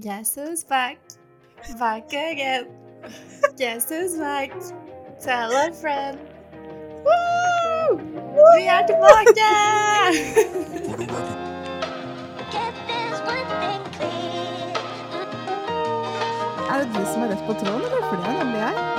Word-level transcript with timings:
Guess 0.00 0.36
who's 0.36 0.62
back? 0.62 0.98
Back 1.76 2.06
again. 2.12 2.68
Guess 3.56 3.88
who's 3.90 4.14
back? 4.16 4.52
Tell 5.20 5.50
a 5.50 5.72
friend. 5.72 6.20
Woo! 7.04 7.98
Vi 8.54 8.66
er 8.66 8.86
tilbake! 8.86 9.48
Er 16.70 16.78
det 16.78 16.88
du 16.94 17.04
som 17.12 17.22
er 17.22 17.28
rett 17.28 17.46
på 17.46 17.52
tråden, 17.52 17.82
eller? 17.82 18.02
For 18.08 18.16
det 18.16 18.26
er 18.28 18.38
nemlig 18.44 18.60
jeg. 18.60 18.97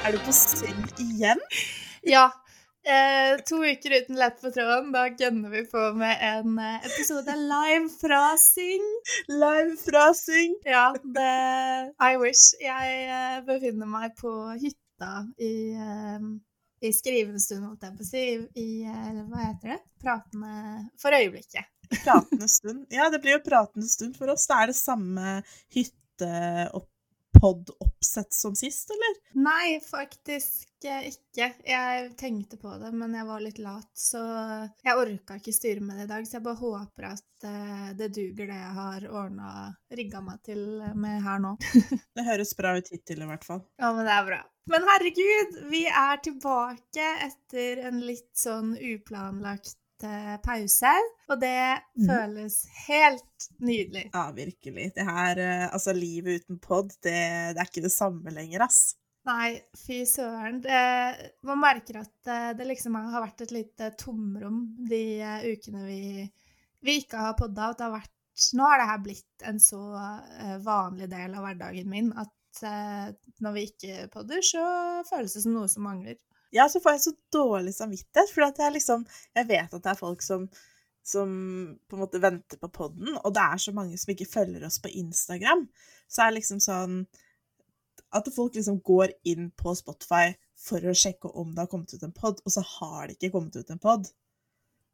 Er 0.00 0.14
du 0.16 0.18
på 0.24 0.32
syng 0.32 0.84
igjen? 0.98 1.40
Ja. 2.08 2.30
Eh, 2.88 3.36
to 3.44 3.58
uker 3.60 3.92
uten 3.98 4.16
Lett 4.16 4.38
på 4.40 4.48
tråden. 4.54 4.92
Da 4.94 5.02
gønner 5.12 5.52
vi 5.52 5.60
på 5.68 5.82
med 6.00 6.22
en 6.24 6.54
eh, 6.58 6.86
episode 6.88 7.34
live 7.36 7.90
fra 7.92 8.20
Syng. 8.40 8.86
Live 9.28 9.76
fra 9.82 10.06
syng. 10.16 10.54
Ja, 10.64 10.86
det 11.04 11.32
I 12.00 12.16
wish. 12.22 12.54
Jeg 12.64 13.02
eh, 13.12 13.42
befinner 13.44 13.90
meg 13.92 14.16
på 14.16 14.32
hytta 14.62 15.10
i, 15.36 15.54
eh, 15.76 16.24
i 16.80 16.92
skrivestund, 16.96 17.44
stund, 17.44 17.66
holdt 17.68 17.84
jeg 17.84 17.98
på 17.98 18.06
å 18.06 18.10
si. 18.10 18.24
I 18.56 18.68
eh, 18.88 19.20
hva 19.28 19.50
heter 19.50 19.74
det? 19.74 19.80
Pratende 20.00 20.86
for 21.02 21.18
øyeblikket. 21.18 21.68
Pratende 22.06 22.48
stund. 22.48 22.86
Ja, 22.88 23.10
det 23.12 23.20
blir 23.20 23.36
jo 23.36 23.44
pratende 23.44 23.90
stund 23.92 24.16
for 24.16 24.32
oss. 24.32 24.48
Da 24.48 24.62
er 24.64 24.72
det 24.72 24.80
samme 24.80 25.42
hytteoppod 25.76 26.88
oppsett 27.42 28.32
som 28.34 28.54
sist, 28.56 28.90
eller? 28.90 29.16
Nei, 29.44 29.80
faktisk 29.84 30.84
eh, 30.84 31.08
ikke. 31.10 31.50
Jeg 31.64 32.12
tenkte 32.20 32.58
på 32.60 32.74
det, 32.82 32.92
men 32.96 33.14
jeg 33.16 33.26
var 33.28 33.42
litt 33.44 33.58
lat, 33.62 33.90
så 33.96 34.22
jeg 34.84 34.96
orka 34.98 35.38
ikke 35.40 35.54
styre 35.54 35.84
med 35.84 36.00
det 36.00 36.08
i 36.08 36.12
dag. 36.12 36.28
Så 36.28 36.38
jeg 36.38 36.46
bare 36.46 36.60
håper 36.60 37.08
at 37.10 37.48
eh, 37.50 37.90
det 37.98 38.12
duger, 38.16 38.46
det 38.50 38.60
jeg 38.60 38.76
har 38.78 39.08
ordna 39.10 39.50
rigga 39.96 40.22
meg 40.24 40.40
til 40.46 40.64
med 40.94 41.20
her 41.24 41.42
nå. 41.42 41.56
Det 42.16 42.26
høres 42.26 42.56
bra 42.58 42.74
ut 42.76 42.88
hittil, 42.92 43.22
i 43.24 43.28
hvert 43.28 43.46
fall. 43.46 43.62
Ja, 43.80 43.92
men 43.96 44.04
det 44.04 44.14
er 44.14 44.26
bra. 44.26 44.40
Men 44.70 44.84
herregud, 44.86 45.56
vi 45.70 45.86
er 45.88 46.20
tilbake 46.22 47.06
etter 47.26 47.80
en 47.88 48.02
litt 48.04 48.30
sånn 48.38 48.74
uplanlagt 48.76 49.78
eh, 49.78 49.79
pause, 50.44 50.92
og 51.28 51.40
det 51.40 51.80
Mhm. 51.96 52.06
føles 52.08 52.56
helt 52.86 53.48
nydelig. 53.60 54.10
Ja, 54.14 54.30
virkelig. 54.32 54.94
Det 54.94 55.04
her, 55.04 55.38
eh, 55.38 55.68
altså 55.72 55.92
livet 55.94 56.40
uten 56.44 56.58
pod, 56.58 56.90
det, 57.02 57.54
det 57.54 57.58
er 57.60 57.66
ikke 57.68 57.82
det 57.82 57.92
samme 57.92 58.30
lenger, 58.32 58.62
ass. 58.62 58.96
Nei, 59.26 59.60
fy 59.76 60.04
søren. 60.08 60.62
Det, 60.64 61.32
man 61.44 61.58
merker 61.60 62.00
at 62.00 62.26
eh, 62.26 62.52
det 62.56 62.66
liksom 62.66 62.94
har 62.96 63.20
vært 63.26 63.42
et 63.42 63.52
lite 63.52 63.90
tomrom 64.00 64.62
de 64.88 65.20
eh, 65.20 65.44
ukene 65.52 65.84
vi, 65.84 66.30
vi 66.82 67.00
ikke 67.02 67.18
har 67.20 67.34
podda. 67.36 67.70
At 67.70 67.78
det 67.78 67.84
har 67.90 67.98
vært 68.00 68.10
Nå 68.56 68.64
har 68.64 68.78
det 68.80 68.86
her 68.88 68.98
blitt 69.04 69.42
en 69.44 69.58
så 69.60 69.78
eh, 70.40 70.56
vanlig 70.64 71.10
del 71.10 71.34
av 71.36 71.44
hverdagen 71.44 71.90
min 71.92 72.06
at 72.16 72.62
eh, 72.64 73.10
når 73.44 73.52
vi 73.52 73.64
ikke 73.68 74.06
podder, 74.14 74.40
så 74.40 74.62
føles 75.04 75.34
det 75.36 75.42
som 75.44 75.52
noe 75.52 75.68
som 75.68 75.84
mangler. 75.84 76.16
Ja, 76.54 76.66
så 76.68 76.80
får 76.82 76.96
jeg 76.96 77.04
så 77.04 77.14
dårlig 77.32 77.74
samvittighet, 77.76 78.32
for 78.34 78.46
jeg 78.46 78.74
liksom 78.74 79.06
Jeg 79.38 79.48
vet 79.48 79.74
at 79.74 79.82
det 79.84 79.90
er 79.92 79.98
folk 79.98 80.22
som, 80.22 80.48
som 81.06 81.32
på 81.88 81.96
en 81.96 82.02
måte 82.02 82.22
venter 82.22 82.58
på 82.58 82.70
podden, 82.74 83.16
og 83.22 83.34
det 83.34 83.42
er 83.42 83.62
så 83.62 83.74
mange 83.76 83.98
som 83.98 84.14
ikke 84.14 84.28
følger 84.30 84.66
oss 84.66 84.80
på 84.82 84.90
Instagram. 84.90 85.68
Så 86.10 86.22
er 86.22 86.30
det 86.30 86.40
liksom 86.40 86.62
sånn 86.64 87.04
At 88.10 88.26
folk 88.34 88.56
liksom 88.58 88.80
går 88.82 89.14
inn 89.30 89.52
på 89.54 89.74
Spotify 89.78 90.34
for 90.60 90.82
å 90.84 90.96
sjekke 90.96 91.30
om 91.38 91.54
det 91.54 91.62
har 91.62 91.70
kommet 91.70 91.94
ut 91.94 92.02
en 92.02 92.12
pod, 92.12 92.42
og 92.44 92.52
så 92.52 92.64
har 92.66 93.06
det 93.06 93.16
ikke 93.16 93.32
kommet 93.36 93.56
ut 93.56 93.70
en 93.70 93.80
pod. 93.80 94.10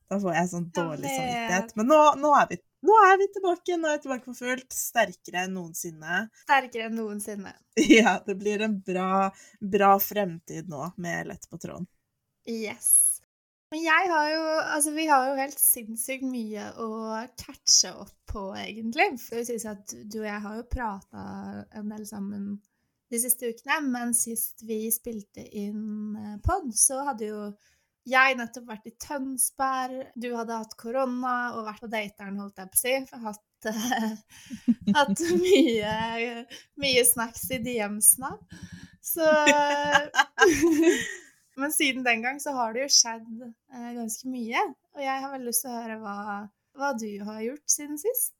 Da 0.07 0.19
får 0.23 0.37
jeg 0.37 0.51
sånn 0.53 0.67
dårlig 0.75 1.09
samvittighet. 1.11 1.73
Men 1.79 1.89
nå, 1.91 1.99
nå, 2.21 2.31
er 2.39 2.51
vi, 2.51 2.59
nå 2.85 2.99
er 3.09 3.17
vi 3.21 3.29
tilbake. 3.33 3.79
Nå 3.81 3.89
er 3.89 3.99
vi 3.99 4.05
tilbake 4.05 4.29
for 4.29 4.41
fullt. 4.43 4.77
Sterkere 4.77 5.47
enn 5.47 5.57
noensinne. 5.57 6.27
Sterkere 6.45 6.91
enn 6.91 7.01
noensinne. 7.01 7.55
Ja, 7.99 8.17
det 8.27 8.39
blir 8.41 8.63
en 8.65 8.79
bra, 8.81 9.31
bra 9.61 9.97
fremtid 10.01 10.71
nå 10.73 10.91
med 10.97 11.29
Lett 11.29 11.49
på 11.51 11.59
tråden. 11.61 11.89
Yes. 12.49 13.21
Men 13.75 13.83
jeg 13.83 14.09
har 14.13 14.29
jo 14.31 14.43
Altså, 14.63 14.93
vi 14.95 15.07
har 15.11 15.27
jo 15.29 15.41
helt 15.41 15.59
sinnssykt 15.61 16.25
mye 16.29 16.71
å 16.81 16.89
catche 17.41 17.93
opp 17.93 18.15
på, 18.31 18.49
egentlig. 18.61 19.11
Det 19.29 19.45
sies 19.49 19.67
at 19.69 19.93
du 20.05 20.21
og 20.23 20.29
jeg 20.29 20.43
har 20.47 20.57
jo 20.61 20.71
prata 20.71 21.27
en 21.77 21.93
del 21.93 22.07
sammen 22.09 22.57
de 23.11 23.21
siste 23.23 23.51
ukene, 23.53 23.81
men 23.87 24.15
sist 24.17 24.65
vi 24.67 24.87
spilte 24.95 25.45
inn 25.55 26.17
eh, 26.19 26.39
pod, 26.43 26.73
så 26.75 27.05
hadde 27.07 27.29
jo 27.29 27.43
jeg 28.07 28.37
nettopp 28.39 28.69
vært 28.71 28.87
i 28.89 28.95
Tønsberg, 29.03 29.99
du 30.15 30.29
hadde 30.37 30.61
hatt 30.61 30.75
korona 30.79 31.37
og 31.57 31.67
vært 31.67 31.83
på 31.83 31.91
dateren, 31.91 32.39
holdt 32.41 32.63
jeg 32.63 32.71
på 32.73 32.79
å 32.79 32.83
si. 32.83 32.95
for 33.11 33.19
Hatt, 33.27 33.69
uh, 33.71 34.11
hatt 34.99 35.23
mye, 35.43 36.45
mye 36.83 37.07
snacks 37.09 37.49
i 37.51 37.61
DM-ene. 37.65 38.33
Så 39.07 39.27
Men 41.57 41.73
siden 41.73 42.05
den 42.05 42.23
gang 42.23 42.39
så 42.43 42.53
har 42.53 42.75
det 42.75 42.85
jo 42.85 42.93
skjedd 42.93 43.45
uh, 43.47 43.91
ganske 43.97 44.31
mye. 44.31 44.63
Og 44.97 45.03
jeg 45.03 45.25
har 45.25 45.33
veldig 45.33 45.51
lyst 45.51 45.65
til 45.65 45.73
å 45.73 45.81
høre 45.81 45.99
hva, 46.03 46.17
hva 46.77 46.93
du 47.01 47.11
har 47.27 47.43
gjort 47.43 47.77
siden 47.79 48.01
sist. 48.01 48.35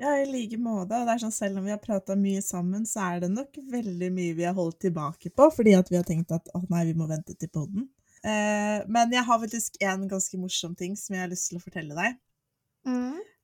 Ja, 0.00 0.16
i 0.18 0.26
like 0.26 0.58
måte. 0.58 0.96
Det 1.04 1.14
er 1.14 1.20
sånn, 1.22 1.34
selv 1.34 1.60
om 1.60 1.66
vi 1.68 1.74
har 1.74 1.82
prata 1.82 2.16
mye 2.18 2.40
sammen, 2.42 2.86
så 2.88 3.04
er 3.06 3.22
det 3.22 3.34
nok 3.36 3.60
veldig 3.70 4.08
mye 4.14 4.34
vi 4.34 4.46
har 4.48 4.56
holdt 4.56 4.80
tilbake 4.88 5.30
på, 5.30 5.50
fordi 5.54 5.76
at 5.78 5.92
vi 5.92 6.00
har 6.00 6.06
tenkt 6.08 6.32
at 6.34 6.48
å 6.56 6.64
nei, 6.72 6.88
vi 6.88 6.96
må 6.98 7.06
vente 7.10 7.36
til 7.38 7.52
podden. 7.52 7.86
Eh, 8.22 8.82
men 8.86 9.14
jeg 9.14 9.26
har 9.26 9.40
faktisk 9.42 9.78
en 9.82 10.04
ganske 10.10 10.38
morsom 10.38 10.76
ting 10.78 10.94
som 10.98 11.16
jeg 11.16 11.24
har 11.24 11.32
lyst 11.32 11.50
til 11.50 11.58
å 11.58 11.64
fortelle 11.64 11.96
deg. 11.96 12.20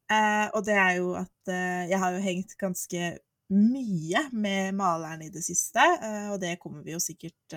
Eh, 0.09 0.47
og 0.55 0.62
det 0.66 0.77
er 0.78 0.93
jo 1.00 1.12
at 1.19 1.50
uh, 1.53 1.83
jeg 1.91 1.99
har 2.00 2.15
jo 2.15 2.22
hengt 2.25 2.55
ganske 2.61 3.11
mye 3.53 4.22
med 4.33 4.77
maleren 4.77 5.22
i 5.25 5.31
det 5.33 5.41
siste, 5.41 5.81
og 6.28 6.37
det 6.43 6.59
kommer 6.61 6.83
vi 6.84 6.93
jo 6.93 6.99
sikkert 7.00 7.55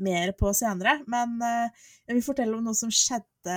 mer 0.00 0.30
på 0.32 0.48
senere. 0.56 0.94
Men 1.12 1.34
jeg 1.44 2.14
vil 2.16 2.24
fortelle 2.24 2.56
om 2.56 2.64
noe 2.64 2.78
som 2.78 2.88
skjedde 2.88 3.56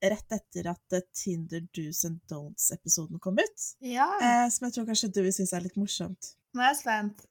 rett 0.00 0.32
etter 0.38 0.70
at 0.72 0.96
Tinder 1.12 1.66
do's 1.76 2.00
and 2.08 2.16
don'ts-episoden 2.32 3.20
kom 3.20 3.36
ut. 3.36 3.66
Ja, 3.84 4.08
som 4.48 4.70
jeg 4.70 4.78
tror 4.78 4.88
kanskje 4.88 5.12
du 5.12 5.20
vil 5.26 5.36
synes 5.36 5.52
er 5.52 5.66
litt 5.68 5.76
morsomt. 5.76 6.32
Nå 6.56 6.64
er 6.64 6.72
jeg 6.72 6.80
spent. 6.80 7.26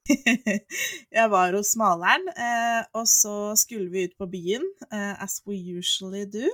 jeg 1.18 1.32
var 1.32 1.56
hos 1.56 1.74
maleren, 1.80 2.28
eh, 2.32 2.82
og 2.96 3.08
så 3.10 3.34
skulle 3.58 3.90
vi 3.92 4.06
ut 4.06 4.16
på 4.18 4.30
byen, 4.30 4.64
eh, 4.90 5.14
as 5.22 5.40
we 5.46 5.58
usually 5.58 6.24
do. 6.30 6.46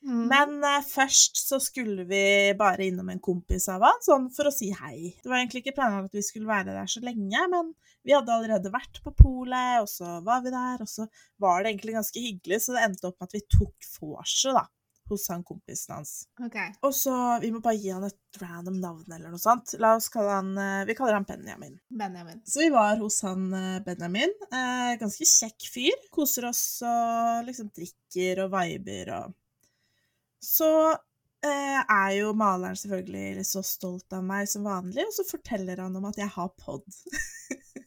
Mm. 0.00 0.22
Men 0.30 0.54
eh, 0.64 0.84
først 0.86 1.42
så 1.42 1.58
skulle 1.60 2.06
vi 2.08 2.22
bare 2.58 2.86
innom 2.88 3.10
en 3.12 3.20
kompis 3.20 3.68
av 3.72 3.84
han, 3.84 4.00
sånn 4.04 4.30
for 4.32 4.48
å 4.48 4.54
si 4.54 4.70
hei. 4.72 5.12
Det 5.20 5.28
var 5.28 5.40
egentlig 5.40 5.64
ikke 5.64 5.76
planen 5.76 6.08
at 6.08 6.16
vi 6.16 6.24
skulle 6.24 6.48
være 6.48 6.72
der 6.72 6.88
så 6.88 7.02
lenge, 7.04 7.46
men 7.52 7.74
vi 8.06 8.16
hadde 8.16 8.32
allerede 8.32 8.72
vært 8.72 9.02
på 9.04 9.12
polet, 9.16 9.82
og 9.82 9.88
så 9.92 10.18
var 10.24 10.44
vi 10.44 10.54
der, 10.54 10.80
og 10.80 10.88
så 10.88 11.04
var 11.42 11.60
det 11.60 11.74
egentlig 11.74 11.98
ganske 11.98 12.22
hyggelig, 12.24 12.62
så 12.64 12.76
det 12.76 12.86
endte 12.86 13.10
opp 13.10 13.20
med 13.20 13.28
at 13.28 13.36
vi 13.36 13.44
tok 13.58 13.90
vorset, 14.00 14.56
da, 14.56 14.64
hos 15.10 15.26
han 15.32 15.42
kompisen 15.46 15.94
hans. 15.96 16.12
Okay. 16.46 16.72
Og 16.86 16.94
så, 16.94 17.14
vi 17.42 17.50
må 17.54 17.60
bare 17.64 17.78
gi 17.80 17.90
han 17.94 18.06
et 18.06 18.40
random 18.40 18.78
navn 18.82 19.04
eller 19.12 19.32
noe 19.32 19.42
sånt. 19.42 19.74
La 19.82 19.94
oss 19.98 20.08
kalle 20.12 20.38
han, 20.38 20.52
eh, 20.58 20.86
vi 20.88 20.96
kaller 20.98 21.18
han 21.18 21.26
Benjamin. 21.28 21.76
Benjamin. 21.88 22.40
Så 22.46 22.64
vi 22.64 22.70
var 22.74 22.96
hos 23.02 23.20
han 23.26 23.50
eh, 23.56 23.82
Benjamin. 23.86 24.34
Eh, 24.48 24.94
ganske 25.00 25.28
kjekk 25.28 25.68
fyr. 25.74 26.08
Koser 26.14 26.48
oss 26.50 26.64
og 26.86 27.46
liksom 27.48 27.70
drikker 27.76 28.44
og 28.46 28.54
viber 28.56 29.14
og 29.18 29.36
Så 30.40 30.70
eh, 31.44 31.80
er 31.80 32.12
jo 32.16 32.32
maleren 32.36 32.78
selvfølgelig 32.78 33.44
så 33.48 33.62
stolt 33.66 34.16
av 34.16 34.24
meg 34.24 34.48
som 34.48 34.64
vanlig, 34.64 35.04
og 35.04 35.16
så 35.18 35.26
forteller 35.28 35.84
han 35.84 35.96
om 36.00 36.08
at 36.08 36.20
jeg 36.20 36.32
har 36.38 36.52
pod. 36.58 36.86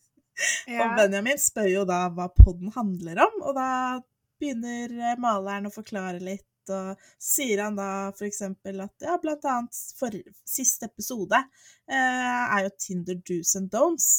Ja. 0.68 0.86
Og 0.86 0.98
Benjamin 0.98 1.40
spør 1.40 1.70
jo 1.70 1.84
da 1.88 2.08
hva 2.14 2.26
podden 2.34 2.72
handler 2.76 3.22
om, 3.26 3.36
og 3.46 3.56
da 3.58 3.68
begynner 4.42 4.92
eh, 4.98 5.20
maleren 5.22 5.70
å 5.70 5.74
forklare 5.74 6.22
litt. 6.24 6.46
Og 6.74 7.08
sier 7.22 7.64
han 7.66 7.76
da 7.80 8.12
eksempel 8.24 8.84
at 8.86 9.06
ja, 9.06 9.18
blant 9.22 9.46
annet 9.50 9.80
for 9.98 10.16
siste 10.48 10.88
episode 10.88 11.40
eh, 11.40 11.98
er 11.98 12.68
jo 12.68 12.76
Tinder 12.80 13.20
do's 13.20 13.56
and 13.60 13.72
don'ts. 13.74 14.12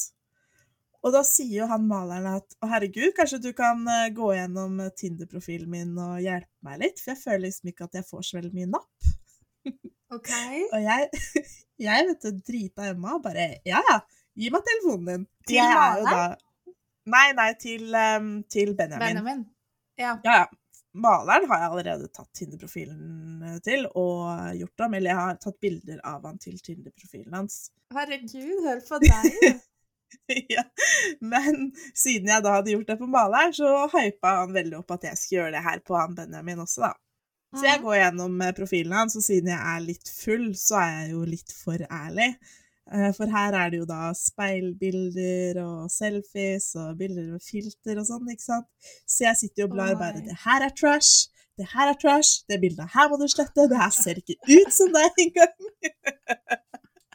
Og 1.05 1.13
da 1.13 1.21
sier 1.25 1.59
jo 1.61 1.67
han 1.69 1.85
maleren 1.85 2.39
at 2.39 2.55
å 2.65 2.69
herregud, 2.69 3.11
kanskje 3.17 3.41
du 3.43 3.51
kan 3.57 3.83
eh, 3.91 4.09
gå 4.15 4.31
gjennom 4.33 4.79
eh, 4.81 4.93
Tinder-profilen 4.97 5.69
min 5.69 5.93
og 6.01 6.17
hjelpe 6.23 6.65
meg 6.65 6.81
litt, 6.81 7.01
for 7.01 7.13
jeg 7.13 7.21
føler 7.21 7.45
liksom 7.45 7.71
ikke 7.71 7.85
at 7.89 7.99
jeg 7.99 8.09
får 8.09 8.25
så 8.25 8.39
veldig 8.39 8.53
mye 8.57 8.71
napp. 8.73 9.11
OK. 10.15 10.31
Og 10.75 10.79
jeg, 10.81 11.21
jeg 11.87 12.09
vet 12.09 12.25
du, 12.25 12.41
drita 12.49 12.89
Emma, 12.89 13.19
bare 13.21 13.51
ja 13.67 13.83
ja, 13.91 13.99
gi 14.33 14.49
meg 14.53 14.65
telefonen 14.65 15.11
din. 15.11 15.29
Til 15.45 15.61
jeg 15.61 16.09
da 16.09 16.25
Nei, 17.05 17.27
nei, 17.37 17.51
til, 17.61 17.91
um, 17.93 18.29
til 18.49 18.71
Benjamin. 18.73 19.03
Benjamin. 19.05 19.41
Ja. 20.01 20.15
Ja, 20.25 20.39
ja. 20.41 20.45
Maleren 20.95 21.47
har 21.49 21.61
jeg 21.61 21.71
allerede 21.71 22.09
tatt 22.15 22.31
Tinder-profilen 22.39 23.43
eh, 23.43 23.61
til 23.65 23.85
og 23.91 24.55
gjort 24.55 24.85
om. 24.87 24.97
Eller 24.97 25.11
jeg 25.11 25.21
har 25.21 25.39
tatt 25.43 25.61
bilder 25.63 26.01
av 26.07 26.27
han 26.27 26.41
til 26.41 26.59
Tinder-profilen 26.63 27.35
hans. 27.35 27.65
Herregud, 27.95 28.61
hør 28.65 28.83
på 28.87 28.99
deg. 29.03 29.63
ja. 30.55 30.63
Men 31.33 31.71
siden 31.93 32.31
jeg 32.31 32.45
da 32.45 32.57
hadde 32.57 32.75
gjort 32.75 32.93
det 32.93 32.99
på 33.01 33.09
maleren, 33.11 33.55
så 33.55 33.87
hypa 33.91 34.37
han 34.41 34.55
veldig 34.55 34.79
opp 34.81 34.95
at 34.95 35.09
jeg 35.09 35.19
skulle 35.19 35.41
gjøre 35.41 35.57
det 35.57 35.65
her 35.65 35.81
på 35.85 35.97
han 35.99 36.15
Benjamin 36.17 36.63
også, 36.63 36.87
da. 36.87 36.93
Så 37.55 37.63
jeg 37.69 37.81
går 37.85 37.95
gjennom 38.01 38.41
eh, 38.43 38.53
profilen 38.55 38.95
hans, 38.97 39.15
og 39.15 39.23
siden 39.23 39.53
jeg 39.53 39.59
er 39.75 39.83
litt 39.83 40.09
full, 40.11 40.49
så 40.59 40.79
er 40.81 40.93
jeg 40.95 41.11
jo 41.13 41.25
litt 41.29 41.53
for 41.55 41.85
ærlig. 41.87 42.33
Eh, 42.93 43.11
For 43.17 43.25
her 43.25 43.55
er 43.57 43.71
det 43.73 43.79
jo 43.81 43.87
da 43.89 44.11
speilbilder 44.13 45.57
og 45.63 45.89
selfies 45.89 46.67
og 46.77 46.97
bilder 46.99 47.31
med 47.33 47.41
filter 47.41 48.01
og 48.01 48.05
sånn, 48.09 48.27
ikke 48.29 48.45
sant. 48.45 48.67
Så 49.09 49.25
jeg 49.25 49.39
sitter 49.41 49.63
jo 49.63 49.69
og 49.71 49.73
blar 49.73 49.95
bare. 50.01 50.21
Det 50.25 50.37
her 50.45 50.67
er 50.67 50.75
trash. 50.77 51.31
Det 51.57 51.65
her 51.71 51.89
er 51.93 51.97
trash. 51.97 52.43
Det 52.49 52.59
bildet 52.61 52.93
her 52.93 53.09
må 53.09 53.17
du 53.17 53.25
slette. 53.31 53.67
Det 53.71 53.79
her 53.79 53.93
ser 53.95 54.21
ikke 54.21 54.37
ut 54.51 54.75
som 54.75 54.93
deg 54.93 55.23
engang. 55.25 55.57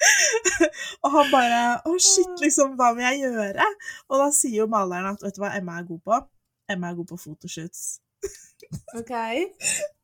og 1.05 1.09
han 1.13 1.33
bare 1.33 1.63
Å, 1.85 1.95
shit, 2.01 2.35
liksom, 2.41 2.75
hva 2.79 2.91
må 2.97 3.05
jeg 3.05 3.27
gjøre? 3.27 3.67
Og 4.09 4.23
da 4.25 4.29
sier 4.35 4.63
jo 4.63 4.69
maleren 4.73 5.13
at 5.13 5.23
vet 5.23 5.37
du 5.37 5.43
hva 5.45 5.53
Emma 5.59 5.79
er 5.79 5.89
god 5.89 6.03
på? 6.09 6.21
Emma 6.73 6.91
er 6.91 6.99
god 6.99 7.11
på 7.13 7.21
fotoshoots. 7.21 8.01
OK. 8.99 9.13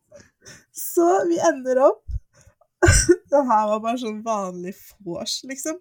Så 0.92 1.06
vi 1.30 1.40
ender 1.42 1.80
opp 1.88 2.05
Det 3.30 3.42
her 3.48 3.66
var 3.72 3.80
bare 3.84 3.98
sånn 4.00 4.22
vanlig 4.26 4.74
vors, 5.04 5.40
liksom. 5.48 5.78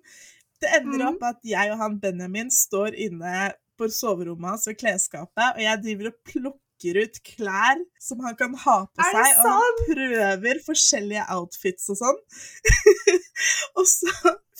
Det 0.61 0.69
ender 0.79 0.99
Mhm. 1.03 1.07
opp 1.13 1.23
at 1.23 1.39
jeg 1.43 1.71
og 1.73 1.77
han 1.81 1.97
Benjamin 1.99 2.49
står 2.51 2.95
inne 2.95 3.53
på 3.77 3.89
soverommet 3.91 4.49
hans 4.55 4.67
ved 4.69 4.77
klesskapet, 4.79 5.55
og 5.57 5.59
jeg 5.61 5.81
driver 5.83 6.07
og 6.13 6.19
plukker 6.31 6.99
ut 7.03 7.17
klær 7.27 7.81
som 7.99 8.19
han 8.23 8.35
kan 8.39 8.53
ha 8.63 8.77
på 8.87 9.03
seg, 9.11 9.37
og 9.43 9.51
han 9.51 9.77
prøver 9.89 10.61
forskjellige 10.63 11.25
outfits 11.35 11.89
og 11.91 11.97
sånn. 11.99 12.19
og 13.79 13.85
så 13.89 14.13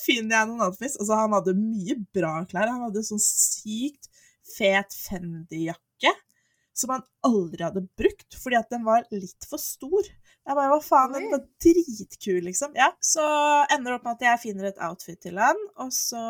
finner 0.04 0.36
jeg 0.38 0.48
noen 0.50 0.64
outfits. 0.68 0.96
Altså, 1.00 1.16
han 1.18 1.34
hadde 1.36 1.56
mye 1.58 1.96
bra 2.14 2.34
klær. 2.50 2.68
Han 2.72 2.86
hadde 2.88 3.02
sånn 3.08 3.22
sykt 3.22 4.08
fet 4.56 4.94
Fendi-jakke 4.94 6.12
som 6.76 6.92
han 6.92 7.04
aldri 7.24 7.64
hadde 7.64 7.86
brukt, 7.96 8.36
fordi 8.36 8.58
at 8.58 8.68
den 8.70 8.84
var 8.84 9.06
litt 9.10 9.46
for 9.48 9.56
stor. 9.60 10.04
Jeg 10.46 10.54
bare, 10.54 10.70
hva 10.70 10.82
faen, 10.82 11.14
den 11.16 11.30
var 11.32 11.40
dritkul, 11.62 12.44
liksom. 12.46 12.76
Ja, 12.78 12.92
så 13.02 13.22
ender 13.74 13.90
det 13.90 13.96
opp 13.96 14.04
med 14.06 14.14
at 14.14 14.26
jeg 14.28 14.42
finner 14.44 14.68
et 14.68 14.82
outfit 14.86 15.18
til 15.24 15.40
han, 15.42 15.58
og 15.82 15.90
så 15.94 16.20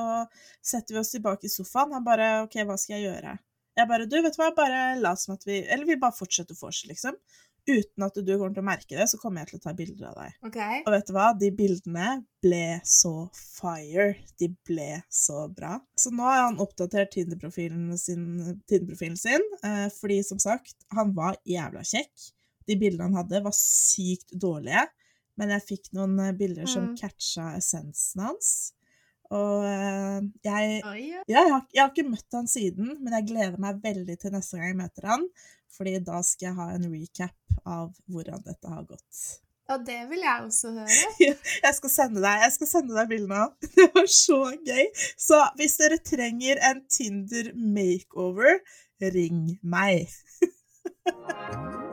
setter 0.65 0.97
vi 0.97 1.03
oss 1.03 1.13
tilbake 1.13 1.49
i 1.49 1.53
sofaen. 1.53 1.93
Han 1.93 2.07
bare, 2.07 2.31
ok, 2.47 2.63
hva 2.65 2.79
skal 2.81 2.97
jeg 2.97 3.11
gjøre? 3.11 3.35
Jeg 3.77 3.91
bare, 3.91 4.07
du, 4.09 4.17
vet 4.25 4.33
du 4.33 4.41
hva, 4.41 4.55
bare 4.57 4.85
la 5.03 5.13
som 5.21 5.35
at 5.35 5.45
vi, 5.45 5.61
eller 5.69 5.85
vi 5.85 5.99
bare 6.01 6.17
fortsetter 6.17 6.57
å 6.57 6.63
fortsette, 6.63 6.95
liksom. 6.95 7.19
Uten 7.67 8.05
at 8.07 8.15
du 8.23 8.31
kommer 8.31 8.55
til 8.55 8.63
å 8.63 8.67
merke 8.67 8.95
det, 8.95 9.09
så 9.11 9.19
kommer 9.19 9.43
jeg 9.43 9.51
til 9.51 9.59
å 9.59 9.65
ta 9.65 9.73
bilder 9.77 10.07
av 10.13 10.19
deg. 10.21 10.35
OK. 10.47 10.59
Og 10.87 10.93
vet 10.95 11.09
du 11.09 11.13
hva? 11.17 11.27
De 11.37 11.51
bildene 11.59 12.11
ble 12.45 12.63
så 12.87 13.13
fire. 13.35 14.13
De 14.39 14.49
ble 14.69 15.01
så 15.13 15.49
bra. 15.51 15.75
Så 15.99 16.13
nå 16.15 16.25
har 16.25 16.45
han 16.45 16.61
oppdatert 16.63 17.11
Tinder-profilen 17.17 17.91
sin, 17.99 18.63
Tinder 18.71 19.19
sin 19.19 19.45
eh, 19.67 19.89
fordi 19.99 20.21
som 20.25 20.41
sagt, 20.41 20.79
han 20.95 21.11
var 21.19 21.41
jævla 21.45 21.83
kjekk. 21.85 22.31
De 22.67 22.77
bildene 22.81 23.09
han 23.11 23.19
hadde, 23.23 23.43
var 23.45 23.55
sykt 23.57 24.33
dårlige. 24.35 24.87
Men 25.37 25.53
jeg 25.53 25.67
fikk 25.69 25.91
noen 25.97 26.17
eh, 26.25 26.33
bilder 26.37 26.67
som 26.71 26.89
Mm. 26.91 26.97
catcha 27.01 27.51
essensen 27.59 28.23
hans. 28.25 28.51
Og 29.35 29.65
eh, 29.67 30.21
jeg 30.47 30.77
ja. 30.81 30.93
ja, 31.03 31.23
jeg 31.27 31.51
har, 31.51 31.65
jeg 31.75 31.83
har 31.83 31.91
ikke 31.93 32.09
møtt 32.13 32.37
han 32.39 32.47
siden, 32.49 32.93
men 33.03 33.17
jeg 33.19 33.27
gleder 33.33 33.59
meg 33.61 33.81
veldig 33.83 34.17
til 34.23 34.33
neste 34.37 34.57
gang 34.61 34.71
jeg 34.71 34.79
møter 34.85 35.09
han. 35.13 35.27
Fordi 35.77 35.99
da 36.07 36.23
skal 36.25 36.47
jeg 36.49 36.57
ha 36.57 36.69
en 36.73 36.87
recap 36.93 37.59
av 37.69 37.91
hvordan 38.09 38.45
dette 38.47 38.71
har 38.71 38.87
gått. 38.89 39.25
Og 39.75 39.83
det 39.85 39.99
vil 40.09 40.23
jeg 40.23 40.45
også 40.47 40.71
høre. 40.77 40.99
Jeg 41.67 41.75
skal 41.75 41.91
sende 41.91 42.23
deg, 42.23 42.45
jeg 42.45 42.53
skal 42.55 42.69
sende 42.71 42.95
deg 42.95 43.09
bildene 43.11 43.41
av. 43.49 43.57
Det 43.75 43.89
var 43.97 44.07
så 44.15 44.39
gøy. 44.63 44.85
Så 45.19 45.41
hvis 45.59 45.75
dere 45.83 45.99
trenger 46.07 46.63
en 46.71 46.85
Tinder 46.87 47.51
makeover, 47.59 48.63
ring 49.03 49.59
meg. 49.67 50.07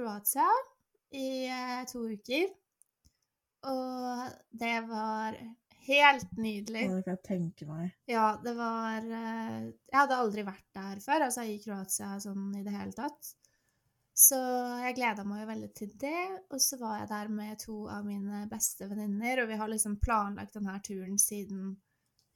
Kroatia 0.00 0.48
i 1.12 1.46
eh, 1.46 1.80
to 1.90 2.06
uker. 2.08 2.48
Og 3.68 4.30
det 4.56 4.76
var 4.88 5.36
helt 5.84 6.30
nydelig. 6.40 6.86
Det 6.88 7.02
kan 7.04 7.12
jeg 7.12 7.22
tenke 7.26 7.68
meg. 7.68 7.90
Ja, 8.08 8.32
det 8.40 8.54
var 8.56 9.04
eh, 9.04 9.68
Jeg 9.68 9.98
hadde 9.98 10.22
aldri 10.22 10.46
vært 10.46 10.66
der 10.76 11.04
før, 11.04 11.26
altså 11.28 11.44
i 11.44 11.58
Kroatia 11.60 12.14
sånn 12.22 12.48
i 12.56 12.64
det 12.64 12.72
hele 12.72 12.96
tatt. 12.96 13.34
Så 14.16 14.36
jeg 14.82 14.96
gleda 14.98 15.24
meg 15.24 15.44
jo 15.44 15.50
veldig 15.50 15.70
til 15.76 15.92
det. 16.00 16.24
Og 16.52 16.60
så 16.64 16.80
var 16.80 17.02
jeg 17.02 17.12
der 17.12 17.30
med 17.36 17.60
to 17.60 17.84
av 17.92 18.08
mine 18.08 18.46
beste 18.50 18.88
venninner, 18.88 19.44
og 19.44 19.52
vi 19.52 19.60
har 19.60 19.70
liksom 19.72 20.00
planlagt 20.02 20.56
denne 20.56 20.80
turen 20.84 21.20
siden 21.20 21.76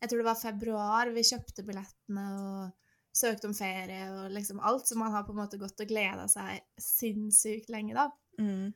Jeg 0.02 0.10
tror 0.10 0.20
det 0.20 0.28
var 0.28 0.40
februar 0.40 1.10
vi 1.16 1.24
kjøpte 1.24 1.64
billettene 1.64 2.24
og 2.36 2.83
søkte 3.14 3.46
om 3.50 3.54
ferie 3.56 4.08
og 4.10 4.32
liksom 4.34 4.60
alt. 4.60 4.88
Så 4.88 4.98
man 4.98 5.12
har 5.14 5.24
på 5.26 5.34
en 5.34 5.40
måte 5.42 5.60
gått 5.60 5.80
og 5.80 5.90
gleda 5.90 6.26
seg 6.30 6.60
sinnssykt 6.80 7.70
lenge, 7.72 7.94
da. 7.96 8.08
Mm. 8.40 8.72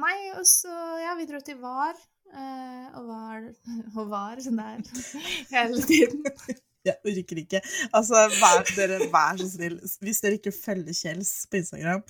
Nei, 0.00 0.16
og 0.38 0.46
så 0.48 0.72
Ja, 1.02 1.12
vi 1.18 1.26
dro 1.28 1.40
til 1.44 1.58
VAR. 1.60 1.96
eh, 2.32 2.86
og 2.96 3.06
var, 3.10 3.42
og 3.98 4.06
var 4.08 4.40
sånn 4.40 4.56
der 4.60 4.80
hele 5.56 5.82
tiden. 5.84 6.24
Jeg 6.88 6.96
orker 7.06 7.38
ikke. 7.38 7.60
Altså, 7.94 8.24
vær, 8.40 8.64
dere, 8.74 8.96
vær 9.12 9.36
så 9.38 9.46
snill. 9.52 9.76
Hvis 10.02 10.18
dere 10.24 10.34
ikke 10.40 10.50
følger 10.56 10.96
Kjells 10.98 11.28
på 11.46 11.60
Instagram, 11.60 12.00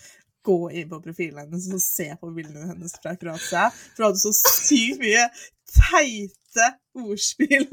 gå 0.48 0.54
inn 0.72 0.88
på 0.88 1.00
profilen 1.04 1.42
hennes 1.42 1.66
og 1.76 1.82
se 1.84 2.06
på 2.18 2.30
bildene 2.34 2.70
hennes 2.70 2.94
fra 3.02 3.12
Kroatia. 3.20 3.66
For 3.92 4.00
hun 4.00 4.08
hadde 4.08 4.22
så 4.22 4.32
sykt 4.38 5.02
mye 5.04 5.26
teite 5.74 6.70
ordspill. 7.02 7.68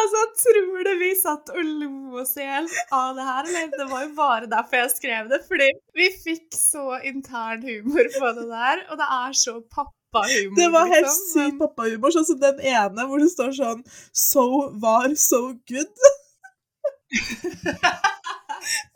Altså, 0.00 0.20
tror 0.42 0.84
du 0.84 0.90
vi 1.00 1.10
satt 1.16 1.50
og 1.54 1.60
lo 1.64 2.20
oss 2.20 2.34
i 2.36 2.44
hjel 2.44 2.66
av 2.92 3.16
det 3.16 3.24
her, 3.24 3.46
eller? 3.48 3.70
Det 3.72 3.86
var 3.88 4.02
jo 4.04 4.10
bare 4.18 4.50
derfor 4.50 4.82
jeg 4.82 4.92
skrev 4.92 5.30
det, 5.32 5.40
fordi 5.48 5.68
vi 5.96 6.10
fikk 6.12 6.48
så 6.56 6.98
intern 7.08 7.64
humor 7.64 8.10
på 8.18 8.32
det 8.36 8.46
der, 8.50 8.84
og 8.90 9.00
det 9.00 9.08
er 9.16 9.38
så 9.40 9.56
pappa. 9.64 9.96
Humor, 10.10 10.56
Det 10.58 10.68
var 10.74 10.88
helt 10.90 11.06
liksom, 11.06 11.26
sykt 11.32 11.60
pappahumor. 11.60 12.10
Sånn 12.10 12.26
som 12.26 12.40
den 12.42 12.58
ene 12.66 13.04
hvor 13.06 13.22
det 13.22 13.28
står 13.30 13.52
sånn 13.54 13.84
So 14.10 14.46
var 14.82 15.12
so 15.14 15.54
good. 15.70 16.08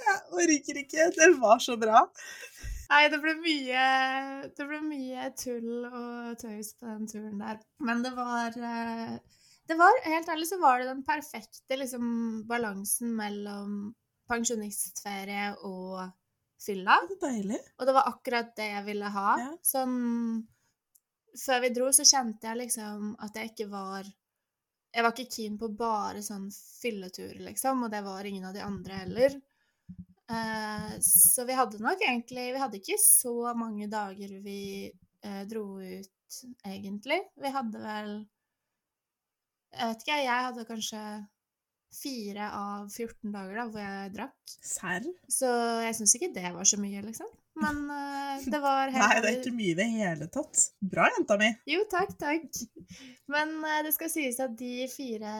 Jeg 0.04 0.16
orker 0.34 0.80
ikke. 0.80 1.06
Det 1.14 1.28
var 1.38 1.62
så 1.62 1.76
bra. 1.78 2.02
Nei, 2.90 3.04
det 3.10 3.20
ble 3.22 3.32
mye 3.40 3.84
Det 4.58 4.66
ble 4.68 4.80
mye 4.84 5.30
tull 5.40 5.86
og 5.88 6.34
tøys 6.40 6.74
på 6.76 6.90
den 6.90 7.06
turen 7.10 7.38
der. 7.40 7.62
Men 7.78 8.02
det 8.04 8.12
var 8.18 8.58
eh, 8.58 9.14
Det 9.66 9.76
var, 9.80 10.00
Helt 10.04 10.28
ærlig 10.28 10.48
så 10.48 10.58
var 10.60 10.80
det 10.80 10.90
den 10.90 11.04
perfekte 11.06 11.78
liksom 11.80 12.06
balansen 12.48 13.14
mellom 13.16 13.94
pensjonistferie 14.28 15.52
og 15.64 16.04
fylla. 16.64 16.98
Det 17.08 17.16
var 17.20 17.30
deilig. 17.32 17.60
Og 17.78 17.86
det 17.88 17.94
var 17.96 18.10
akkurat 18.10 18.52
det 18.56 18.68
jeg 18.70 18.84
ville 18.88 19.14
ha. 19.16 19.30
Ja. 19.40 19.54
Sånn 19.64 19.96
Før 21.34 21.64
vi 21.64 21.72
dro, 21.74 21.88
så 21.90 22.04
kjente 22.06 22.46
jeg 22.46 22.60
liksom 22.60 23.16
at 23.24 23.40
jeg 23.40 23.52
ikke 23.52 23.70
var 23.72 24.06
Jeg 24.94 25.02
var 25.02 25.10
ikke 25.10 25.32
keen 25.34 25.56
på 25.58 25.72
bare 25.74 26.20
sånn 26.22 26.46
fylletur, 26.54 27.34
liksom, 27.42 27.82
og 27.82 27.90
det 27.90 28.04
var 28.06 28.28
ingen 28.28 28.44
av 28.46 28.54
de 28.54 28.62
andre 28.62 29.00
heller. 29.00 29.34
Uh, 30.30 30.92
så 31.04 31.44
vi 31.44 31.56
hadde 31.58 31.82
nok 31.84 32.00
egentlig 32.00 32.46
Vi 32.54 32.60
hadde 32.62 32.78
ikke 32.78 32.96
så 32.96 33.50
mange 33.58 33.90
dager 33.92 34.30
vi 34.40 34.92
uh, 35.26 35.42
dro 35.50 35.66
ut, 35.82 36.38
egentlig. 36.64 37.18
Vi 37.42 37.50
hadde 37.52 37.82
vel 37.82 38.14
Jeg 39.74 39.90
vet 39.90 40.04
ikke, 40.04 40.18
jeg 40.24 40.48
hadde 40.48 40.66
kanskje 40.68 41.04
fire 41.94 42.50
av 42.50 42.90
14 42.90 43.32
dager 43.32 43.58
da, 43.58 43.64
hvor 43.70 43.82
jeg 43.82 44.12
drakk. 44.14 44.36
Serr? 44.58 45.08
Så 45.30 45.48
jeg 45.84 45.96
syns 45.98 46.14
ikke 46.18 46.34
det 46.34 46.52
var 46.54 46.68
så 46.68 46.78
mye, 46.80 47.02
liksom. 47.04 47.30
Men 47.62 47.84
uh, 47.86 48.42
det 48.52 48.60
var 48.62 48.90
helt 48.90 48.98
Nei, 48.98 49.18
det 49.22 49.30
er 49.30 49.36
ikke 49.38 49.54
mye 49.54 49.72
i 49.72 49.76
det 49.78 49.86
hele 49.92 50.28
tatt. 50.34 50.62
Bra, 50.94 51.06
jenta 51.14 51.38
mi. 51.40 51.50
Jo, 51.70 51.84
takk, 51.90 52.16
takk. 52.18 52.62
Men 53.30 53.54
uh, 53.62 53.80
det 53.86 53.94
skal 53.94 54.10
sies 54.12 54.40
at 54.42 54.56
de 54.58 54.88
fire 54.90 55.34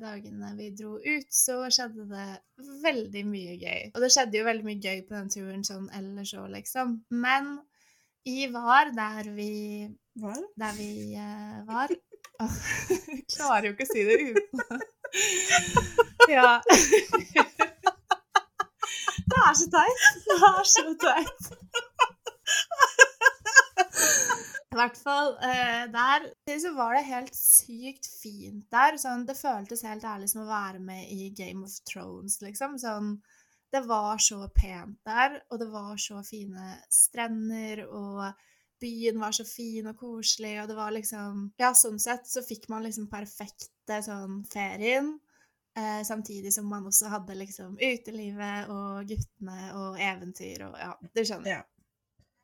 dagene 0.00 0.54
vi 0.58 0.70
dro 0.78 0.96
ut, 0.96 1.28
så 1.28 1.60
skjedde 1.68 2.08
det 2.12 2.28
veldig 2.84 3.26
mye 3.28 3.58
gøy. 3.60 3.90
Og 3.92 4.00
det 4.04 4.12
skjedde 4.14 4.40
jo 4.40 4.48
veldig 4.48 4.68
mye 4.70 4.80
gøy 4.80 5.04
på 5.08 5.18
den 5.18 5.34
turen 5.34 5.66
sånn 5.66 5.90
ellers 5.98 6.32
òg, 6.38 6.48
liksom. 6.56 7.02
Men 7.12 7.58
i 8.28 8.46
VAR, 8.54 8.94
der 8.96 9.28
vi, 9.34 9.52
Var, 10.22 10.40
der 10.60 10.74
vi 10.76 10.90
uh, 11.18 11.60
var 11.68 11.92
Jeg 12.90 13.24
klarer 13.36 13.68
jo 13.68 13.74
ikke 13.76 13.88
å 13.88 13.92
si 13.92 14.02
det 14.08 14.16
uten 14.32 14.58
Ja. 16.32 16.60
Det 19.32 19.38
er 19.38 19.54
så 19.56 19.66
teit. 19.72 20.02
Det 20.26 20.36
er 20.48 20.66
så 20.68 20.82
teit. 21.00 21.42
I 24.72 24.76
hvert 24.78 24.96
fall 24.96 25.34
eh, 25.44 25.84
der 25.92 26.26
så 26.60 26.72
var 26.76 26.96
det 26.96 27.04
helt 27.08 27.34
sykt 27.36 28.08
fint 28.22 28.64
der. 28.72 28.96
Sånn, 29.00 29.26
det 29.28 29.36
føltes 29.36 29.84
helt 29.84 30.04
ærlig 30.08 30.30
som 30.32 30.44
å 30.44 30.48
være 30.48 30.80
med 30.84 31.10
i 31.12 31.28
Game 31.36 31.64
of 31.66 31.74
Thrones, 31.88 32.38
liksom. 32.44 32.78
Sånn, 32.80 33.14
det 33.72 33.82
var 33.88 34.20
så 34.20 34.46
pent 34.52 34.98
der, 35.08 35.40
og 35.50 35.60
det 35.60 35.68
var 35.72 36.00
så 36.00 36.22
fine 36.24 36.78
strender, 36.92 37.84
og 37.88 38.24
byen 38.82 39.20
var 39.22 39.34
så 39.36 39.46
fin 39.48 39.88
og 39.88 39.98
koselig, 40.00 40.56
og 40.62 40.70
det 40.70 40.78
var 40.78 40.94
liksom 40.94 41.44
Ja, 41.62 41.72
sånn 41.78 42.00
sett 42.02 42.28
så 42.28 42.44
fikk 42.46 42.68
man 42.72 42.84
liksom 42.86 43.08
perfekte 43.12 44.02
sånn 44.04 44.42
ferien. 44.50 45.14
Eh, 45.72 46.02
samtidig 46.04 46.52
som 46.52 46.66
man 46.68 46.84
også 46.84 47.08
hadde 47.08 47.38
liksom 47.38 47.78
utelivet 47.80 48.68
og 48.68 49.08
guttene 49.08 49.70
og 49.80 49.96
eventyr 49.96 50.66
og 50.66 50.76
ja, 50.76 50.92
du 51.00 51.22
skjønner. 51.24 51.62
Ja. 51.62 51.62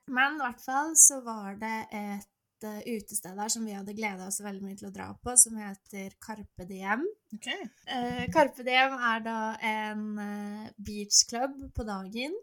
Men 0.09 0.39
i 0.39 0.43
hvert 0.47 0.63
fall 0.65 0.95
så 0.97 1.21
var 1.27 1.59
det 1.61 1.77
et 1.93 2.65
uh, 2.65 2.81
utested 2.87 3.37
der 3.37 3.53
som 3.53 3.67
vi 3.69 3.77
hadde 3.77 3.97
gleda 3.97 4.31
oss 4.31 4.41
veldig 4.41 4.65
mye 4.65 4.79
til 4.81 4.89
å 4.89 4.95
dra 4.95 5.09
på, 5.21 5.35
som 5.37 5.59
heter 5.61 6.15
Carpe 6.25 6.65
Diem. 6.69 7.05
Ok. 7.37 7.51
Eh, 7.53 8.25
Carpe 8.33 8.65
Diem 8.67 8.97
er 9.11 9.25
da 9.27 9.39
en 9.61 10.07
uh, 10.17 10.71
beachclub 10.81 11.61
på 11.77 11.85
dagen. 11.89 12.37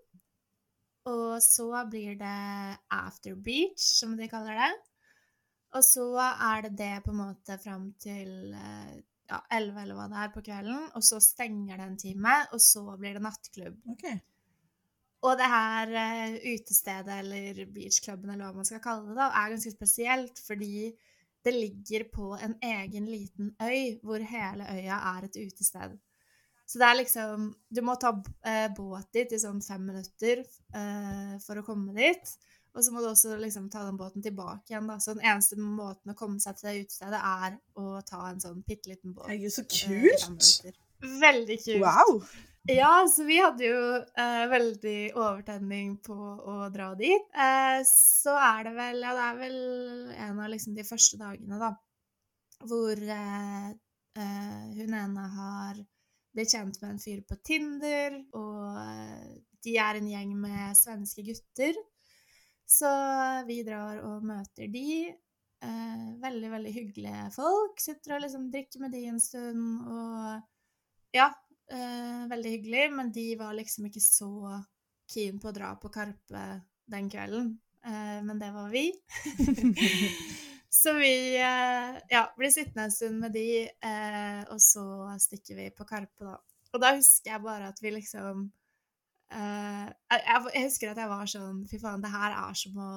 Og 1.06 1.38
så 1.44 1.70
blir 1.90 2.18
det 2.18 2.36
after 2.94 3.36
beach, 3.38 3.84
som 4.00 4.16
de 4.18 4.30
kaller 4.30 4.58
det. 4.58 4.72
Og 5.76 5.84
så 5.86 6.06
er 6.18 6.66
det 6.66 6.78
det 6.80 6.94
på 7.06 7.14
en 7.14 7.20
måte 7.20 7.58
fram 7.62 7.90
til 8.02 8.56
ja, 9.30 9.42
11 9.52 9.82
eller 9.82 9.98
hva 9.98 10.06
det 10.12 10.22
er 10.22 10.32
på 10.34 10.44
kvelden. 10.46 10.88
Og 10.98 11.04
så 11.06 11.20
stenger 11.24 11.78
det 11.78 11.90
en 11.90 12.00
time, 12.00 12.38
og 12.56 12.64
så 12.64 12.86
blir 13.00 13.18
det 13.18 13.26
nattklubb. 13.26 13.78
Okay. 13.96 14.20
Og 15.26 15.38
det 15.40 15.50
her 15.50 15.94
uh, 15.96 16.38
utestedet, 16.54 17.20
eller 17.24 17.66
beachklubben, 17.74 18.32
eller 18.34 18.50
hva 18.50 18.62
man 18.62 18.68
skal 18.68 18.84
kalle 18.84 19.10
det, 19.10 19.18
da, 19.18 19.32
er 19.34 19.54
ganske 19.56 19.74
spesielt 19.74 20.42
fordi 20.46 20.92
det 21.46 21.54
ligger 21.54 22.08
på 22.14 22.32
en 22.42 22.56
egen 22.64 23.06
liten 23.10 23.52
øy, 23.62 23.98
hvor 24.04 24.22
hele 24.26 24.66
øya 24.74 24.98
er 25.14 25.28
et 25.28 25.38
utested. 25.46 25.98
Så 26.66 26.80
det 26.82 26.88
er 26.88 26.98
liksom 26.98 27.50
Du 27.70 27.82
må 27.86 27.94
ta 28.02 28.10
uh, 28.16 28.68
båt 28.78 29.12
dit 29.14 29.32
i 29.36 29.40
sånn 29.42 29.62
fem 29.62 29.84
minutter 29.86 30.42
eh, 30.42 31.36
for 31.46 31.62
å 31.62 31.66
komme 31.68 31.94
dit. 31.98 32.32
Og 32.76 32.84
så 32.84 32.92
må 32.92 33.00
du 33.04 33.08
også 33.08 33.38
liksom 33.40 33.70
ta 33.72 33.86
den 33.86 33.96
båten 34.00 34.24
tilbake 34.26 34.74
igjen. 34.74 34.88
da. 34.90 34.98
Så 35.00 35.14
den 35.16 35.24
eneste 35.24 35.56
måten 35.62 36.12
å 36.12 36.18
komme 36.18 36.42
seg 36.44 36.58
til 36.60 36.68
det 36.68 36.82
utestedet 36.84 37.22
er 37.22 37.56
å 37.80 38.02
ta 38.04 38.26
en 38.32 38.42
sånn 38.44 38.66
bitte 38.68 38.92
liten 38.92 39.14
båt. 39.16 39.30
Herregud, 39.30 39.54
så 39.56 39.64
kult! 39.70 40.66
Eh, 40.68 40.82
Veldig 41.22 41.58
kult. 41.62 41.86
Wow! 41.86 42.20
Ja, 42.68 42.92
så 43.08 43.24
vi 43.28 43.38
hadde 43.38 43.68
jo 43.68 43.82
eh, 44.18 44.44
veldig 44.50 45.00
overtenning 45.14 45.96
på 46.04 46.16
å 46.18 46.56
dra 46.74 46.90
dit. 46.98 47.28
Eh, 47.38 47.80
så 47.88 48.34
er 48.42 48.66
det 48.66 48.76
vel 48.76 49.04
Ja, 49.06 49.12
det 49.14 49.26
er 49.30 49.40
vel 49.44 49.58
en 50.26 50.40
av 50.42 50.50
liksom 50.50 50.74
de 50.76 50.88
første 50.88 51.20
dagene, 51.22 51.60
da, 51.62 51.70
hvor 52.66 52.98
eh, 52.98 53.68
eh, 54.18 54.64
hun 54.82 54.98
ene 54.98 55.28
har 55.38 55.84
blitt 56.36 56.54
kjent 56.54 56.80
med 56.82 56.94
en 56.94 57.02
fyr 57.02 57.22
på 57.28 57.38
Tinder, 57.48 58.18
og 58.36 58.80
eh, 58.82 59.36
de 59.66 59.76
er 59.82 60.00
en 60.00 60.10
gjeng 60.12 60.34
med 60.40 60.78
svenske 60.78 61.24
gutter. 61.26 61.78
Så 62.66 62.90
vi 63.48 63.62
drar 63.66 64.02
og 64.04 64.26
møter 64.26 64.70
de. 64.74 65.14
Eh, 65.66 66.06
veldig, 66.22 66.52
veldig 66.52 66.74
hyggelige 66.76 67.26
folk. 67.36 67.80
Sitter 67.82 68.18
og 68.18 68.26
liksom 68.26 68.50
drikker 68.54 68.84
med 68.84 68.96
de 68.96 69.04
en 69.10 69.22
stund, 69.22 69.86
og 69.88 71.16
ja, 71.16 71.30
eh, 71.72 72.26
veldig 72.32 72.56
hyggelig, 72.58 72.88
men 72.98 73.14
de 73.16 73.28
var 73.40 73.56
liksom 73.58 73.88
ikke 73.90 74.04
så 74.04 74.32
keen 75.12 75.40
på 75.40 75.52
å 75.52 75.56
dra 75.56 75.76
på 75.80 75.94
Karpe 75.94 76.46
den 76.92 77.10
kvelden. 77.10 77.56
Eh, 77.86 78.20
men 78.26 78.42
det 78.42 78.52
var 78.54 78.74
vi. 78.74 78.90
så 80.76 80.94
vi 80.98 81.14
eh, 81.40 81.96
ja, 82.12 82.26
blir 82.38 82.52
sittende 82.52 82.90
en 82.90 82.92
stund 82.92 83.22
med 83.22 83.32
de, 83.36 83.48
eh, 83.64 84.42
og 84.52 84.60
så 84.62 84.84
stikker 85.24 85.60
vi 85.62 85.70
på 85.76 85.88
Karpe, 85.88 86.28
da. 86.28 86.36
Og 86.76 86.82
da 86.84 86.92
husker 86.98 87.32
jeg 87.32 87.44
bare 87.46 87.70
at 87.72 87.80
vi 87.80 87.94
liksom 87.96 88.42
eh, 89.32 89.86
jeg, 89.88 90.26
jeg 90.26 90.66
husker 90.66 90.92
at 90.92 91.00
jeg 91.00 91.12
var 91.12 91.30
sånn 91.32 91.62
Fy 91.70 91.80
faen, 91.80 92.04
det 92.04 92.12
her 92.12 92.36
er 92.36 92.58
som 92.60 92.82
å 92.84 92.90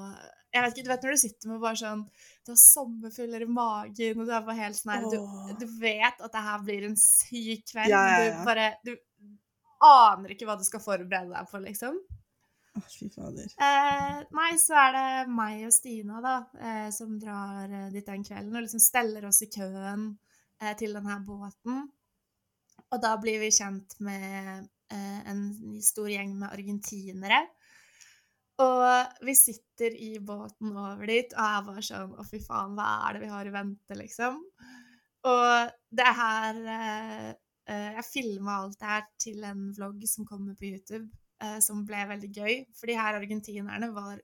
jeg 0.49 0.65
vet 0.65 0.73
ikke, 0.73 0.85
Du 0.87 0.91
vet 0.91 1.05
når 1.05 1.15
du 1.15 1.21
sitter 1.21 1.53
med 1.53 1.61
bare 1.63 1.79
sånn 1.79 2.03
Du 2.43 2.51
har 2.55 2.61
sommerfugler 2.63 3.45
i 3.45 3.51
magen, 3.53 4.23
og 4.23 4.27
du 4.27 4.33
er 4.33 4.47
bare 4.49 4.59
helt 4.63 4.79
sånn 4.81 4.95
her 4.97 5.07
du, 5.13 5.19
du 5.61 5.67
vet 5.79 6.25
at 6.25 6.35
det 6.35 6.45
her 6.49 6.65
blir 6.65 6.89
en 6.89 6.99
syk 6.99 7.69
kveld, 7.71 7.93
Ja, 7.93 8.03
ja, 8.11 8.25
ja. 8.25 8.39
du 8.41 8.49
bare 8.49 8.71
Du 8.83 8.97
aner 9.85 10.35
ikke 10.35 10.49
hva 10.49 10.59
du 10.59 10.65
skal 10.67 10.83
forberede 10.83 11.31
deg 11.31 11.51
på, 11.53 11.61
liksom. 11.63 12.01
Fy 12.87 13.09
fader. 13.13 13.51
Eh, 13.65 14.17
nei, 14.37 14.51
så 14.61 14.79
er 14.79 14.97
det 14.97 15.35
meg 15.35 15.67
og 15.69 15.75
Stina, 15.75 16.23
da, 16.25 16.37
eh, 16.61 16.89
som 16.95 17.19
drar 17.21 17.69
eh, 17.69 17.91
dit 17.95 18.07
den 18.07 18.25
kvelden 18.27 18.57
og 18.57 18.65
liksom 18.65 18.83
steller 18.83 19.29
oss 19.29 19.43
i 19.45 19.51
køen 19.53 20.11
eh, 20.63 20.75
til 20.79 20.97
denne 20.99 21.21
båten. 21.27 21.87
Og 22.89 23.01
da 23.03 23.15
blir 23.21 23.41
vi 23.43 23.53
kjent 23.53 23.99
med 24.05 24.69
eh, 24.95 25.21
en 25.29 25.43
stor 25.85 26.09
gjeng 26.11 26.37
med 26.39 26.53
argentinere. 26.53 27.43
Og 28.59 29.23
vi 29.23 29.35
sitter 29.39 29.95
i 29.95 30.17
båten 30.19 30.73
over 30.75 31.07
dit, 31.07 31.35
og 31.37 31.45
jeg 31.45 31.67
var 31.69 31.85
sånn 31.87 32.15
Å, 32.19 32.25
fy 32.27 32.41
faen, 32.43 32.75
hva 32.75 32.89
er 33.07 33.15
det 33.15 33.23
vi 33.23 33.31
har 33.31 33.47
i 33.47 33.55
vente, 33.55 33.99
liksom? 33.99 34.41
Og 35.29 35.71
det 35.99 36.11
her 36.19 36.59
eh, 36.75 37.29
Jeg 37.69 38.07
filma 38.09 38.57
alt 38.63 38.79
det 38.81 38.91
her 38.91 39.07
til 39.23 39.47
en 39.47 39.69
vlogg 39.77 40.03
som 40.11 40.27
kommer 40.27 40.59
på 40.59 40.73
YouTube, 40.73 41.07
som 41.63 41.85
ble 41.87 42.01
veldig 42.11 42.31
gøy. 42.35 42.55
For 42.75 42.91
de 42.91 42.97
her 42.99 43.19
argentinerne 43.19 43.93
var 43.95 44.19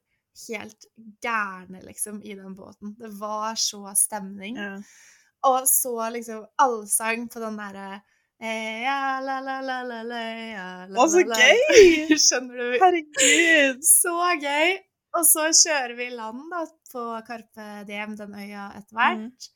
helt 0.48 0.86
gærne, 1.22 1.82
liksom, 1.84 2.22
i 2.22 2.34
den 2.34 2.54
båten. 2.54 2.94
Det 2.98 3.10
var 3.20 3.54
så 3.60 3.92
stemning. 3.96 4.56
Ja. 4.58 4.78
Og 5.44 5.68
så 5.68 6.10
liksom 6.10 6.46
allsang 6.56 7.28
på 7.28 7.40
den 7.42 7.58
derre 7.60 7.88
eh, 8.40 8.80
Å, 10.96 11.06
så 11.12 11.22
gøy! 11.28 12.16
Skjønner 12.26 12.62
du? 12.62 12.78
Herregud! 12.80 13.84
Så 13.86 14.16
gøy! 14.40 14.78
Og 15.14 15.26
så 15.28 15.46
kjører 15.54 15.94
vi 15.98 16.08
i 16.08 16.14
land 16.16 16.48
da, 16.50 16.64
på 16.90 17.04
Carpe 17.26 17.84
Diem, 17.86 18.16
den 18.18 18.34
øya, 18.34 18.70
etter 18.74 18.98
hvert. 18.98 19.28
Mm. 19.28 19.52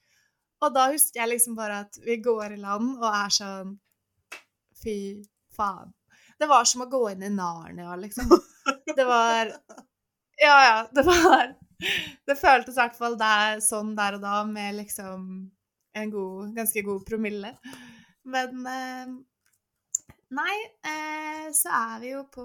Og 0.63 0.75
da 0.75 0.89
husker 0.93 1.23
jeg 1.23 1.33
liksom 1.33 1.57
bare 1.59 1.83
at 1.87 1.99
vi 2.05 2.19
går 2.23 2.55
i 2.55 2.61
land 2.63 2.97
og 2.99 3.09
er 3.09 3.35
sånn 3.35 3.77
Fy 4.79 4.95
faen. 5.57 5.91
Det 6.39 6.47
var 6.51 6.65
som 6.71 6.85
å 6.85 6.89
gå 6.91 7.01
inn 7.13 7.23
i 7.27 7.31
Narnia, 7.35 7.97
liksom. 7.99 8.31
Det 8.99 9.05
var 9.09 9.51
Ja, 10.39 10.57
ja. 10.65 10.77
Det 10.95 11.03
var 11.07 11.55
Det 12.27 12.37
føltes 12.39 12.77
i 12.77 12.81
hvert 12.83 12.97
fall 12.99 13.17
der, 13.19 13.61
sånn 13.65 13.95
der 13.99 14.17
og 14.19 14.23
da, 14.25 14.43
med 14.47 14.77
liksom 14.81 15.25
en 15.99 16.11
god, 16.13 16.53
ganske 16.57 16.83
god 16.87 17.05
promille. 17.09 17.53
Men 18.29 18.67
eh, 18.71 19.13
Nei, 20.39 20.57
eh, 20.85 21.47
så 21.57 21.71
er 21.73 22.01
vi 22.03 22.11
jo 22.13 22.25
på, 22.35 22.45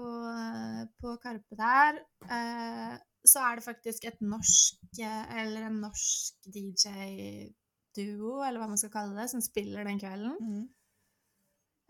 på 1.02 1.16
Karpe 1.22 1.58
der. 1.58 1.98
Eh, 2.24 2.94
så 3.28 3.42
er 3.44 3.58
det 3.60 3.64
faktisk 3.66 4.06
et 4.08 4.20
norsk, 4.24 4.80
eller 5.02 5.66
en 5.68 5.76
norsk 5.82 6.48
DJ-duo, 6.54 8.38
eller 8.46 8.60
hva 8.62 8.68
man 8.70 8.80
skal 8.80 8.92
kalle 8.94 9.16
det, 9.18 9.28
som 9.32 9.42
spiller 9.44 9.84
den 9.88 10.00
kvelden, 10.00 10.34
Mm. 10.40 10.64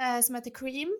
eh, 0.03 0.21
som 0.27 0.35
heter 0.39 0.55
Cream. 0.55 0.91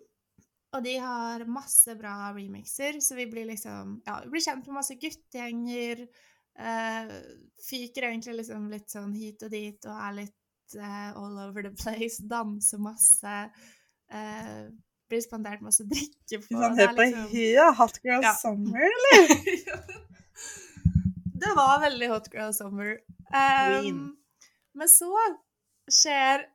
Og 0.75 0.83
de 0.83 0.95
har 0.99 1.45
masse 1.47 1.95
bra 1.99 2.31
remixer, 2.35 2.99
så 3.03 3.17
vi 3.17 3.27
blir 3.31 3.47
liksom 3.47 3.99
Ja, 4.05 4.19
vi 4.25 4.33
blir 4.33 4.43
kjent 4.43 4.65
med 4.67 4.79
masse 4.79 4.97
guttegjenger. 4.99 6.05
Uh, 6.55 7.11
fyker 7.67 8.09
egentlig 8.09 8.37
liksom 8.41 8.69
litt 8.71 8.91
sånn 8.91 9.11
hit 9.15 9.43
og 9.43 9.51
dit 9.51 9.87
og 9.91 10.03
er 10.07 10.13
litt 10.21 10.75
uh, 10.79 11.11
all 11.15 11.39
over 11.47 11.65
the 11.67 11.73
place. 11.79 12.19
Danser 12.31 12.83
masse. 12.83 13.37
Uh, 14.11 14.67
blir 15.11 15.21
spandert 15.21 15.61
masse 15.63 15.85
drikke 15.87 16.41
på. 16.43 16.49
Sånn 16.49 16.79
hør 16.79 16.95
på 16.95 17.03
liksom- 17.03 17.29
Hia, 17.31 17.69
Hot 17.79 18.01
Girl 18.03 18.23
Ja. 18.25 18.33
Summer, 18.39 18.87
eller? 18.99 20.03
det 21.45 21.53
var 21.55 21.79
veldig 21.79 22.07
hot 22.09 22.27
girl 22.33 22.53
summer. 22.53 22.97
Um, 23.29 24.17
men 24.73 24.89
så 24.89 25.11
skjer 25.91 26.45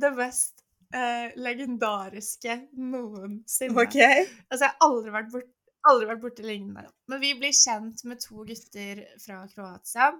det 0.00 0.10
mest 0.16 0.61
eh, 0.94 1.32
legendariske 1.40 2.58
noensinne. 2.78 3.76
OK. 3.76 3.98
Altså, 3.98 4.64
jeg 4.64 4.68
har 4.68 4.86
aldri 4.86 5.14
vært, 5.14 5.32
bort, 5.32 5.48
aldri 5.90 6.10
vært 6.10 6.22
borti 6.24 6.46
lignende. 6.46 6.86
Men 7.10 7.22
vi 7.22 7.32
blir 7.38 7.56
kjent 7.56 8.04
med 8.08 8.22
to 8.22 8.44
gutter 8.48 9.02
fra 9.22 9.42
Kroatia. 9.52 10.12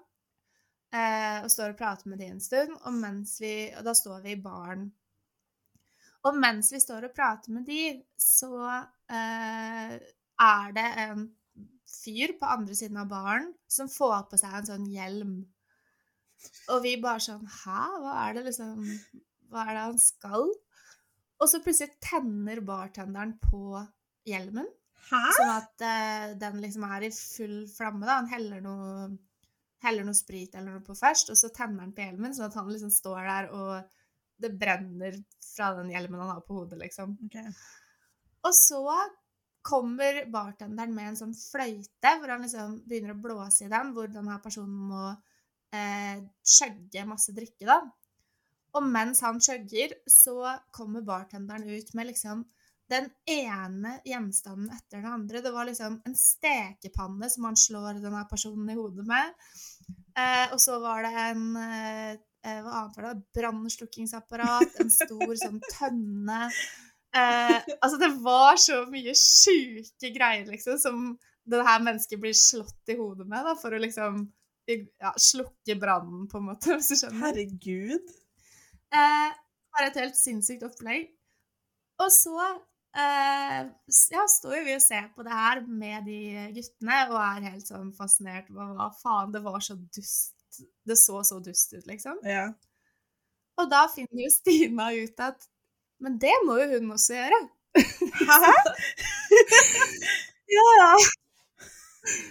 Eh, 0.93 1.39
og 1.41 1.53
står 1.53 1.73
og 1.73 1.79
prater 1.79 2.11
med 2.13 2.21
de 2.21 2.29
en 2.29 2.43
stund, 2.43 2.75
og, 2.85 2.99
vi, 3.41 3.55
og 3.79 3.87
da 3.87 3.95
står 3.97 4.27
vi 4.27 4.35
i 4.35 4.43
baren. 4.45 4.91
Og 6.29 6.37
mens 6.39 6.69
vi 6.71 6.81
står 6.83 7.09
og 7.09 7.15
prater 7.17 7.55
med 7.55 7.65
de, 7.67 7.87
så 8.21 8.53
eh, 9.11 9.95
er 10.43 10.77
det 10.77 10.89
en 11.07 11.25
fyr 11.93 12.37
på 12.39 12.49
andre 12.49 12.77
siden 12.77 13.01
av 13.01 13.09
baren 13.11 13.51
som 13.71 13.91
får 13.91 14.29
på 14.31 14.39
seg 14.41 14.55
en 14.59 14.69
sånn 14.69 14.87
hjelm. 14.93 15.35
Og 16.75 16.83
vi 16.85 16.97
bare 17.01 17.23
sånn 17.23 17.45
Hæ? 17.47 17.83
Hva 18.03 18.15
er 18.27 18.37
det 18.37 18.47
liksom 18.49 18.81
Hva 19.53 19.67
er 19.67 19.77
det 19.77 19.87
han 19.87 19.99
skal? 20.01 20.47
Og 21.43 21.51
så 21.51 21.61
plutselig 21.63 21.99
tenner 22.03 22.63
bartenderen 22.65 23.35
på 23.43 23.81
hjelmen. 24.29 24.69
Hæ? 25.09 25.23
Sånn 25.37 25.53
at 25.57 25.85
uh, 25.85 26.27
den 26.41 26.61
liksom 26.63 26.87
er 26.87 27.09
i 27.09 27.13
full 27.15 27.57
flamme. 27.71 28.07
da. 28.07 28.21
Han 28.21 28.31
heller 28.31 28.63
noe, 28.65 29.09
heller 29.83 30.07
noe 30.07 30.17
sprit 30.17 30.55
eller 30.55 30.77
noe 30.77 30.87
på 30.87 30.97
først, 30.99 31.33
og 31.35 31.39
så 31.39 31.51
tenner 31.55 31.85
han 31.85 31.95
på 31.97 32.07
hjelmen, 32.07 32.35
sånn 32.37 32.49
at 32.49 32.59
han 32.61 32.71
liksom 32.71 32.93
står 32.95 33.27
der 33.27 33.51
og 33.57 33.99
det 34.43 34.53
brenner 34.59 35.19
fra 35.45 35.73
den 35.77 35.91
hjelmen 35.93 36.23
han 36.23 36.37
har 36.37 36.45
på 36.47 36.61
hodet, 36.61 36.79
liksom. 36.81 37.17
Okay. 37.29 37.51
Og 38.43 38.55
så 38.57 38.83
kommer 39.63 40.25
bartenderen 40.31 40.95
med 40.95 41.13
en 41.13 41.19
sånn 41.19 41.35
fløyte, 41.39 42.15
hvor 42.19 42.33
han 42.33 42.43
liksom 42.43 42.81
begynner 42.89 43.15
å 43.15 43.23
blåse 43.23 43.67
i 43.67 43.71
den, 43.71 43.93
hvor 43.95 44.11
denne 44.11 44.39
personen 44.43 44.89
må 44.91 45.05
eh, 45.75 46.23
skjøgge 46.43 47.05
masse 47.07 47.35
drikke, 47.37 47.67
da. 47.69 47.79
Og 48.73 48.85
mens 48.89 49.21
han 49.25 49.41
chugger, 49.43 49.95
så 50.09 50.57
kommer 50.73 51.05
bartenderen 51.05 51.69
ut 51.69 51.95
med 51.95 52.09
liksom 52.13 52.45
den 52.93 53.09
ene 53.29 53.95
gjenstanden 54.05 54.73
etter 54.75 55.01
den 55.01 55.13
andre. 55.13 55.41
Det 55.41 55.53
var 55.53 55.69
liksom 55.69 56.01
en 56.05 56.17
stekepanne 56.17 57.31
som 57.31 57.49
han 57.49 57.57
slår 57.57 58.03
denne 58.03 58.25
personen 58.31 58.69
i 58.73 58.77
hodet 58.77 59.07
med. 59.09 59.33
Eh, 60.19 60.53
og 60.53 60.61
så 60.61 60.79
var 60.83 61.07
det 61.07 61.13
en 61.31 61.45
eh, 61.57 62.11
eh, 62.45 62.59
Hva 62.61 62.83
annet 62.83 62.99
var 62.99 63.07
det? 63.09 63.27
Brannslukkingsapparat. 63.39 64.81
En 64.83 64.93
stor 64.93 65.35
sånn 65.41 65.61
tønne. 65.71 66.47
Eh, 67.17 67.57
altså, 67.79 67.97
det 68.01 68.13
var 68.25 68.61
så 68.61 68.83
mye 68.93 69.17
sjuke 69.17 70.13
greier, 70.13 70.49
liksom, 70.53 70.79
som 70.81 71.11
det 71.49 71.65
her 71.67 71.83
mennesket 71.85 72.21
blir 72.21 72.37
slått 72.37 72.93
i 72.93 72.97
hodet 72.97 73.27
med, 73.27 73.45
da, 73.45 73.57
for 73.59 73.75
å 73.75 73.81
liksom 73.81 74.25
ja, 74.69 75.13
slukke 75.19 75.77
brannen, 75.81 76.29
på 76.31 76.39
en 76.39 76.51
måte, 76.53 76.77
hvis 76.77 76.93
du 76.93 77.01
skjønner. 77.01 77.33
Herregud. 77.33 78.13
Eh, 78.93 79.31
bare 79.73 79.89
et 79.91 79.99
helt 80.03 80.19
sinnssykt 80.19 80.65
opplegg. 80.67 81.09
Og 82.03 82.11
så 82.13 82.37
eh, 82.43 83.61
ja, 84.13 84.25
står 84.35 84.59
jo 84.59 84.65
vi 84.67 84.77
og 84.77 84.85
ser 84.85 85.09
på 85.17 85.25
det 85.27 85.37
her 85.37 85.63
med 85.69 86.09
de 86.09 86.19
guttene 86.57 86.99
og 87.11 87.19
er 87.21 87.49
helt 87.53 87.69
sånn 87.69 87.93
fascinert. 87.97 88.51
Hva, 88.53 88.91
faen, 89.03 89.33
det 89.35 89.45
var 89.45 89.61
så 89.65 89.79
dust. 89.97 90.37
Det 90.85 90.99
så 91.01 91.23
så 91.25 91.39
dust 91.41 91.73
ut, 91.73 91.87
liksom. 91.89 92.19
Ja. 92.29 92.51
Og 93.61 93.69
da 93.73 93.87
finner 93.93 94.25
jo 94.27 94.31
Stina 94.33 94.91
ut 94.97 95.21
at 95.23 95.49
Men 96.03 96.17
det 96.21 96.33
må 96.47 96.57
jo 96.59 96.69
hun 96.75 96.93
også 96.97 97.15
gjøre. 97.19 97.41
Hæ? 98.29 98.53
Ja, 100.53 100.65
ja. 100.79 101.22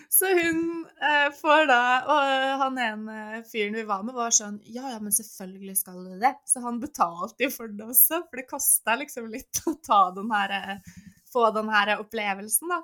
Så 0.09 0.27
hun 0.35 0.85
eh, 0.99 1.29
får 1.31 1.67
da 1.69 1.83
Og 2.11 2.31
han 2.59 2.79
ene 2.83 3.43
fyren 3.47 3.77
vi 3.79 3.85
var 3.87 4.01
med, 4.03 4.15
var 4.17 4.33
sånn 4.35 4.57
Ja, 4.67 4.89
ja, 4.91 4.97
men 4.99 5.15
selvfølgelig 5.15 5.77
skal 5.79 6.01
du 6.03 6.17
det. 6.19 6.33
Så 6.45 6.63
han 6.65 6.81
betalte 6.81 7.47
jo 7.47 7.53
for 7.53 7.71
det 7.71 7.87
også, 7.87 8.23
for 8.27 8.41
det 8.41 8.49
kosta 8.49 8.97
liksom 8.99 9.29
litt 9.31 9.63
å 9.71 9.77
ta 9.79 10.03
den 10.17 10.31
her 10.35 10.55
eh, 10.57 10.93
Få 11.31 11.47
den 11.55 11.71
her 11.71 11.93
opplevelsen, 11.95 12.73
da. 12.73 12.81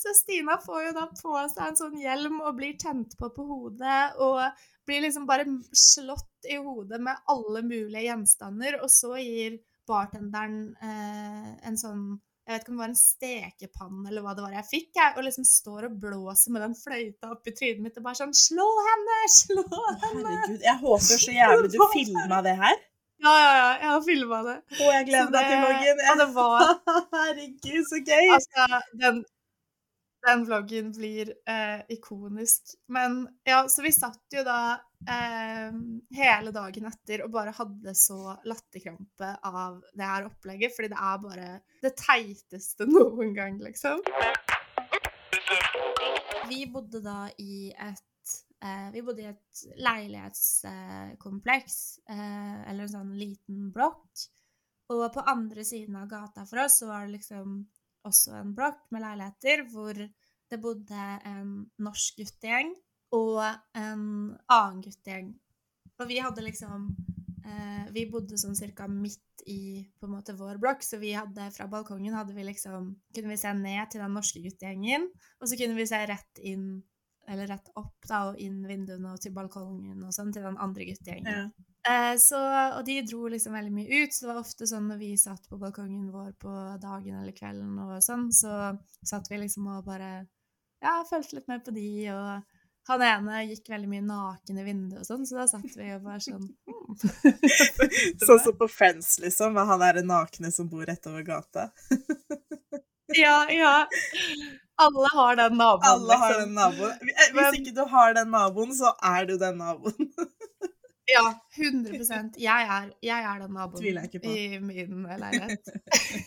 Så 0.00 0.12
Stina 0.14 0.54
får 0.62 0.84
jo 0.84 0.92
da 0.96 1.08
på 1.10 1.32
seg 1.50 1.64
en 1.66 1.76
sånn 1.76 1.96
hjelm 1.98 2.38
og 2.38 2.54
blir 2.60 2.76
tent 2.78 3.16
på 3.18 3.28
på 3.34 3.44
hodet 3.48 4.20
og 4.22 4.38
blir 4.86 5.02
liksom 5.02 5.26
bare 5.28 5.44
slått 5.76 6.46
i 6.48 6.60
hodet 6.62 7.00
med 7.02 7.18
alle 7.28 7.64
mulige 7.66 8.06
gjenstander, 8.06 8.78
og 8.80 8.88
så 8.90 9.16
gir 9.18 9.58
bartenderen 9.90 10.70
eh, 10.78 11.50
en 11.66 11.76
sånn 11.78 12.04
jeg 12.50 12.56
vet 12.58 12.64
ikke 12.66 12.72
om 12.72 12.78
det 12.78 12.82
var 12.82 12.90
en 12.90 12.98
stekepanne 12.98 14.10
eller 14.10 14.24
hva 14.26 14.32
det 14.34 14.42
var 14.44 14.54
jeg 14.58 14.66
fikk, 14.66 14.88
jeg, 14.98 15.12
og 15.16 15.26
liksom 15.26 15.44
står 15.46 15.86
og 15.88 15.96
blåser 16.02 16.54
med 16.56 16.64
den 16.66 16.74
fløyta 16.78 17.30
oppi 17.30 17.52
trynet 17.54 17.82
mitt 17.84 17.98
og 18.00 18.06
bare 18.08 18.18
sånn 18.18 18.34
Slå 18.34 18.66
henne! 18.90 19.18
Slå 19.38 19.64
henne! 19.64 20.34
Herregud. 20.34 20.64
Jeg 20.66 20.76
håper 20.82 21.22
så 21.24 21.34
jævlig 21.36 21.70
du 21.76 21.78
filma 21.94 22.40
det 22.46 22.56
her. 22.60 22.78
Ja, 23.20 23.32
ja, 23.36 23.48
ja, 23.60 23.70
jeg 23.82 23.88
har 23.92 24.02
filma 24.06 24.38
det. 24.46 24.56
Å, 24.80 24.84
jeg 24.96 25.06
gleder 25.10 25.32
meg 25.34 25.42
til 25.44 25.54
det- 25.54 25.64
vloggen. 25.64 25.98
Og 26.10 26.20
det 26.22 26.28
var 26.36 26.70
Herregud, 27.14 27.82
så 27.90 27.98
gøy. 28.06 28.30
Altså, 28.36 28.80
den, 29.02 29.18
den 30.26 30.44
vloggen 30.44 30.92
blir 30.92 31.32
eh, 31.48 31.80
ikonisk. 31.88 32.74
Men 32.88 33.28
ja, 33.44 33.68
så 33.68 33.82
vi 33.82 33.92
satt 33.92 34.24
jo 34.34 34.42
da 34.44 34.72
eh, 35.08 35.72
hele 36.16 36.50
dagen 36.54 36.86
etter 36.90 37.24
og 37.24 37.32
bare 37.34 37.54
hadde 37.56 37.94
så 37.96 38.36
latterkrampe 38.44 39.30
av 39.48 39.80
det 39.96 40.10
her 40.12 40.26
opplegget, 40.28 40.76
fordi 40.76 40.88
det 40.92 41.00
er 41.00 41.18
bare 41.24 41.48
det 41.84 41.94
teiteste 41.98 42.86
noen 42.94 43.34
gang, 43.36 43.58
liksom. 43.62 43.98
Vi 46.50 46.66
bodde 46.70 47.00
da 47.04 47.28
i 47.38 47.70
et 47.70 48.06
eh, 48.64 48.88
Vi 48.92 49.02
bodde 49.06 49.22
i 49.22 49.30
et 49.30 49.64
leilighetskompleks, 49.80 51.76
eh, 52.10 52.70
eller 52.70 52.82
en 52.84 52.94
sånn 52.98 53.14
liten 53.16 53.70
blokk. 53.74 54.28
Og 54.90 55.04
på 55.14 55.20
andre 55.30 55.62
siden 55.64 55.96
av 56.00 56.08
gata 56.10 56.42
for 56.50 56.64
oss 56.64 56.80
så 56.82 56.86
var 56.90 57.06
det 57.06 57.14
liksom 57.14 57.62
også 58.06 58.34
en 58.38 58.54
blokk 58.56 58.82
med 58.94 59.04
leiligheter 59.04 59.64
hvor 59.70 59.98
det 60.50 60.58
bodde 60.62 61.06
en 61.28 61.52
norsk 61.82 62.20
guttegjeng 62.20 62.72
og 63.16 63.40
en 63.76 64.04
annen 64.50 64.82
guttegjeng. 64.84 65.32
Og 66.00 66.08
vi 66.08 66.20
hadde 66.22 66.44
liksom 66.44 66.86
eh, 67.44 67.88
Vi 67.92 68.06
bodde 68.10 68.38
sånn 68.40 68.56
cirka 68.56 68.86
midt 68.88 69.44
i 69.50 69.82
på 69.98 70.06
en 70.08 70.14
måte 70.14 70.36
vår 70.36 70.60
blokk, 70.60 70.84
så 70.84 71.00
vi 71.00 71.12
hadde 71.16 71.50
fra 71.54 71.66
balkongen 71.70 72.16
hadde 72.16 72.36
vi 72.36 72.44
liksom 72.46 72.92
Kunne 73.14 73.32
vi 73.32 73.40
se 73.40 73.52
ned 73.56 73.90
til 73.90 74.04
den 74.04 74.14
norske 74.16 74.42
guttegjengen, 74.44 75.08
og 75.40 75.50
så 75.50 75.58
kunne 75.60 75.78
vi 75.78 75.88
se 75.90 76.00
rett 76.10 76.42
inn 76.44 76.70
eller 77.30 77.46
rett 77.46 77.68
opp 77.78 78.08
da, 78.08 78.24
og 78.30 78.40
inn 78.42 78.62
vinduene 78.66 79.12
og 79.12 79.20
til 79.22 79.34
balkongen 79.36 80.00
og 80.02 80.14
sånn 80.14 80.32
til 80.34 80.42
den 80.42 80.56
andre 80.58 80.86
guttegjengen. 80.88 81.28
Ja. 81.30 81.69
Eh, 81.88 82.16
så, 82.20 82.38
og 82.76 82.84
de 82.84 82.98
dro 83.08 83.28
liksom 83.32 83.54
veldig 83.56 83.72
mye 83.72 84.02
ut, 84.02 84.12
så 84.12 84.26
det 84.26 84.30
var 84.32 84.40
ofte 84.42 84.68
sånn 84.68 84.90
når 84.90 84.98
vi 85.00 85.14
satt 85.20 85.46
på 85.48 85.58
balkongen 85.60 86.10
vår 86.12 86.34
på 86.42 86.52
dagen 86.82 87.22
eller 87.22 87.32
kvelden 87.36 87.78
og 87.80 88.02
sånn, 88.04 88.28
så 88.36 88.74
satt 89.00 89.30
vi 89.32 89.40
liksom 89.40 89.70
og 89.72 89.86
bare 89.86 90.10
ja, 90.84 90.98
fulgte 91.08 91.38
litt 91.38 91.48
med 91.48 91.64
på 91.64 91.72
de, 91.76 91.88
og 92.12 92.60
han 92.90 93.04
ene 93.04 93.40
gikk 93.46 93.70
veldig 93.72 93.88
mye 93.88 94.04
naken 94.04 94.60
i 94.60 94.66
vinduet 94.66 95.00
og 95.02 95.08
sånn, 95.08 95.24
så 95.28 95.40
da 95.40 95.46
satt 95.48 95.76
vi 95.76 95.88
og 95.94 96.04
bare 96.04 96.20
sånn 96.24 96.44
hmm. 96.44 96.76
Sånn 98.26 98.40
som 98.44 98.56
på 98.58 98.66
Friends, 98.68 99.18
liksom. 99.22 99.54
Med 99.54 99.68
han 99.68 99.78
derre 99.80 100.02
nakne 100.02 100.50
som 100.52 100.66
bor 100.68 100.82
rett 100.88 101.06
over 101.06 101.22
gata. 101.26 101.70
Ja, 103.10 103.50
ja. 103.50 103.88
Alle 104.78 105.08
har 105.12 105.36
den 105.36 105.56
naboen, 105.58 105.86
Alle 105.88 106.14
har 106.14 106.28
liksom. 106.28 106.44
den 106.44 106.54
naboen. 106.54 107.08
Eh, 107.10 107.32
Hvis 107.34 107.56
ikke 107.58 107.72
du 107.74 107.82
har 107.90 108.14
den 108.14 108.30
naboen, 108.30 108.70
så 108.76 108.92
er 109.02 109.26
du 109.26 109.34
den 109.40 109.58
naboen. 109.58 110.12
Ja, 111.10 111.26
100% 111.56 112.38
Jeg 112.40 112.70
er, 112.76 112.88
jeg 113.04 113.26
er 113.32 113.42
den 113.42 113.54
naboen 113.56 113.84
i 114.30 114.58
min 114.62 115.04
leilighet. 115.08 115.70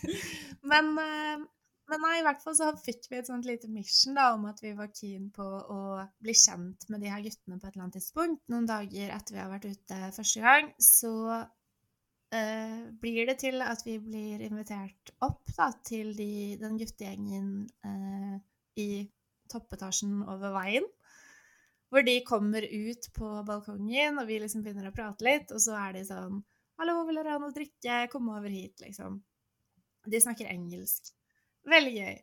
men, 0.70 0.90
eh, 1.00 1.42
men 1.90 2.04
nei, 2.04 2.14
i 2.20 2.24
hvert 2.26 2.42
fall 2.44 2.56
så 2.58 2.70
fikk 2.80 3.08
vi 3.10 3.20
et 3.20 3.28
sånt 3.30 3.48
lite 3.48 3.70
mission 3.72 4.16
da, 4.18 4.30
om 4.36 4.46
at 4.50 4.62
vi 4.64 4.72
var 4.76 4.92
keen 4.94 5.30
på 5.34 5.44
å 5.44 5.80
bli 6.22 6.36
kjent 6.36 6.88
med 6.92 7.04
de 7.04 7.12
her 7.12 7.24
guttene 7.24 7.58
på 7.58 7.68
et 7.68 7.74
eller 7.74 7.86
annet 7.86 7.98
tidspunkt. 8.00 8.44
Noen 8.52 8.68
dager 8.70 9.12
etter 9.16 9.36
vi 9.36 9.42
har 9.42 9.52
vært 9.52 9.68
ute 9.72 10.00
første 10.16 10.44
gang, 10.44 10.70
så 10.80 11.14
uh, 12.34 12.80
blir 13.02 13.28
det 13.28 13.38
til 13.44 13.64
at 13.64 13.84
vi 13.86 13.98
blir 14.02 14.44
invitert 14.46 15.12
opp 15.24 15.44
da, 15.56 15.68
til 15.84 16.14
de, 16.16 16.30
den 16.60 16.80
guttegjengen 16.80 17.52
uh, 17.86 18.40
i 18.80 19.04
toppetasjen 19.52 20.22
over 20.24 20.54
veien. 20.56 20.88
Hvor 21.94 22.02
de 22.02 22.16
kommer 22.26 22.64
ut 22.66 23.06
på 23.14 23.28
balkongen, 23.46 24.18
og 24.18 24.26
vi 24.26 24.40
liksom 24.42 24.64
begynner 24.64 24.88
å 24.90 24.94
prate 24.96 25.22
litt, 25.22 25.52
og 25.54 25.62
så 25.62 25.76
er 25.78 25.92
de 25.94 26.00
sånn 26.08 26.40
'Hallo, 26.74 27.04
vil 27.06 27.20
dere 27.20 27.36
ha 27.36 27.38
noe 27.38 27.52
å 27.52 27.54
drikke? 27.54 27.98
Kom 28.10 28.32
over 28.34 28.50
hit', 28.50 28.82
liksom. 28.82 29.20
De 30.10 30.20
snakker 30.20 30.50
engelsk. 30.50 31.12
Veldig 31.70 31.92
gøy. 31.94 32.16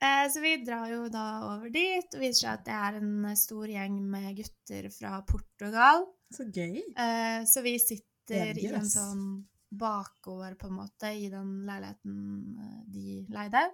Eh, 0.00 0.26
så 0.32 0.40
vi 0.40 0.54
drar 0.64 0.86
jo 0.88 1.08
da 1.12 1.24
over 1.50 1.72
dit, 1.74 2.06
og 2.14 2.22
viser 2.22 2.38
seg 2.38 2.52
at 2.54 2.64
det 2.64 2.76
er 2.76 3.00
en 3.00 3.36
stor 3.36 3.68
gjeng 3.68 3.98
med 4.12 4.30
gutter 4.38 4.88
fra 4.94 5.18
Portugal. 5.28 6.06
Så 6.32 6.46
gøy. 6.46 6.78
Eh, 6.94 7.40
så 7.50 7.64
vi 7.66 7.74
sitter 7.82 8.62
i 8.62 8.70
en 8.70 8.86
sånn 8.88 9.24
bakgård, 9.70 10.56
på 10.58 10.70
en 10.70 10.78
måte, 10.78 11.10
i 11.12 11.28
den 11.32 11.66
leiligheten 11.66 12.14
eh, 12.62 12.78
de 12.94 13.18
leide. 13.34 13.66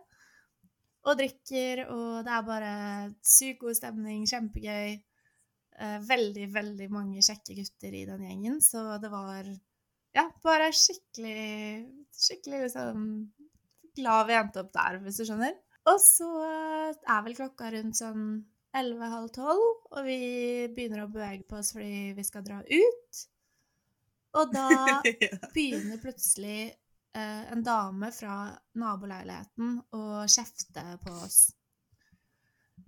Og 1.07 1.21
drikker, 1.21 1.85
og 1.95 2.25
det 2.27 2.33
er 2.35 2.49
bare 2.49 2.73
sykt 3.23 3.61
god 3.61 3.79
stemning, 3.79 4.25
kjempegøy. 4.27 4.97
Eh, 5.77 5.99
veldig, 6.09 6.47
veldig 6.55 6.87
mange 6.89 7.23
kjekke 7.25 7.55
gutter 7.59 7.93
i 7.93 8.07
den 8.09 8.23
gjengen, 8.25 8.61
så 8.65 8.97
det 9.03 9.11
var 9.13 9.45
ja, 10.17 10.25
bare 10.45 10.71
skikkelig, 10.73 11.85
skikkelig 12.17 12.63
liksom 12.63 13.03
glad 13.97 14.29
vi 14.29 14.37
endte 14.39 14.63
opp 14.63 14.73
der, 14.73 15.01
hvis 15.05 15.21
du 15.21 15.27
skjønner. 15.29 15.57
Og 15.87 15.99
så 16.03 16.29
er 16.47 17.25
vel 17.27 17.37
klokka 17.37 17.69
rundt 17.75 17.99
sånn 17.99 18.23
11.30 18.77 19.35
tolv, 19.37 19.67
og 19.93 20.01
vi 20.09 20.19
begynner 20.73 21.05
å 21.05 21.11
bevege 21.13 21.45
på 21.49 21.61
oss 21.61 21.75
fordi 21.77 22.15
vi 22.17 22.25
skal 22.25 22.45
dra 22.47 22.63
ut. 22.65 23.21
Og 24.37 24.53
da 24.53 24.67
begynner 25.57 26.01
plutselig 26.01 26.61
eh, 26.67 27.45
en 27.53 27.65
dame 27.65 28.11
fra 28.17 28.49
naboleiligheten 28.81 29.79
å 29.97 30.25
kjefte 30.25 30.87
på 31.05 31.15
oss. 31.21 31.39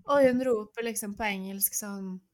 Og 0.08 0.24
hun 0.24 0.40
roper 0.44 0.88
liksom 0.88 1.14
på 1.16 1.28
engelsk 1.28 1.76
sånn 1.76 2.14
eh, 2.16 2.27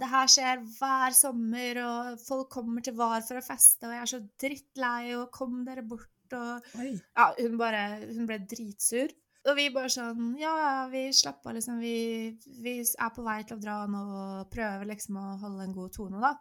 Det 0.00 0.08
her 0.10 0.30
skjer 0.30 0.62
hver 0.78 1.16
sommer, 1.16 1.80
og 1.86 2.20
folk 2.22 2.50
kommer 2.52 2.84
til 2.84 2.96
VAR 2.98 3.24
for 3.26 3.40
å 3.40 3.44
feste, 3.44 3.86
og 3.86 3.94
jeg 3.94 4.02
er 4.04 4.12
så 4.12 4.20
drittlei, 4.44 5.14
og 5.18 5.30
kom 5.34 5.62
dere 5.66 5.84
bort, 5.86 6.10
og 6.36 6.78
Oi. 6.80 6.94
Ja, 6.96 7.26
hun 7.36 7.58
bare 7.60 7.82
Hun 8.06 8.24
ble 8.28 8.38
dritsur. 8.48 9.12
Og 9.42 9.58
vi 9.58 9.66
bare 9.74 9.90
sånn 9.90 10.36
Ja, 10.40 10.86
vi 10.92 11.08
slapper 11.16 11.50
av, 11.50 11.58
liksom. 11.58 11.80
Vi, 11.82 12.38
vi 12.62 12.76
er 12.80 13.12
på 13.14 13.24
vei 13.26 13.40
til 13.46 13.58
å 13.58 13.62
dra 13.62 13.82
nå 13.90 14.02
og 14.06 14.50
prøver 14.52 14.86
liksom 14.92 15.18
å 15.18 15.26
holde 15.42 15.66
en 15.66 15.76
god 15.76 15.94
tone, 15.96 16.22
da. 16.22 16.36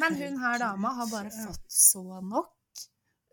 Men 0.00 0.16
hun 0.16 0.38
her 0.40 0.60
dama 0.62 0.94
har 0.96 1.10
bare 1.10 1.32
fått 1.34 1.66
så 1.68 2.20
nok. 2.24 2.54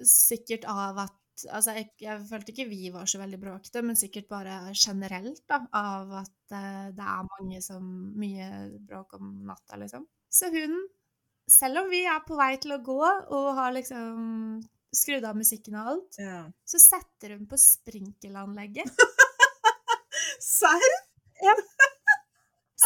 Sikkert 0.04 0.66
av 0.70 1.00
at 1.06 1.16
Altså, 1.48 1.74
jeg, 1.78 1.90
jeg 2.04 2.24
følte 2.30 2.54
ikke 2.54 2.68
vi 2.70 2.90
var 2.94 3.08
så 3.10 3.22
veldig 3.22 3.40
bråkete, 3.42 3.84
men 3.86 3.98
sikkert 4.00 4.28
bare 4.32 4.58
generelt, 4.76 5.42
da, 5.50 5.62
av 5.78 6.12
at 6.24 6.36
uh, 6.56 6.88
det 6.96 7.06
er 7.06 7.30
mange 7.32 7.62
som 7.66 7.86
Mye 8.20 8.50
bråk 8.90 9.16
om 9.20 9.32
natta, 9.48 9.80
liksom. 9.82 10.08
Så 10.30 10.52
hun, 10.54 10.76
selv 11.50 11.84
om 11.84 11.90
vi 11.94 12.04
er 12.10 12.20
på 12.28 12.38
vei 12.40 12.52
til 12.62 12.76
å 12.76 12.82
gå 12.86 13.00
og 13.00 13.48
har 13.58 13.74
liksom 13.78 14.60
skrudd 14.96 15.26
av 15.30 15.38
musikken 15.38 15.78
og 15.78 15.92
alt, 15.94 16.20
Ja. 16.22 16.44
så 16.66 16.82
setter 16.82 17.36
hun 17.38 17.46
på 17.50 17.58
sprinkelanlegget. 17.62 18.90
Serr? 20.44 20.96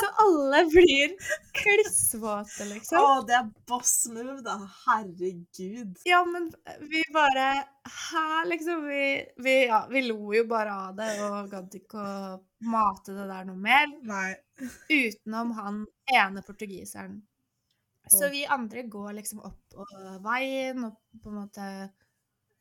Så 0.03 0.09
alle 0.23 0.65
blir 0.67 1.13
klissvåte, 1.55 2.65
liksom. 2.67 2.97
Å, 2.99 3.21
det 3.27 3.35
er 3.37 3.51
boss 3.69 3.93
move, 4.11 4.41
da. 4.43 4.57
Herregud. 4.83 5.93
Ja, 6.03 6.23
men 6.27 6.49
vi 6.89 7.03
bare 7.13 7.45
Hæ, 7.83 8.43
liksom? 8.49 8.83
Vi, 8.87 9.05
vi, 9.43 9.53
ja, 9.69 9.85
vi 9.91 10.01
lo 10.09 10.33
jo 10.35 10.43
bare 10.49 10.75
av 10.89 10.97
det 10.97 11.07
og 11.23 11.51
gadd 11.51 11.77
ikke 11.79 12.03
å 12.03 12.35
mate 12.67 13.15
det 13.15 13.29
der 13.31 13.47
noe 13.47 13.59
mer. 13.59 13.87
Nei. 14.07 14.33
Utenom 14.91 15.55
han 15.59 15.83
ene 16.11 16.43
portugiseren. 16.43 17.21
Så 18.11 18.27
vi 18.31 18.43
andre 18.45 18.83
går 18.91 19.13
liksom 19.21 19.39
opp 19.47 19.77
veien 20.23 20.83
og 20.89 20.97
på 21.23 21.31
en 21.31 21.37
måte 21.37 21.67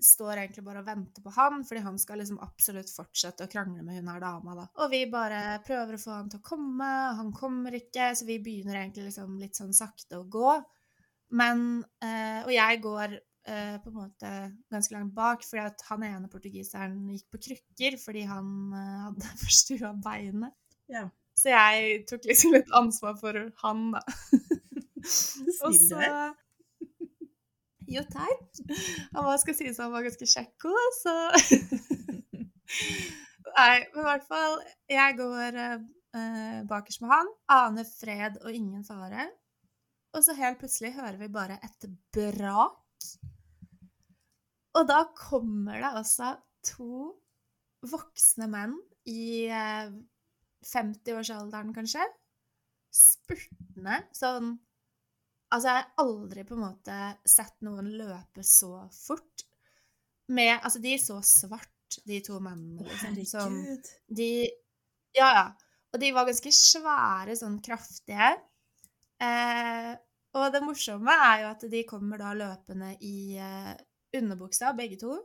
står 0.05 0.43
egentlig 0.43 0.65
bare 0.67 0.83
og 0.83 0.89
venter 0.89 1.25
på 1.25 1.33
han, 1.37 1.63
fordi 1.67 1.83
han 1.85 1.99
skal 2.01 2.21
liksom 2.23 2.41
absolutt 2.45 2.91
fortsette 2.93 3.47
å 3.47 3.51
krangle 3.51 3.85
med 3.87 4.01
hun 4.01 4.11
her 4.13 4.23
dama, 4.23 4.57
da. 4.59 4.69
Og 4.83 4.93
vi 4.93 5.03
bare 5.11 5.61
prøver 5.67 5.97
å 5.97 6.03
få 6.03 6.15
han 6.17 6.31
til 6.33 6.43
å 6.43 6.47
komme, 6.47 6.93
han 7.19 7.33
kommer 7.37 7.77
ikke, 7.79 8.13
så 8.19 8.29
vi 8.29 8.41
begynner 8.45 8.81
egentlig 8.81 9.09
liksom 9.11 9.37
litt 9.41 9.59
sånn 9.59 9.75
sakte 9.77 10.21
å 10.21 10.29
gå. 10.31 10.57
Men 11.33 11.81
eh, 12.05 12.43
Og 12.45 12.53
jeg 12.53 12.81
går 12.85 13.15
eh, 13.17 13.77
på 13.81 13.91
en 13.91 13.97
måte 13.97 14.33
ganske 14.73 14.97
langt 14.97 15.15
bak, 15.17 15.47
fordi 15.49 15.65
at 15.65 15.87
han 15.89 16.07
ene 16.07 16.31
portugiseren 16.33 17.01
gikk 17.15 17.31
på 17.33 17.43
krykker 17.49 17.99
fordi 18.03 18.27
han 18.29 18.53
eh, 18.77 19.01
hadde 19.07 19.35
forstua 19.45 19.95
beinet. 20.05 20.57
Ja. 20.93 21.09
Så 21.39 21.49
jeg 21.49 22.03
tok 22.11 22.27
liksom 22.29 22.53
litt 22.59 22.73
ansvar 22.77 23.17
for 23.21 23.39
han, 23.65 23.87
da. 23.95 24.03
Og 25.67 25.75
så. 25.75 25.99
Jo, 27.93 28.03
takk. 28.09 28.61
Han 29.13 29.27
var, 29.27 29.39
skal 29.43 29.57
sies 29.59 29.81
han 29.83 29.93
var 29.93 30.07
ganske 30.07 30.29
kjekk 30.29 30.69
òg, 30.71 30.99
så 31.01 31.15
Nei, 33.53 33.83
men 33.93 34.01
i 34.01 34.07
hvert 34.07 34.25
fall 34.25 34.55
Jeg 34.89 35.17
går 35.19 35.59
eh, 35.61 36.61
bakerst 36.71 37.03
med 37.05 37.13
han, 37.13 37.33
aner 37.53 37.89
fred 37.89 38.39
og 38.45 38.55
ingen 38.55 38.85
fare. 38.87 39.29
Og 40.13 40.25
så 40.25 40.37
helt 40.37 40.61
plutselig 40.61 40.95
hører 40.97 41.19
vi 41.21 41.29
bare 41.33 41.59
et 41.65 41.89
brak. 42.15 43.07
Og 44.73 44.89
da 44.89 45.03
kommer 45.17 45.83
det 45.83 45.93
altså 45.93 46.33
to 46.65 47.13
voksne 47.91 48.49
menn 48.49 48.77
i 49.11 49.49
eh, 49.51 49.93
50-årsalderen, 50.63 51.73
kanskje, 51.75 52.05
spurtende 52.95 54.03
sånn 54.15 54.55
Altså, 55.53 55.69
jeg 55.69 55.83
har 55.83 55.89
aldri 56.01 56.45
på 56.49 56.57
en 56.57 56.65
måte 56.65 56.99
sett 57.29 57.59
noen 57.67 57.91
løpe 57.99 58.45
så 58.47 58.87
fort. 58.97 59.45
Med 60.33 60.55
Altså, 60.63 60.81
de 60.81 60.95
er 60.95 61.03
så 61.03 61.19
svart, 61.27 61.99
de 62.09 62.21
to 62.25 62.39
mennene, 62.41 62.87
liksom. 62.89 63.19
Som 63.29 63.59
Herregud. 63.59 63.91
de 64.09 64.31
Ja, 65.19 65.29
ja. 65.37 65.45
Og 65.93 66.01
de 66.01 66.09
var 66.17 66.25
ganske 66.25 66.49
svære, 66.57 67.35
sånn 67.37 67.59
kraftige. 67.65 68.31
Eh, 69.21 69.91
og 70.33 70.47
det 70.55 70.63
morsomme 70.65 71.13
er 71.27 71.43
jo 71.43 71.51
at 71.51 71.67
de 71.75 71.83
kommer 71.85 72.23
da 72.23 72.33
løpende 72.33 72.95
i 73.05 73.37
eh, 73.37 73.75
underbuksa, 74.17 74.73
begge 74.79 74.97
to. 75.03 75.19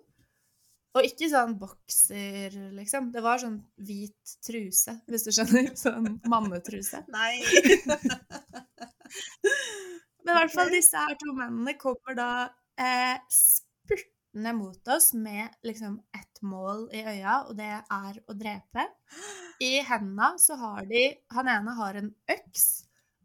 Og 0.97 1.07
ikke 1.07 1.29
sånn 1.31 1.55
bokser, 1.61 2.57
liksom. 2.75 3.13
Det 3.13 3.23
var 3.23 3.39
sånn 3.39 3.61
hvit 3.87 4.35
truse, 4.43 4.97
hvis 5.07 5.27
du 5.27 5.31
skjønner. 5.31 5.71
Sånn 5.79 6.17
mannetruse. 6.27 7.05
Nei. 7.15 7.39
Men 10.27 10.35
i 10.35 10.39
hvert 10.41 10.55
fall 10.57 10.71
disse 10.73 10.99
her 10.99 11.15
to 11.21 11.33
mennene 11.37 11.73
kommer 11.79 12.15
da 12.17 12.31
eh, 12.75 13.15
spurtende 13.31 14.51
mot 14.57 14.89
oss 14.91 15.13
med 15.15 15.53
liksom 15.63 15.95
ett 16.11 16.41
mål 16.43 16.89
i 16.91 17.05
øya, 17.07 17.37
og 17.47 17.55
det 17.55 17.71
er 17.71 18.19
å 18.27 18.35
drepe. 18.35 18.83
I 19.63 19.79
hendene 19.87 20.35
så 20.37 20.57
har 20.59 20.83
de 20.89 21.05
Han 21.33 21.47
ene 21.49 21.73
har 21.79 21.95
en 22.01 22.11
øks, 22.35 22.65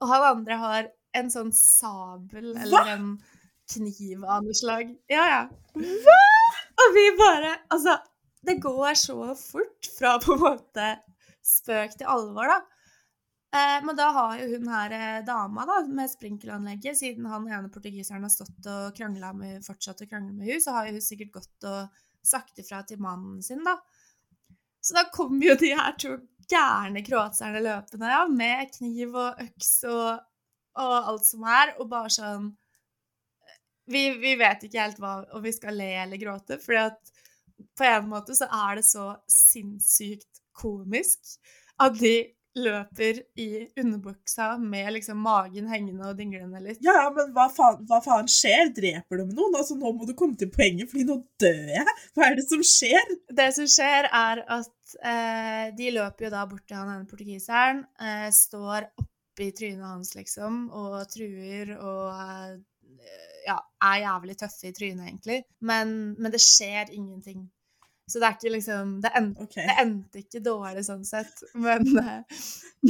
og 0.00 0.12
han 0.12 0.28
andre 0.30 0.60
har 0.62 0.90
en 1.18 1.28
sånn 1.34 1.50
sabel 1.52 2.54
eller 2.54 2.92
en 2.94 3.10
kniv 3.74 4.22
av 4.22 4.46
noe 4.46 4.54
slag. 4.56 4.94
Ja, 5.10 5.26
ja. 5.26 5.42
Og 6.82 6.94
vi 6.94 7.04
bare 7.18 7.56
Altså, 7.72 7.98
det 8.46 8.60
går 8.62 8.94
så 8.98 9.34
fort 9.38 9.90
fra 9.98 10.16
på 10.22 10.36
en 10.36 10.44
måte 10.46 10.92
spøk 11.42 11.98
til 11.98 12.08
alvor, 12.14 12.54
da. 12.54 12.71
Eh, 13.52 13.84
men 13.84 13.96
da 13.96 14.08
har 14.16 14.38
jo 14.40 14.46
hun 14.54 14.68
her 14.72 14.94
eh, 14.96 15.24
dama 15.26 15.66
da, 15.68 15.82
med 15.84 16.10
sprinkelanlegget, 16.10 16.96
siden 16.98 17.26
han 17.28 17.48
ene 17.52 17.68
portugiseren 17.72 18.24
har 18.24 18.32
stått 18.32 18.68
og 18.72 18.94
krangla 18.96 19.34
med 19.36 19.60
fortsatt 19.66 20.00
å 20.00 20.08
krangle 20.08 20.32
med 20.32 20.48
hun, 20.48 20.62
så 20.64 20.76
har 20.78 20.88
hun 20.88 21.02
sikkert 21.04 21.34
gått 21.34 21.68
og 21.68 22.00
sagt 22.24 22.62
ifra 22.62 22.80
til 22.88 23.02
mannen 23.02 23.42
sin, 23.44 23.60
da. 23.66 23.76
Så 24.82 24.96
da 24.96 25.04
kommer 25.12 25.50
jo 25.50 25.58
de 25.60 25.74
her 25.76 25.92
to 26.00 26.16
gærne 26.48 27.04
kroatserne 27.04 27.60
løpende, 27.62 28.08
ja, 28.08 28.24
med 28.26 28.72
kniv 28.72 29.14
og 29.20 29.44
øks 29.44 29.72
og, 29.90 30.24
og 30.80 30.96
alt 31.12 31.28
som 31.28 31.44
er, 31.44 31.76
og 31.76 31.92
bare 31.92 32.12
sånn 32.16 32.50
vi, 33.92 34.08
vi 34.16 34.36
vet 34.40 34.64
ikke 34.64 34.80
helt 34.80 35.00
hva, 35.02 35.16
om 35.36 35.42
vi 35.44 35.52
skal 35.52 35.76
le 35.76 35.90
eller 36.06 36.20
gråte, 36.20 36.56
at 36.56 37.12
på 37.76 37.86
en 37.86 38.08
måte 38.10 38.34
så 38.38 38.48
er 38.48 38.78
det 38.80 38.86
så 38.88 39.10
sinnssykt 39.30 40.40
komisk 40.56 41.36
at 41.82 41.98
de 42.00 42.14
løper 42.58 43.22
i 43.40 43.48
underbuksa 43.80 44.58
med 44.60 44.92
liksom 44.96 45.20
magen 45.24 45.68
hengende 45.72 46.10
og 46.10 46.18
dinglende 46.18 46.60
litt. 46.60 46.80
Ja, 46.84 46.94
ja, 47.04 47.06
men 47.14 47.32
hva 47.36 47.46
faen, 47.52 47.80
hva 47.88 48.00
faen 48.04 48.28
skjer? 48.30 48.72
Dreper 48.76 49.22
med 49.22 49.36
noen? 49.36 49.56
Altså, 49.58 49.76
nå 49.78 49.92
må 49.96 50.08
du 50.08 50.14
komme 50.18 50.36
til 50.40 50.50
poenget, 50.52 50.90
fordi 50.90 51.06
nå 51.08 51.18
dør 51.40 51.72
jeg. 51.76 51.96
Hva 52.16 52.26
er 52.28 52.36
det 52.38 52.46
som 52.48 52.64
skjer? 52.66 53.14
Det 53.40 53.48
som 53.56 53.70
skjer, 53.70 54.10
er 54.10 54.44
at 54.58 54.98
eh, 55.00 55.64
de 55.78 55.94
løper 55.96 56.28
jo 56.28 56.34
da 56.34 56.44
bort 56.50 56.66
til 56.66 56.78
han 56.80 56.92
ene 56.96 57.08
portugiseren, 57.08 57.86
eh, 58.02 58.28
står 58.36 58.90
oppi 59.00 59.48
trynet 59.56 59.88
hans, 59.88 60.12
liksom, 60.18 60.66
og 60.76 61.00
truer 61.12 61.74
og 61.78 62.04
eh, 62.12 62.60
ja, 63.46 63.56
er 63.88 64.04
jævlig 64.04 64.36
tøffe 64.44 64.68
i 64.68 64.76
trynet, 64.76 65.08
egentlig. 65.08 65.42
Men, 65.64 66.12
men 66.18 66.34
det 66.34 66.42
skjer 66.44 66.92
ingenting. 66.92 67.46
Så 68.10 68.18
det 68.18 68.26
er 68.26 68.36
ikke 68.36 68.52
liksom 68.56 68.94
Det 69.02 69.10
endte, 69.18 69.44
okay. 69.46 69.66
det 69.68 69.74
endte 69.82 70.22
ikke 70.22 70.40
dårlig 70.44 70.82
sånn 70.86 71.04
sett, 71.06 71.42
men, 71.54 71.86
eh, 72.00 72.40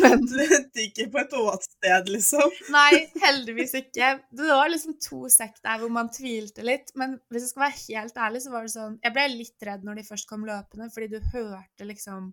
men 0.00 0.22
Det 0.30 0.46
endte 0.58 0.84
ikke 0.86 1.08
på 1.12 1.20
et 1.20 1.34
åsted, 1.36 2.08
liksom? 2.14 2.54
Nei, 2.72 3.02
heldigvis 3.22 3.74
ikke. 3.82 4.14
Det 4.32 4.48
var 4.48 4.72
liksom 4.72 4.96
to 5.04 5.26
sekk 5.32 5.60
der 5.64 5.82
hvor 5.82 5.92
man 5.92 6.08
tvilte 6.12 6.64
litt. 6.64 6.94
Men 6.98 7.18
hvis 7.28 7.46
jeg 7.46 7.52
skal 7.52 7.66
være 7.66 7.80
helt 7.82 8.22
ærlig, 8.28 8.44
så 8.44 8.54
var 8.54 8.64
det 8.66 8.74
sånn 8.76 8.96
Jeg 9.02 9.16
ble 9.18 9.26
litt 9.34 9.68
redd 9.68 9.84
når 9.86 10.00
de 10.00 10.08
først 10.08 10.30
kom 10.30 10.48
løpende, 10.48 10.88
fordi 10.94 11.12
du 11.12 11.20
hørte 11.34 11.88
liksom 11.88 12.32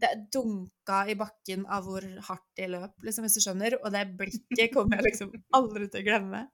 Det 0.00 0.10
dunka 0.32 1.04
i 1.12 1.16
bakken 1.20 1.66
av 1.68 1.86
hvor 1.86 2.04
hardt 2.26 2.46
de 2.56 2.70
løp, 2.72 2.94
liksom, 3.06 3.26
hvis 3.26 3.38
du 3.38 3.44
skjønner. 3.44 3.78
Og 3.84 3.94
det 3.94 4.06
blikket 4.18 4.74
kommer 4.74 4.98
jeg 4.98 5.12
liksom 5.12 5.34
aldri 5.56 5.86
til 5.92 6.02
å 6.02 6.08
glemme. 6.10 6.46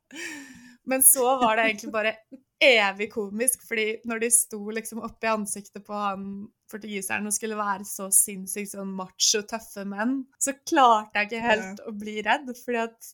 Men 0.86 1.02
så 1.02 1.36
var 1.40 1.58
det 1.58 1.70
egentlig 1.70 1.92
bare 1.94 2.14
evig 2.62 3.10
komisk, 3.12 3.66
fordi 3.68 3.98
når 4.08 4.22
de 4.22 4.30
sto 4.32 4.58
liksom 4.72 5.02
oppi 5.04 5.28
ansiktet 5.28 5.84
på 5.84 5.96
han 5.98 6.46
portugiseren 6.70 7.26
og 7.28 7.34
skulle 7.34 7.58
være 7.58 7.84
så 7.86 8.08
sinnssykt 8.14 8.72
sånn 8.72 8.94
macho, 8.96 9.42
tøffe 9.46 9.84
menn, 9.88 10.22
så 10.40 10.54
klarte 10.66 11.20
jeg 11.20 11.28
ikke 11.28 11.42
helt 11.44 11.82
å 11.86 11.92
bli 11.94 12.16
redd, 12.26 12.48
fordi 12.62 12.80
at 12.86 13.12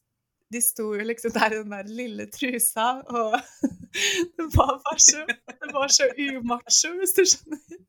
de 0.52 0.60
sto 0.62 0.90
jo 0.94 1.04
liksom 1.08 1.32
der 1.34 1.56
i 1.56 1.62
den 1.62 1.72
der 1.72 1.88
lille 1.88 2.28
trusa, 2.32 2.86
og 3.08 3.38
det 4.36 4.46
var 4.54 4.78
bare 4.84 5.00
så, 5.00 5.24
det 5.26 5.74
var 5.74 5.96
så 5.96 6.08
umacho, 6.12 6.94
hvis 7.00 7.16
du 7.18 7.24
skjønner. 7.34 7.82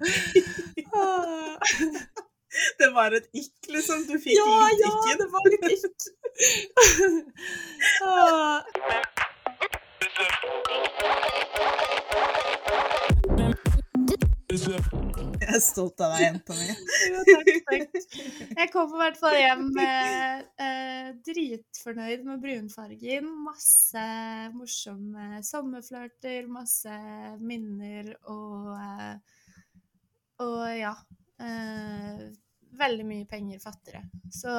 Det 2.80 2.90
var 2.94 3.14
et 3.16 3.28
ikk, 3.36 3.56
liksom? 3.68 4.06
Du 4.08 4.16
fikk 4.18 4.34
Ja, 4.38 4.46
litt 4.70 4.80
ja, 4.82 4.90
ikken? 4.90 5.18
det 5.22 5.28
var 5.34 5.44
litt 5.54 5.64
ikk. 5.76 5.98
Ah. 8.02 8.62
Jeg 14.50 15.56
er 15.56 15.62
stolt 15.62 16.00
av 16.04 16.12
deg, 16.14 16.22
jenta 16.26 16.54
mi. 16.56 16.66
Jo, 17.10 17.20
takk, 17.28 17.50
takk. 17.68 18.16
Jeg 18.58 18.70
kom 18.72 18.92
i 18.94 19.00
hvert 19.00 19.18
fall 19.20 19.36
hjem 19.38 19.64
eh, 19.82 20.42
eh, 20.66 21.08
dritfornøyd 21.26 22.26
med 22.28 22.42
brunfargen. 22.42 23.30
Masse 23.46 24.04
morsomme 24.56 25.40
sommerflørter, 25.46 26.50
masse 26.50 26.96
minner 27.42 28.12
og 28.30 28.74
eh, 28.76 29.16
Og 30.44 30.60
ja. 30.78 30.94
Eh, 31.40 32.26
veldig 32.80 33.06
mye 33.06 33.28
penger 33.28 33.60
fattigere. 33.62 34.06
Så 34.32 34.54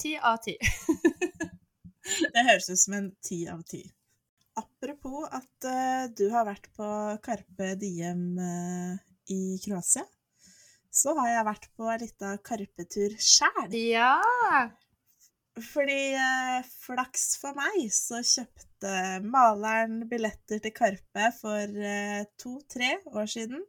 ti 0.00 0.16
av 0.18 0.40
ti. 0.44 0.56
Det 2.34 2.42
høres 2.46 2.68
ut 2.70 2.78
som 2.78 2.94
en 2.94 3.08
ti 3.24 3.40
av 3.50 3.62
ti. 3.66 3.82
Apropos 4.56 5.26
at 5.36 5.66
uh, 5.68 6.06
du 6.16 6.28
har 6.32 6.46
vært 6.48 6.70
på 6.76 6.86
Karpe 7.24 7.74
Diem 7.80 8.38
uh, 8.38 8.94
i 9.32 9.58
Kroatia, 9.64 10.06
så 10.88 11.12
har 11.18 11.32
jeg 11.32 11.48
vært 11.50 11.68
på 11.76 11.90
ei 11.92 11.98
lita 12.00 12.36
Karpe-tur 12.46 13.18
sjæl. 13.20 13.74
ja! 13.74 14.16
Fordi 15.56 16.12
eh, 16.12 16.64
flaks 16.84 17.38
for 17.40 17.56
meg, 17.56 17.86
så 17.94 18.18
kjøpte 18.20 18.90
maleren 19.24 20.02
billetter 20.10 20.58
til 20.60 20.72
Karpe 20.76 21.30
for 21.38 21.78
eh, 21.80 22.26
to-tre 22.36 22.90
år 23.08 23.30
siden 23.32 23.62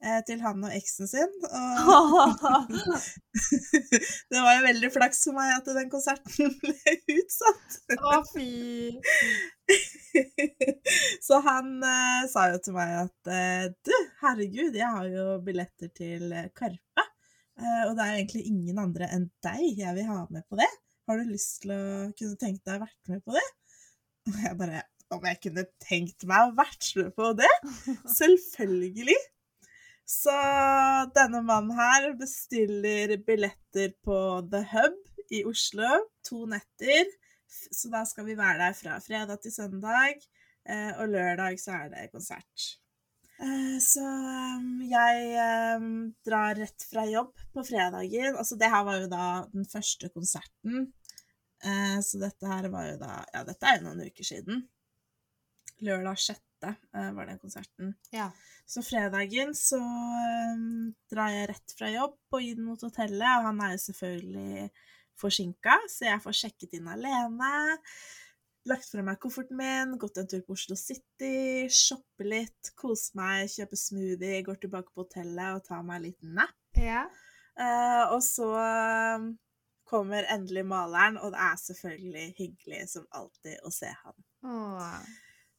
eh, 0.00 0.22
til 0.24 0.40
han 0.40 0.64
og 0.64 0.72
eksen 0.72 1.10
sin. 1.10 1.34
Og 1.44 2.40
det 4.32 4.40
var 4.40 4.56
jo 4.56 4.62
veldig 4.64 4.90
flaks 4.94 5.20
for 5.26 5.36
meg 5.36 5.52
at 5.58 5.68
den 5.76 5.90
konserten 5.92 6.54
ble 6.62 6.94
utsatt. 7.18 7.76
Å, 7.98 8.22
fy. 8.30 8.96
Så 11.26 11.42
han 11.44 11.76
eh, 11.84 12.22
sa 12.32 12.46
jo 12.54 12.62
til 12.64 12.78
meg 12.78 12.94
at 13.02 13.32
eh, 13.36 13.66
du, 13.84 13.92
herregud, 14.22 14.80
jeg 14.80 14.88
har 14.96 15.12
jo 15.12 15.28
billetter 15.44 15.92
til 15.92 16.32
Karpe. 16.56 17.04
eh, 17.60 17.84
og 17.84 17.92
det 18.00 18.08
er 18.08 18.16
egentlig 18.16 18.46
ingen 18.48 18.80
andre 18.80 19.12
enn 19.12 19.28
deg 19.44 19.84
jeg 19.84 19.92
vil 20.00 20.08
ha 20.08 20.22
med 20.32 20.48
på 20.48 20.56
det. 20.62 20.72
Har 21.04 21.20
du 21.20 21.28
lyst 21.28 21.62
til 21.62 21.72
å 21.74 21.82
kunne 22.16 22.38
tenke 22.40 22.64
deg 22.64 22.78
å 22.78 22.84
vært 22.86 23.12
med 23.12 23.22
på 23.26 23.34
det? 23.36 23.46
Og 24.30 24.36
jeg 24.40 24.58
bare 24.60 24.82
Om 25.12 25.26
jeg 25.28 25.40
kunne 25.44 25.64
tenkt 25.84 26.24
meg 26.26 26.46
å 26.48 26.54
vært 26.56 26.86
med 26.96 27.10
på 27.16 27.32
det? 27.38 27.50
Selvfølgelig! 28.18 29.16
Så 30.08 30.32
denne 31.16 31.40
mannen 31.44 31.76
her 31.76 32.10
bestiller 32.20 33.14
billetter 33.24 33.92
på 34.04 34.16
The 34.52 34.60
Hub 34.72 34.96
i 35.32 35.42
Oslo. 35.48 35.90
To 36.28 36.44
netter. 36.50 37.08
Så 37.48 37.92
da 37.92 38.02
skal 38.08 38.26
vi 38.28 38.36
være 38.36 38.58
der 38.66 38.76
fra 38.76 38.98
fredag 39.04 39.44
til 39.44 39.54
søndag. 39.54 40.24
eh, 40.68 40.92
Og 40.98 41.12
lørdag 41.12 41.60
så 41.60 41.76
er 41.78 41.92
det 41.92 42.10
konsert. 42.12 42.66
Eh, 43.42 43.78
Så 43.82 44.02
um, 44.04 44.68
jeg 44.86 45.78
um, 45.80 45.88
drar 46.26 46.54
rett 46.60 46.84
fra 46.90 47.04
jobb 47.10 47.32
på 47.54 47.64
fredagen. 47.66 48.36
Altså 48.38 48.58
det 48.60 48.70
her 48.70 48.84
var 48.86 49.00
jo 49.02 49.08
da 49.10 49.24
den 49.52 49.66
første 49.66 50.08
konserten. 50.14 50.92
Eh, 51.64 51.98
Så 52.04 52.20
dette 52.22 52.46
her 52.46 52.68
var 52.72 52.90
jo 52.92 52.96
da 53.02 53.24
Ja, 53.34 53.42
dette 53.44 53.66
er 53.66 53.80
jo 53.80 53.88
noen 53.88 54.04
uker 54.06 54.24
siden. 54.30 54.64
Lørdag 55.84 56.18
6. 56.22 56.40
eh, 56.64 57.10
var 57.16 57.26
den 57.26 57.38
konserten. 57.42 57.94
Ja. 58.14 58.30
Så 58.66 58.80
fredagen 58.86 59.50
så 59.58 59.80
um, 59.82 60.94
drar 61.10 61.32
jeg 61.34 61.48
rett 61.50 61.74
fra 61.76 61.90
jobb 61.92 62.14
og 62.32 62.42
inn 62.46 62.62
mot 62.64 62.80
hotellet, 62.80 63.26
og 63.40 63.48
han 63.50 63.60
er 63.66 63.74
jo 63.74 63.82
selvfølgelig 63.88 64.70
forsinka, 65.20 65.74
så 65.90 66.06
jeg 66.08 66.22
får 66.24 66.38
sjekket 66.38 66.78
inn 66.78 66.88
alene. 66.90 67.50
Lagt 68.64 68.88
fra 68.88 69.02
meg 69.04 69.18
kofferten 69.20 69.58
min, 69.60 69.98
gått 70.00 70.16
en 70.16 70.28
tur 70.30 70.40
på 70.46 70.54
Oslo 70.56 70.76
City, 70.80 71.66
shoppe 71.68 72.24
litt, 72.24 72.70
kose 72.80 73.12
meg, 73.18 73.50
kjøpe 73.52 73.76
smoothie, 73.76 74.40
går 74.46 74.62
tilbake 74.62 74.88
på 74.94 75.04
hotellet 75.04 75.58
og 75.58 75.66
tar 75.66 75.82
meg 75.84 75.98
en 75.98 76.06
liten 76.06 76.38
nap. 76.38 76.56
Ja. 76.80 77.02
Uh, 77.60 78.14
og 78.14 78.22
så 78.24 78.48
um, 78.56 79.28
kommer 79.84 80.24
endelig 80.32 80.64
maleren, 80.70 81.20
og 81.20 81.34
det 81.34 81.42
er 81.44 81.60
selvfølgelig 81.60 82.24
hyggelig 82.40 82.80
som 82.94 83.04
alltid 83.12 83.60
å 83.68 83.74
se 83.74 83.92
han. 84.00 84.16
Åh. 84.48 84.96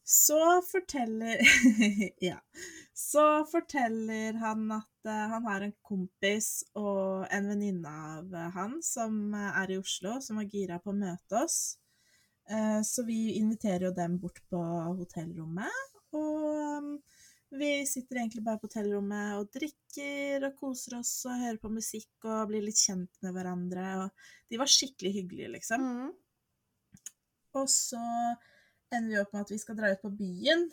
Så 0.06 0.42
forteller 0.66 1.40
Ja. 2.30 2.40
Så 2.94 3.44
forteller 3.50 4.36
han 4.38 4.68
at 4.72 5.08
eh, 5.08 5.24
han 5.32 5.44
har 5.44 5.64
en 5.66 5.74
kompis 5.84 6.62
og 6.78 7.26
en 7.34 7.48
venninne 7.50 7.90
av 7.90 8.30
eh, 8.34 8.52
han 8.54 8.78
som 8.86 9.34
er 9.34 9.74
i 9.74 9.80
Oslo, 9.82 10.14
som 10.22 10.38
var 10.40 10.46
gira 10.48 10.78
på 10.80 10.94
å 10.94 10.96
møte 10.96 11.42
oss. 11.42 11.58
Eh, 12.46 12.80
så 12.86 13.02
vi 13.06 13.36
inviterer 13.40 13.88
jo 13.88 13.94
dem 13.94 14.18
bort 14.22 14.38
på 14.50 14.60
hotellrommet, 15.00 15.96
og 16.14 16.44
um, 16.78 16.92
vi 17.56 17.70
sitter 17.86 18.20
egentlig 18.20 18.44
bare 18.46 18.60
på 18.60 18.68
hotellrommet 18.68 19.38
og 19.40 19.50
drikker 19.54 20.46
og 20.48 20.60
koser 20.60 20.98
oss 21.00 21.12
og 21.26 21.40
hører 21.40 21.58
på 21.62 21.70
musikk 21.72 22.26
og 22.26 22.50
blir 22.50 22.64
litt 22.64 22.78
kjent 22.78 23.20
med 23.22 23.34
hverandre. 23.34 23.86
Og 24.02 24.30
de 24.50 24.60
var 24.60 24.70
skikkelig 24.70 25.12
hyggelige, 25.20 25.52
liksom. 25.56 25.86
Mm. 25.86 27.02
Og 27.56 27.68
så 27.72 28.02
ender 28.92 29.12
vi 29.12 29.20
opp 29.20 29.34
med 29.34 29.46
at 29.46 29.52
vi 29.54 29.60
skal 29.62 29.78
dra 29.78 29.92
ut 29.94 30.02
på 30.02 30.12
byen. 30.18 30.66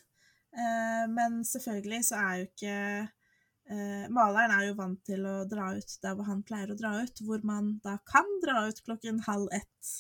Eh, 0.54 1.04
men 1.14 1.42
selvfølgelig 1.48 2.02
så 2.10 2.22
er 2.22 2.40
jo 2.40 2.48
ikke 2.50 2.78
eh, 2.78 4.10
Maleren 4.14 4.54
er 4.54 4.68
jo 4.68 4.78
vant 4.78 5.00
til 5.08 5.26
å 5.26 5.38
dra 5.50 5.72
ut 5.78 5.96
der 6.04 6.18
hvor 6.18 6.30
han 6.30 6.44
pleier 6.46 6.74
å 6.74 6.78
dra 6.78 6.98
ut, 7.02 7.24
hvor 7.26 7.46
man 7.48 7.78
da 7.86 7.96
kan 8.10 8.28
dra 8.44 8.68
ut 8.68 8.84
klokken 8.86 9.24
halv 9.26 9.50
ett 9.56 9.94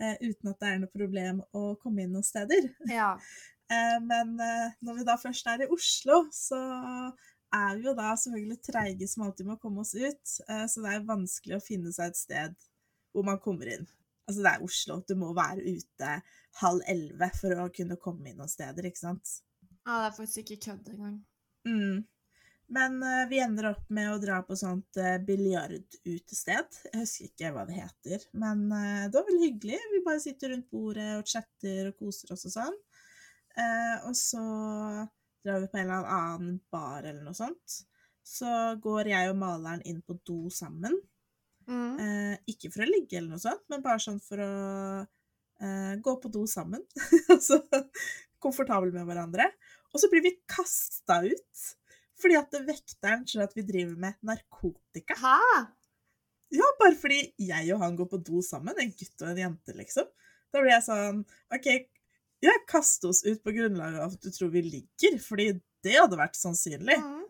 uten 0.00 0.48
at 0.50 0.62
det 0.62 0.68
er 0.68 0.78
noe 0.82 0.90
problem 0.90 1.42
å 1.54 1.74
komme 1.82 2.04
inn 2.04 2.14
noen 2.16 2.26
steder. 2.26 2.70
Ja. 2.90 3.14
Eh, 3.72 3.98
men 4.04 4.34
eh, 4.40 4.74
når 4.84 4.98
vi 4.98 5.04
da 5.06 5.14
først 5.20 5.46
er 5.48 5.64
i 5.64 5.70
Oslo, 5.72 6.26
så 6.34 6.58
er 7.52 7.78
vi 7.78 7.86
jo 7.86 7.94
da 7.96 8.12
selvfølgelig 8.18 8.58
treige 8.66 9.08
som 9.08 9.26
alltid 9.26 9.48
må 9.48 9.58
komme 9.62 9.84
oss 9.84 9.94
ut. 9.94 10.36
Eh, 10.48 10.64
så 10.68 10.84
det 10.84 10.92
er 10.92 11.08
vanskelig 11.08 11.58
å 11.58 11.64
finne 11.64 11.92
seg 11.94 12.12
et 12.12 12.20
sted 12.20 12.56
hvor 13.12 13.26
man 13.28 13.40
kommer 13.44 13.70
inn. 13.74 13.86
Altså, 14.26 14.40
det 14.44 14.52
er 14.52 14.64
Oslo. 14.66 15.00
Du 15.08 15.14
må 15.20 15.32
være 15.36 15.64
ute 15.64 16.12
halv 16.60 16.84
elleve 16.88 17.28
for 17.36 17.64
å 17.64 17.70
kunne 17.74 17.98
komme 18.00 18.30
inn 18.30 18.40
noen 18.40 18.50
steder, 18.50 18.88
ikke 18.88 19.02
sant? 19.02 19.38
Ja, 19.82 19.98
det 19.98 20.08
er 20.08 20.16
faktisk 20.16 20.42
ikke 20.42 20.60
kødd 20.68 20.92
engang. 20.94 21.18
Mm. 21.68 22.02
Men 22.72 23.02
eh, 23.02 23.26
vi 23.28 23.40
ender 23.44 23.68
opp 23.72 23.90
med 23.92 24.08
å 24.14 24.20
dra 24.20 24.38
på 24.46 24.56
sånt 24.56 24.96
uh, 24.96 25.18
biljardutested. 25.26 26.78
Jeg 26.88 27.02
husker 27.02 27.28
ikke 27.28 27.50
hva 27.52 27.66
det 27.68 27.76
heter, 27.76 28.24
men 28.40 28.64
eh, 28.72 29.08
det 29.10 29.18
var 29.18 29.26
veldig 29.28 29.44
hyggelig. 29.44 29.80
Vi 29.92 30.00
bare 30.06 30.22
sitter 30.24 30.54
rundt 30.54 30.70
bordet 30.72 31.10
og 31.18 31.28
chatter 31.28 31.90
og 31.90 31.98
koser 32.00 32.32
oss 32.32 32.46
og 32.48 32.54
sånn. 32.54 32.78
Eh, 33.60 33.96
og 34.08 34.16
så 34.16 34.44
drar 35.44 35.60
vi 35.60 35.68
på 35.68 35.80
en 35.82 35.90
eller 35.90 36.08
annen 36.16 36.56
bar 36.72 37.04
eller 37.04 37.20
noe 37.26 37.36
sånt. 37.36 37.82
Så 38.24 38.48
går 38.80 39.10
jeg 39.10 39.32
og 39.32 39.40
maleren 39.42 39.84
inn 39.88 40.00
på 40.06 40.16
do 40.24 40.46
sammen. 40.54 40.96
Mm. 41.68 42.00
Eh, 42.00 42.34
ikke 42.54 42.72
for 42.72 42.86
å 42.86 42.88
ligge 42.88 43.18
eller 43.18 43.34
noe 43.34 43.42
sånt, 43.42 43.66
men 43.70 43.84
bare 43.84 44.00
sånn 44.02 44.22
for 44.22 44.40
å 44.40 44.52
eh, 45.60 45.94
gå 46.00 46.16
på 46.22 46.32
do 46.32 46.46
sammen. 46.48 46.86
altså 47.34 47.60
komfortable 48.42 48.94
med 48.94 49.06
hverandre. 49.06 49.50
Og 49.92 50.00
så 50.00 50.08
blir 50.08 50.24
vi 50.24 50.38
kasta 50.48 51.20
ut 51.26 51.68
fordi 52.22 52.38
at 52.38 52.58
vekteren 52.66 53.24
skjønner 53.28 53.50
at 53.50 53.56
vi 53.58 53.66
driver 53.66 53.96
med 54.06 54.18
narkotika. 54.32 55.16
Hæ? 55.18 55.38
Ja, 56.52 56.68
bare 56.78 56.96
fordi 57.00 57.22
jeg 57.40 57.72
og 57.74 57.80
han 57.80 57.96
går 57.96 58.10
på 58.12 58.20
do 58.20 58.42
sammen, 58.44 58.76
en 58.76 58.92
gutt 58.92 59.24
og 59.24 59.32
en 59.32 59.40
jente, 59.40 59.74
liksom. 59.76 60.08
Da 60.52 60.60
blir 60.60 60.74
jeg 60.74 60.84
sånn 60.84 61.22
OK, 61.54 61.68
ja, 62.44 62.54
kast 62.68 63.04
oss 63.08 63.22
ut 63.24 63.40
på 63.44 63.54
grunnlag 63.56 63.96
av 64.02 64.16
at 64.16 64.24
du 64.24 64.32
tror 64.34 64.50
vi 64.52 64.64
ligger, 64.66 65.16
fordi 65.22 65.52
det 65.82 65.96
hadde 65.96 66.18
vært 66.18 66.36
sannsynlig. 66.38 66.98
Mm. 67.00 67.22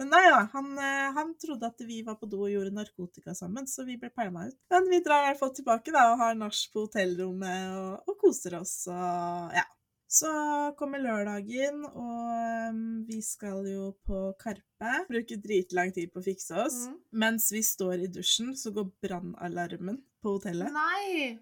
Men 0.00 0.10
nei 0.10 0.24
ja, 0.24 0.40
han, 0.50 0.72
eh, 0.74 1.10
han 1.14 1.30
trodde 1.38 1.68
at 1.70 1.84
vi 1.86 2.00
var 2.02 2.16
på 2.18 2.26
do 2.26 2.40
og 2.42 2.50
gjorde 2.50 2.74
narkotika 2.74 3.34
sammen, 3.38 3.68
så 3.70 3.84
vi 3.86 3.94
ble 4.00 4.10
pælma 4.10 4.48
ut. 4.48 4.56
Men 4.74 4.88
vi 4.90 4.98
drar 5.04 5.22
i 5.22 5.28
hvert 5.28 5.42
fall 5.42 5.54
tilbake 5.54 5.94
da, 5.94 6.08
og 6.10 6.18
har 6.22 6.34
nach 6.38 6.64
på 6.72 6.88
hotellrommet 6.88 7.76
og, 7.78 8.10
og 8.10 8.18
koser 8.24 8.58
oss 8.58 8.74
og 8.90 9.54
ja. 9.54 9.68
Så 10.14 10.30
kommer 10.78 11.02
lørdagen, 11.02 11.80
og 11.90 12.68
um, 12.70 12.82
vi 13.08 13.18
skal 13.24 13.64
jo 13.66 13.88
på 14.06 14.28
Karpe. 14.38 14.92
Bruker 15.08 15.40
dritlang 15.42 15.90
tid 15.94 16.12
på 16.14 16.22
å 16.22 16.26
fikse 16.26 16.54
oss. 16.62 16.84
Mm. 16.86 17.00
Mens 17.24 17.48
vi 17.50 17.64
står 17.66 18.04
i 18.04 18.10
dusjen, 18.14 18.52
så 18.54 18.70
går 18.76 18.92
brannalarmen 19.02 19.98
på 20.22 20.36
hotellet. 20.36 20.70
Nei! 20.74 21.34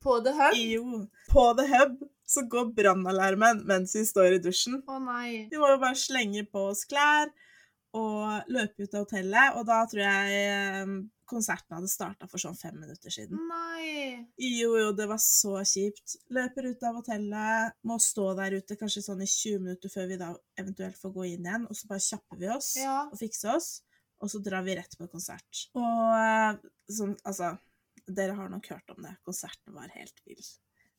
På 0.00 0.20
The 0.24 0.32
Hub? 0.38 0.56
Jo, 0.56 1.02
på 1.32 1.44
The 1.58 1.66
Hub 1.74 1.98
så 2.26 2.46
går 2.50 2.72
brannalarmen 2.76 3.62
mens 3.68 3.94
vi 3.96 4.04
står 4.06 4.38
i 4.38 4.40
dusjen. 4.42 4.80
Å 4.88 4.98
nei. 5.02 5.46
Vi 5.50 5.60
må 5.60 5.68
jo 5.74 5.82
bare 5.82 5.98
slenge 5.98 6.46
på 6.48 6.68
oss 6.72 6.84
klær 6.88 7.28
og 7.96 8.48
løpe 8.52 8.84
ut 8.84 8.96
av 8.96 9.04
hotellet, 9.04 9.56
og 9.56 9.68
da 9.68 9.82
tror 9.88 10.02
jeg 10.04 10.40
eh, 10.48 10.96
konserten 11.28 11.76
hadde 11.76 11.90
starta 11.90 12.28
for 12.30 12.38
sånn 12.42 12.56
fem 12.58 12.76
minutter 12.80 13.12
siden. 13.12 13.38
Nei. 13.50 14.26
Jo, 14.40 14.72
jo, 14.78 14.90
det 14.96 15.06
var 15.10 15.20
så 15.22 15.58
kjipt. 15.66 16.16
Løper 16.34 16.70
ut 16.70 16.82
av 16.86 16.98
hotellet, 17.00 17.76
må 17.86 17.98
stå 18.02 18.30
der 18.38 18.58
ute 18.60 18.78
kanskje 18.80 19.02
sånn 19.06 19.22
i 19.24 19.28
20 19.30 19.62
minutter 19.64 19.92
før 19.92 20.08
vi 20.12 20.18
da 20.20 20.32
eventuelt 20.60 20.98
får 21.00 21.14
gå 21.18 21.26
inn 21.32 21.46
igjen, 21.48 21.66
og 21.70 21.76
så 21.78 21.90
bare 21.90 22.04
kjapper 22.06 22.40
vi 22.42 22.50
oss 22.54 22.72
Ja. 22.80 22.98
og 23.10 23.18
fikser 23.20 23.54
oss, 23.56 23.70
og 24.22 24.30
så 24.32 24.40
drar 24.42 24.62
vi 24.64 24.76
rett 24.78 24.94
på 24.98 25.08
konsert. 25.12 25.66
Og 25.76 26.14
eh, 26.20 26.60
sånn, 26.92 27.16
altså 27.24 27.56
Dere 28.06 28.36
har 28.38 28.48
nok 28.52 28.68
hørt 28.70 28.90
om 28.94 29.02
det. 29.02 29.16
Konserten 29.26 29.74
var 29.74 29.90
helt 29.90 30.20
vill. 30.24 30.44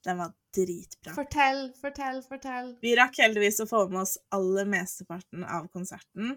Den 0.04 0.18
var 0.20 0.34
dritbra. 0.54 1.14
Fortell, 1.16 1.70
fortell, 1.80 2.20
fortell. 2.28 2.74
Vi 2.84 2.92
rakk 3.00 3.16
heldigvis 3.24 3.62
å 3.64 3.68
få 3.70 3.86
med 3.90 4.02
oss 4.02 4.18
aller 4.36 4.68
mesteparten 4.68 5.46
av 5.48 5.70
konserten, 5.72 6.36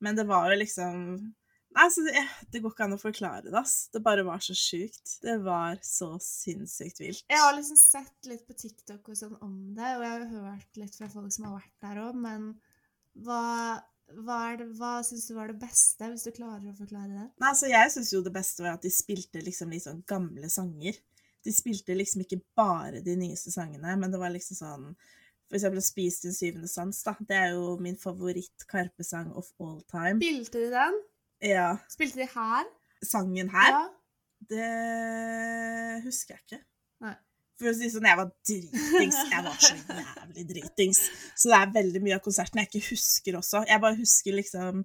men 0.00 0.16
det 0.16 0.24
var 0.30 0.48
jo 0.50 0.56
liksom 0.62 1.04
altså, 1.74 2.04
det, 2.06 2.22
det 2.52 2.62
går 2.64 2.74
ikke 2.74 2.86
an 2.88 2.96
å 2.96 3.00
forklare 3.00 3.44
det, 3.48 3.54
ass. 3.58 3.76
Det 3.92 4.02
bare 4.04 4.24
var 4.26 4.40
så 4.44 4.56
sjukt. 4.56 5.18
Det 5.24 5.36
var 5.44 5.78
så 5.84 6.14
sinnssykt 6.22 7.02
vilt. 7.02 7.26
Jeg 7.28 7.42
har 7.44 7.54
liksom 7.56 7.80
sett 7.80 8.30
litt 8.30 8.46
på 8.48 8.56
TikTok 8.56 9.12
og 9.12 9.20
sånn 9.20 9.36
om 9.44 9.54
det, 9.76 9.92
og 9.98 10.06
jeg 10.06 10.14
har 10.14 10.26
hørt 10.32 10.80
litt 10.80 10.98
fra 10.98 11.10
folk 11.12 11.34
som 11.34 11.48
har 11.48 11.60
vært 11.60 11.76
der 11.84 12.02
òg, 12.06 12.18
men 12.24 12.50
hva 13.26 13.44
hva, 14.16 14.38
det, 14.56 14.70
hva 14.78 14.98
syns 15.04 15.26
du 15.28 15.34
var 15.36 15.50
det 15.52 15.58
beste, 15.60 16.08
hvis 16.08 16.24
du 16.24 16.32
klarer 16.32 16.70
å 16.70 16.76
forklare 16.78 17.10
det? 17.12 17.26
Nei, 17.42 17.50
altså 17.50 17.68
Jeg 17.68 17.92
syns 17.92 18.12
jo 18.14 18.22
det 18.24 18.32
beste 18.32 18.64
var 18.64 18.78
at 18.78 18.86
de 18.86 18.92
spilte 18.92 19.42
liksom 19.44 19.74
litt 19.74 19.84
sånn 19.84 20.00
gamle 20.08 20.48
sanger. 20.52 20.96
De 21.44 21.54
spilte 21.54 21.96
liksom 21.96 22.24
ikke 22.24 22.40
bare 22.58 23.02
de 23.04 23.18
nyeste 23.20 23.52
sangene, 23.54 23.96
men 24.00 24.12
det 24.12 24.20
var 24.20 24.32
liksom 24.34 24.58
sånn 24.58 24.88
For 25.48 25.56
eksempel 25.56 25.80
'Spis 25.80 26.18
din 26.20 26.34
syvende 26.36 26.68
sans', 26.68 27.04
da. 27.04 27.14
Det 27.20 27.36
er 27.36 27.54
jo 27.56 27.78
min 27.80 27.96
favoritt-Karpe-sang 27.96 29.30
of 29.32 29.48
all 29.60 29.78
time. 29.88 30.18
Spilte 30.20 30.60
de 30.60 30.72
den? 30.74 30.98
Ja. 31.42 31.76
Spilte 31.88 32.18
de 32.22 32.26
her? 32.34 32.64
Sangen 33.04 33.48
her, 33.52 33.70
Ja. 33.70 33.88
det 34.50 36.02
husker 36.04 36.34
jeg 36.36 36.42
ikke. 36.46 36.60
Nei. 37.04 37.14
For 37.58 37.70
å 37.70 37.74
si 37.74 37.88
sånn, 37.90 38.06
jeg 38.06 38.18
var 38.20 38.28
dritings. 38.46 39.16
Jeg 39.32 39.42
var 39.44 39.56
så 39.62 39.74
jævlig 39.74 40.44
dritings. 40.46 41.00
Så 41.34 41.50
det 41.50 41.56
er 41.58 41.72
veldig 41.74 42.02
mye 42.04 42.14
av 42.18 42.22
konserten 42.22 42.60
jeg 42.60 42.68
ikke 42.70 42.90
husker 42.92 43.38
også. 43.40 43.64
Jeg 43.66 43.82
bare 43.82 43.98
husker 43.98 44.36
liksom 44.36 44.84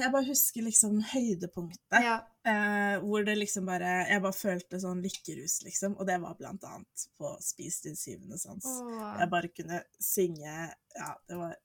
Jeg 0.00 0.12
bare 0.14 0.24
husker 0.30 0.62
liksom 0.64 1.02
høydepunktet. 1.12 2.00
ja. 2.04 2.20
Eh, 2.46 2.98
hvor 3.00 3.24
det 3.24 3.38
liksom 3.38 3.64
bare 3.66 4.06
Jeg 4.08 4.20
bare 4.20 4.32
følte 4.36 4.80
sånn 4.80 5.00
lykkerus, 5.04 5.62
liksom. 5.64 5.96
Og 5.98 6.06
det 6.06 6.18
var 6.20 6.34
blant 6.36 6.64
annet 6.64 7.06
på 7.20 7.34
Spis 7.44 7.80
din 7.84 7.96
syvende 7.96 8.38
sans. 8.40 8.64
Åh, 8.64 9.18
Jeg 9.20 9.30
bare 9.30 9.48
kunne 9.48 9.82
synge 10.00 10.74
Ja, 10.96 11.14
det 11.28 11.36
var 11.36 11.56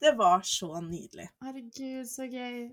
Det 0.00 0.16
var 0.16 0.40
så 0.42 0.80
nydelig. 0.80 1.28
herregud, 1.42 2.06
så 2.08 2.26
gøy. 2.30 2.70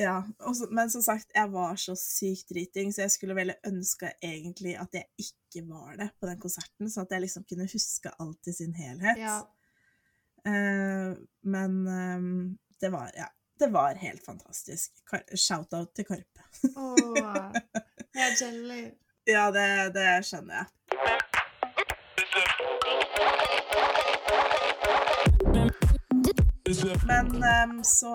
Ja, 0.00 0.22
og 0.40 0.54
så- 0.56 0.68
men 0.72 0.90
som 0.90 1.02
sagt, 1.02 1.30
jeg 1.34 1.50
var 1.52 1.74
så 1.76 1.94
sykt 1.98 2.48
driting, 2.48 2.92
så 2.94 3.02
jeg 3.02 3.10
skulle 3.10 3.34
veldig 3.36 3.54
ønske 3.68 4.12
egentlig 4.22 4.72
at 4.80 4.88
jeg 4.96 5.04
ikke 5.18 5.66
var 5.68 5.96
det 6.00 6.10
på 6.20 6.26
den 6.26 6.40
konserten, 6.40 6.90
så 6.90 7.00
at 7.04 7.10
jeg 7.10 7.20
liksom 7.20 7.44
kunne 7.44 7.68
huske 7.72 8.10
alt 8.20 8.46
i 8.48 8.52
sin 8.52 8.72
helhet. 8.74 9.18
Ja. 9.18 9.40
Uh, 10.48 11.14
men 11.44 11.76
eh, 11.86 12.22
det 12.80 12.88
var 12.92 13.10
Ja, 13.14 13.28
det 13.60 13.68
var 13.72 13.94
helt 13.94 14.24
fantastisk. 14.26 14.90
Shout-out 15.36 15.92
til 15.94 16.04
Karpe. 16.08 16.42
Åh, 16.76 17.52
jeg 18.14 18.26
er 18.30 18.36
jelly. 18.40 18.82
Ja, 19.28 19.52
det, 19.54 19.92
det 19.94 20.24
skjønner 20.26 20.56
jeg. 20.56 20.66
Men 26.82 27.28
um, 27.70 27.84
så 27.98 28.14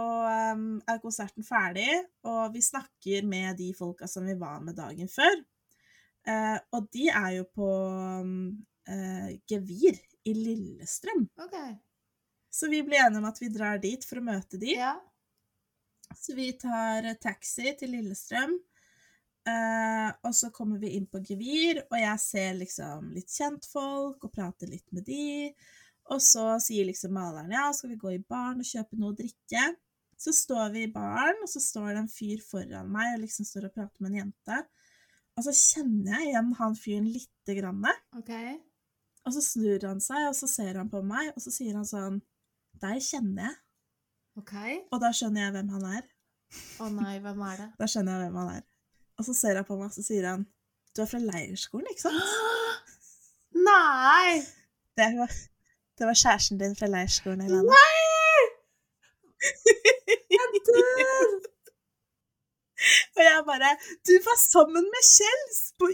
um, 0.53 0.65
er 0.88 1.01
konserten 1.03 1.45
ferdig, 1.45 1.89
og 2.27 2.53
vi 2.56 2.63
snakker 2.63 3.27
med 3.27 3.58
de 3.60 3.71
folka 3.77 4.10
som 4.12 4.27
vi 4.27 4.36
var 4.39 4.60
med 4.63 4.77
dagen 4.77 5.10
før. 5.12 5.39
Uh, 6.27 6.58
og 6.75 6.89
de 6.91 7.08
er 7.08 7.30
jo 7.38 7.45
på 7.56 7.67
eh, 8.91 9.30
Gevir 9.47 9.99
i 10.27 10.34
Lillestrøm. 10.36 11.23
Okay. 11.45 11.77
Så 12.51 12.67
vi 12.67 12.82
blir 12.84 12.99
enige 13.06 13.21
om 13.21 13.30
at 13.30 13.39
vi 13.39 13.51
drar 13.53 13.80
dit 13.80 14.03
for 14.03 14.19
å 14.19 14.25
møte 14.27 14.60
de. 14.60 14.73
Ja. 14.75 14.97
Så 16.15 16.36
vi 16.36 16.49
tar 16.60 17.08
taxi 17.23 17.71
til 17.80 17.95
Lillestrøm. 17.95 18.58
Uh, 19.47 20.12
og 20.27 20.34
så 20.36 20.49
kommer 20.51 20.82
vi 20.82 20.97
inn 20.97 21.06
på 21.08 21.21
Gevir, 21.23 21.86
og 21.88 21.95
jeg 22.01 22.19
ser 22.19 22.58
liksom 22.60 23.13
litt 23.15 23.32
kjentfolk 23.32 24.25
og 24.27 24.34
prater 24.34 24.67
litt 24.67 24.91
med 24.91 25.08
de. 25.08 25.53
Og 26.13 26.22
så 26.24 26.46
sier 26.63 26.88
liksom 26.88 27.13
maleren 27.17 27.52
ja, 27.52 27.67
skal 27.76 27.91
vi 27.91 28.00
gå 28.00 28.13
i 28.15 28.24
baren 28.24 28.63
og 28.63 28.67
kjøpe 28.67 29.00
noe 29.00 29.12
å 29.13 29.17
drikke. 29.17 29.65
Så 30.17 30.34
står 30.34 30.72
vi 30.74 30.86
i 30.88 30.91
baren, 30.93 31.43
og 31.43 31.50
så 31.52 31.62
står 31.62 31.91
det 31.91 32.00
en 32.02 32.10
fyr 32.10 32.41
foran 32.41 32.89
meg 32.89 33.12
og 33.13 33.22
liksom 33.26 33.46
står 33.46 33.67
og 33.67 33.76
prater 33.76 34.02
med 34.02 34.13
en 34.15 34.22
jente. 34.24 34.62
Og 35.38 35.46
så 35.46 35.54
kjenner 35.54 36.15
jeg 36.15 36.32
igjen 36.32 36.56
han 36.58 36.78
fyren 36.80 37.12
lite 37.13 37.58
grann. 37.60 37.86
OK. 38.17 38.34
Og 39.28 39.36
så 39.36 39.43
snur 39.43 39.86
han 39.86 40.02
seg, 40.02 40.30
og 40.32 40.36
så 40.39 40.50
ser 40.50 40.80
han 40.80 40.89
på 40.89 41.04
meg, 41.06 41.30
og 41.36 41.43
så 41.43 41.54
sier 41.54 41.78
han 41.78 41.86
sånn 41.88 42.22
Deg 42.82 43.02
kjenner 43.02 43.50
jeg. 43.50 43.58
OK. 44.38 44.56
Og 44.93 45.02
da 45.02 45.12
skjønner 45.13 45.48
jeg 45.48 45.54
hvem 45.56 45.70
han 45.76 45.86
er. 45.98 46.08
Å 46.82 46.89
nei, 46.93 47.15
hvem 47.24 47.43
er 47.50 47.62
det? 47.62 47.70
Da 47.82 47.89
skjønner 47.89 48.17
jeg 48.17 48.30
hvem 48.30 48.39
han 48.41 48.52
er. 48.60 48.65
Og 49.17 49.28
så 49.28 49.36
ser 49.38 49.60
han 49.60 49.67
på 49.67 49.78
meg, 49.80 49.89
og 49.89 49.98
så 49.98 50.06
sier 50.06 50.30
han 50.30 50.46
Du 50.96 51.04
er 51.04 51.10
fra 51.10 51.22
leirskolen, 51.22 51.89
ikke 51.91 52.08
sant? 52.08 52.98
Nei! 53.70 54.41
Det 54.98 55.12
var, 55.17 55.34
det 55.97 56.05
var 56.10 56.17
kjæresten 56.23 56.60
din 56.62 56.75
fra 56.79 56.88
leirskolen, 56.95 57.41
Helene. 57.45 57.77
Jeg 60.38 60.47
dør! 60.67 61.29
Og 63.17 63.21
jeg 63.25 63.38
bare 63.49 63.69
Du 64.07 64.13
var 64.27 64.38
sammen 64.38 64.86
med 64.93 65.03
Kjels 65.15 65.60
på, 65.79 65.86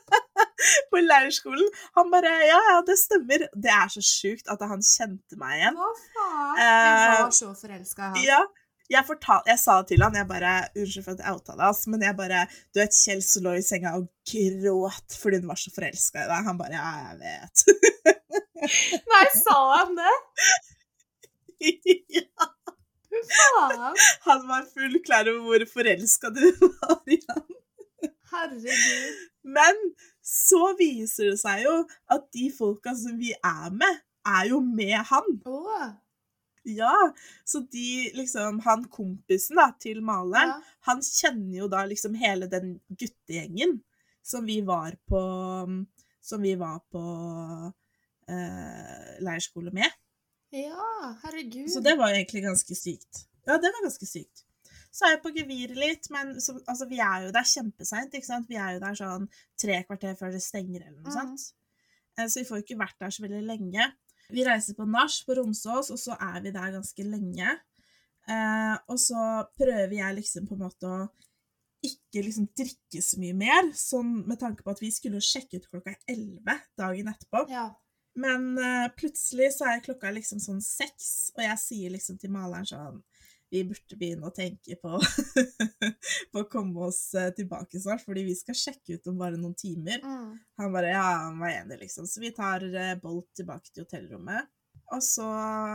på 0.92 0.96
leirskolen! 1.10 1.66
Han 1.98 2.08
bare 2.14 2.30
Ja, 2.52 2.60
ja, 2.70 2.78
det 2.88 2.96
stemmer. 2.98 3.44
Det 3.64 3.72
er 3.82 3.88
så 3.96 4.02
sjukt 4.04 4.48
at 4.54 4.64
han 4.72 4.80
kjente 4.94 5.36
meg 5.42 5.58
igjen. 5.60 5.76
Hva 5.80 5.90
faen? 6.14 6.54
Eh, 6.56 6.64
Jeg 6.64 7.18
var 7.26 7.36
så 7.42 7.50
forelska 7.62 8.02
i 8.02 8.08
han. 8.14 8.24
Ja, 8.30 8.40
jeg, 8.90 9.06
fortal, 9.06 9.44
jeg 9.46 9.60
sa 9.62 9.76
til 9.86 10.02
han, 10.02 10.16
jeg 10.18 10.28
bare, 10.28 10.54
unnskyld 10.74 11.06
for 11.06 11.14
at 11.14 11.22
jeg 11.22 11.36
outa 11.36 11.56
deg, 11.58 11.82
men 11.92 12.04
jeg 12.06 12.16
bare, 12.18 12.40
du 12.74 12.80
vet, 12.80 12.96
Kjell 13.00 13.22
som 13.24 13.46
lå 13.46 13.54
i 13.58 13.64
senga 13.64 13.94
og 13.98 14.08
gråt 14.30 15.18
fordi 15.20 15.40
hun 15.40 15.50
var 15.50 15.60
så 15.60 15.72
forelska 15.74 16.24
i 16.24 16.30
deg. 16.30 16.48
Han 16.48 16.58
bare, 16.58 16.80
ja, 16.80 16.90
jeg 17.06 17.20
vet. 17.22 17.64
Nei, 19.12 19.24
sa 19.38 19.58
han 19.76 19.94
det? 19.98 20.16
ja, 22.16 22.50
Faen! 23.30 23.96
han 24.26 24.44
var 24.48 24.68
fullt 24.74 25.02
klar 25.06 25.28
over 25.28 25.46
hvor 25.46 25.66
forelska 25.74 26.30
du 26.34 26.44
var 26.60 27.00
i 27.10 27.18
han. 27.28 27.48
Herregud. 28.30 29.26
Men 29.42 29.80
så 30.24 30.74
viser 30.78 31.32
det 31.32 31.40
seg 31.40 31.64
jo 31.64 31.74
at 32.12 32.28
de 32.34 32.50
folka 32.54 32.94
som 32.98 33.18
vi 33.18 33.32
er 33.34 33.74
med, 33.74 34.02
er 34.26 34.50
jo 34.52 34.60
med 34.64 34.98
han. 35.10 35.36
Å. 35.46 35.90
Ja, 36.68 36.92
så 37.44 37.62
de 37.72 38.10
liksom, 38.14 38.58
han 38.66 38.84
kompisen 38.92 39.56
da, 39.56 39.70
til 39.80 40.02
maleren, 40.04 40.52
Ja. 40.52 40.74
han 40.90 41.00
kjenner 41.02 41.54
jo 41.62 41.68
da 41.72 41.86
liksom 41.88 42.14
hele 42.20 42.46
den 42.52 42.74
guttegjengen 42.88 43.78
som 44.22 44.44
vi 44.44 44.60
var 44.60 44.98
på 45.08 45.22
Som 46.20 46.42
vi 46.44 46.52
var 46.54 46.82
på 46.92 47.00
eh, 48.28 49.24
leirskole 49.24 49.72
med. 49.72 49.90
ja, 50.52 51.16
herregud. 51.22 51.70
Så 51.72 51.80
det 51.80 51.96
var 51.96 52.12
egentlig 52.12 52.42
ganske 52.44 52.76
sykt. 52.76 53.24
Ja, 53.46 53.56
det 53.56 53.70
var 53.72 53.86
ganske 53.86 54.06
sykt. 54.06 54.44
Så 54.90 55.06
er 55.06 55.14
jeg 55.14 55.22
på 55.22 55.30
geviret 55.34 55.78
litt, 55.78 56.08
men 56.10 56.34
så, 56.42 56.56
altså, 56.66 56.86
vi 56.90 56.98
er 56.98 57.26
jo 57.26 57.32
der 57.34 57.46
kjempeseint? 57.46 58.14
Vi 58.50 58.58
er 58.58 58.74
jo 58.74 58.82
der 58.82 58.98
sånn 58.98 59.28
tre 59.58 59.80
kvarter 59.86 60.16
før 60.18 60.34
det 60.34 60.42
stenger 60.42 60.82
eller 60.82 60.98
noe 60.98 61.12
mm. 61.12 61.16
sånt. 61.16 61.44
Eh, 62.18 62.26
Så 62.26 62.40
vi 62.42 62.48
får 62.48 62.60
jo 62.60 62.66
ikke 62.66 62.80
vært 62.82 62.98
der 63.00 63.14
så 63.14 63.22
veldig 63.24 63.42
lenge. 63.46 63.86
Vi 64.32 64.44
reiser 64.46 64.76
på 64.78 64.86
nach 64.88 65.16
på 65.26 65.36
Romsås, 65.38 65.90
og 65.90 65.98
så 66.00 66.16
er 66.16 66.40
vi 66.44 66.52
der 66.54 66.76
ganske 66.76 67.06
lenge. 67.06 67.56
Eh, 68.30 68.76
og 68.90 68.98
så 69.00 69.26
prøver 69.58 69.96
jeg 69.96 70.18
liksom 70.20 70.46
på 70.48 70.56
en 70.56 70.64
måte 70.66 70.90
å 70.90 71.02
ikke 71.86 72.22
liksom 72.26 72.50
drikke 72.56 73.00
så 73.02 73.18
mye 73.20 73.36
mer, 73.36 73.70
sånn 73.76 74.18
med 74.28 74.40
tanke 74.42 74.64
på 74.64 74.72
at 74.74 74.82
vi 74.82 74.90
skulle 74.92 75.22
sjekke 75.24 75.62
ut 75.62 75.70
klokka 75.70 75.94
11 76.04 76.58
dagen 76.78 77.08
etterpå. 77.12 77.46
Ja. 77.52 77.70
Men 78.20 78.52
eh, 78.58 78.88
plutselig 78.98 79.54
så 79.56 79.70
er 79.70 79.84
klokka 79.84 80.12
liksom 80.12 80.42
sånn 80.42 80.60
seks, 80.64 81.30
og 81.36 81.44
jeg 81.46 81.62
sier 81.62 81.94
liksom 81.94 82.18
til 82.20 82.34
maleren 82.34 82.68
sånn 82.68 83.00
Vi 83.50 83.64
burde 83.66 83.96
begynne 83.98 84.28
å 84.28 84.34
tenke 84.34 84.76
på, 84.78 85.00
på 86.32 86.42
å 86.42 86.48
komme 86.50 86.86
oss 86.86 87.02
eh, 87.18 87.32
tilbake 87.34 87.80
snart, 87.82 88.04
fordi 88.06 88.22
vi 88.28 88.36
skal 88.38 88.58
sjekke 88.58 88.98
ut 88.98 89.10
om 89.10 89.18
bare 89.18 89.40
noen 89.40 89.56
timer. 89.58 89.98
Mm. 90.04 90.36
Han 90.62 90.74
bare 90.76 90.92
Ja, 90.94 91.06
han 91.26 91.40
var 91.42 91.56
enig, 91.56 91.80
liksom. 91.82 92.06
Så 92.06 92.22
vi 92.22 92.30
tar 92.36 92.62
eh, 92.70 92.94
Bolt 93.02 93.32
tilbake 93.36 93.72
til 93.72 93.84
hotellrommet. 93.86 94.50
Og 94.94 95.02
så 95.02 95.26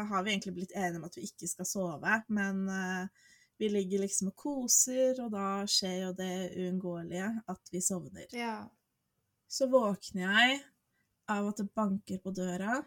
har 0.10 0.24
vi 0.24 0.34
egentlig 0.34 0.56
blitt 0.56 0.76
enige 0.76 1.00
om 1.00 1.08
at 1.08 1.16
vi 1.18 1.28
ikke 1.28 1.48
skal 1.48 1.68
sove, 1.68 2.16
men 2.36 2.66
uh, 2.68 3.30
vi 3.60 3.70
ligger 3.72 4.04
liksom 4.04 4.34
og 4.34 4.36
koser, 4.40 5.22
og 5.24 5.32
da 5.32 5.64
skjer 5.72 6.02
jo 6.02 6.10
det 6.18 6.34
uunngåelige 6.60 7.30
at 7.52 7.72
vi 7.72 7.82
sovner. 7.84 8.28
Ja. 8.36 8.58
Så 9.48 9.70
våkner 9.72 10.26
jeg 10.26 10.60
av 11.32 11.48
at 11.52 11.62
det 11.62 11.70
banker 11.76 12.20
på 12.24 12.34
døra. 12.36 12.82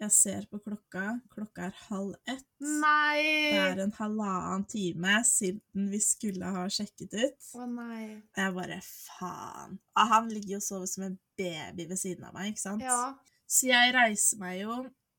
Jeg 0.00 0.12
ser 0.16 0.44
på 0.48 0.58
klokka. 0.64 1.18
Klokka 1.34 1.66
er 1.68 1.80
halv 1.90 2.14
ett. 2.24 2.46
Nei! 2.64 3.24
Det 3.52 3.64
er 3.66 3.82
en 3.84 3.96
halvannen 3.98 4.64
time 4.70 5.18
siden 5.28 5.90
vi 5.92 6.00
skulle 6.00 6.52
ha 6.54 6.62
sjekket 6.72 7.16
ut. 7.18 7.50
Å 7.60 7.66
nei. 7.68 8.04
Og 8.16 8.40
jeg 8.40 8.54
bare 8.56 8.78
faen. 8.86 9.76
Han 10.00 10.30
ligger 10.32 10.56
jo 10.56 10.62
og 10.62 10.64
sover 10.64 10.88
som 10.88 11.04
en 11.10 11.18
baby 11.36 11.84
ved 11.90 12.00
siden 12.00 12.24
av 12.28 12.32
meg, 12.36 12.54
ikke 12.54 12.64
sant? 12.64 12.86
Ja. 12.86 13.12
Så 13.50 13.68
jeg 13.68 13.92
reiser 13.96 14.40
meg 14.40 14.62
jo 14.62 14.78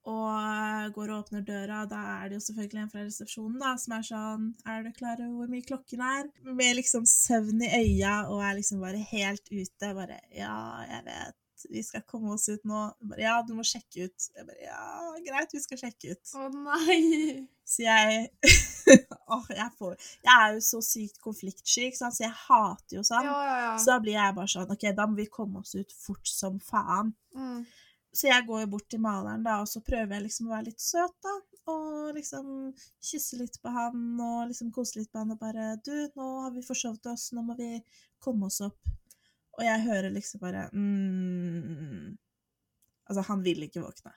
og 0.10 0.96
går 0.96 1.12
og 1.14 1.20
åpner 1.20 1.44
døra. 1.46 1.84
Da 1.90 2.00
er 2.16 2.30
det 2.30 2.40
jo 2.40 2.46
selvfølgelig 2.48 2.82
en 2.82 2.92
fra 2.94 3.04
resepsjonen 3.06 3.60
da, 3.62 3.76
som 3.78 3.94
er 3.98 4.08
sånn 4.08 4.48
Er 4.66 4.86
du 4.86 4.90
klar 4.98 5.22
over 5.22 5.36
hvor 5.44 5.52
mye 5.52 5.68
klokken 5.68 6.02
er? 6.06 6.32
Med 6.48 6.80
liksom 6.80 7.06
søvn 7.10 7.62
i 7.68 7.70
øya 7.84 8.16
og 8.32 8.42
er 8.42 8.58
liksom 8.58 8.82
bare 8.82 9.04
helt 9.12 9.46
ute. 9.52 9.94
Bare 9.94 10.18
Ja, 10.34 10.58
jeg 10.90 11.06
vet. 11.06 11.38
Vi 11.70 11.84
skal 11.86 12.04
komme 12.08 12.34
oss 12.36 12.48
ut 12.50 12.64
nå. 12.68 12.84
Bare, 13.02 13.22
ja, 13.22 13.38
du 13.46 13.54
må 13.58 13.66
sjekke 13.68 14.08
ut. 14.08 14.30
Jeg 14.36 14.48
bare 14.48 14.62
Ja, 14.64 15.14
greit, 15.28 15.54
vi 15.54 15.62
skal 15.64 15.82
sjekke 15.82 16.16
ut. 16.16 16.34
Å 16.38 16.48
nei! 16.56 17.48
Så 17.72 17.86
jeg 17.86 18.28
Åh, 19.32 19.46
jeg 19.56 19.70
får 19.78 19.94
Jeg 20.26 20.34
er 20.34 20.56
jo 20.56 20.64
så 20.66 20.82
sykt 20.84 21.22
konfliktsky, 21.24 21.88
ikke 21.88 22.00
sant, 22.02 22.18
så 22.18 22.26
jeg 22.26 22.36
hater 22.36 22.98
jo 22.98 23.04
sånn. 23.08 23.28
Ja, 23.30 23.38
ja, 23.48 23.60
ja. 23.66 23.76
Så 23.80 23.94
da 23.94 24.00
blir 24.04 24.18
jeg 24.18 24.36
bare 24.38 24.52
sånn 24.52 24.74
OK, 24.74 24.88
da 24.98 25.08
må 25.08 25.20
vi 25.22 25.30
komme 25.32 25.62
oss 25.62 25.76
ut 25.78 25.96
fort 25.96 26.28
som 26.28 26.60
faen. 26.64 27.14
Mm. 27.38 27.64
så 28.12 28.28
jeg 28.28 28.44
går 28.44 28.66
jo 28.66 28.72
bort 28.74 28.90
til 28.92 29.00
maleren, 29.00 29.44
da, 29.46 29.62
og 29.64 29.70
så 29.72 29.80
prøver 29.88 30.18
jeg 30.18 30.26
liksom 30.26 30.50
å 30.50 30.56
være 30.58 30.68
litt 30.68 30.84
søt, 30.84 31.14
da. 31.24 31.36
Og 31.72 32.10
liksom 32.18 32.74
kysse 33.06 33.38
litt 33.40 33.56
på 33.62 33.72
han, 33.72 34.02
og 34.20 34.50
liksom 34.50 34.74
kose 34.76 35.00
litt 35.00 35.12
på 35.14 35.22
han, 35.22 35.32
og 35.32 35.40
bare 35.40 35.78
Du, 35.86 35.94
nå 36.18 36.28
har 36.44 36.52
vi 36.56 36.66
forsovet 36.66 37.08
oss, 37.14 37.30
nå 37.38 37.46
må 37.46 37.56
vi 37.60 37.78
komme 38.20 38.50
oss 38.50 38.60
opp. 38.66 38.92
Og 39.60 39.66
jeg 39.66 39.84
hører 39.84 40.14
liksom 40.14 40.42
bare 40.44 40.68
mm, 40.74 42.18
Altså, 43.12 43.26
han 43.28 43.42
vil 43.44 43.66
ikke 43.66 43.82
våkne. 43.84 44.14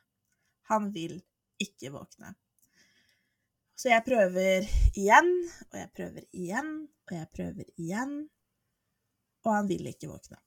Han 0.71 0.93
vil 0.95 1.17
ikke 1.59 1.91
våkne. 1.91 2.35
Så 3.75 3.91
jeg 3.91 4.05
prøver 4.07 4.69
igjen, 4.95 5.33
og 5.73 5.79
jeg 5.81 5.91
prøver 5.97 6.27
igjen, 6.31 6.71
og 7.09 7.17
jeg 7.17 7.31
prøver 7.35 7.73
igjen. 7.75 8.15
Og 9.45 9.51
han 9.51 9.67
vil 9.69 9.91
ikke 9.91 10.13
våkne. 10.13 10.39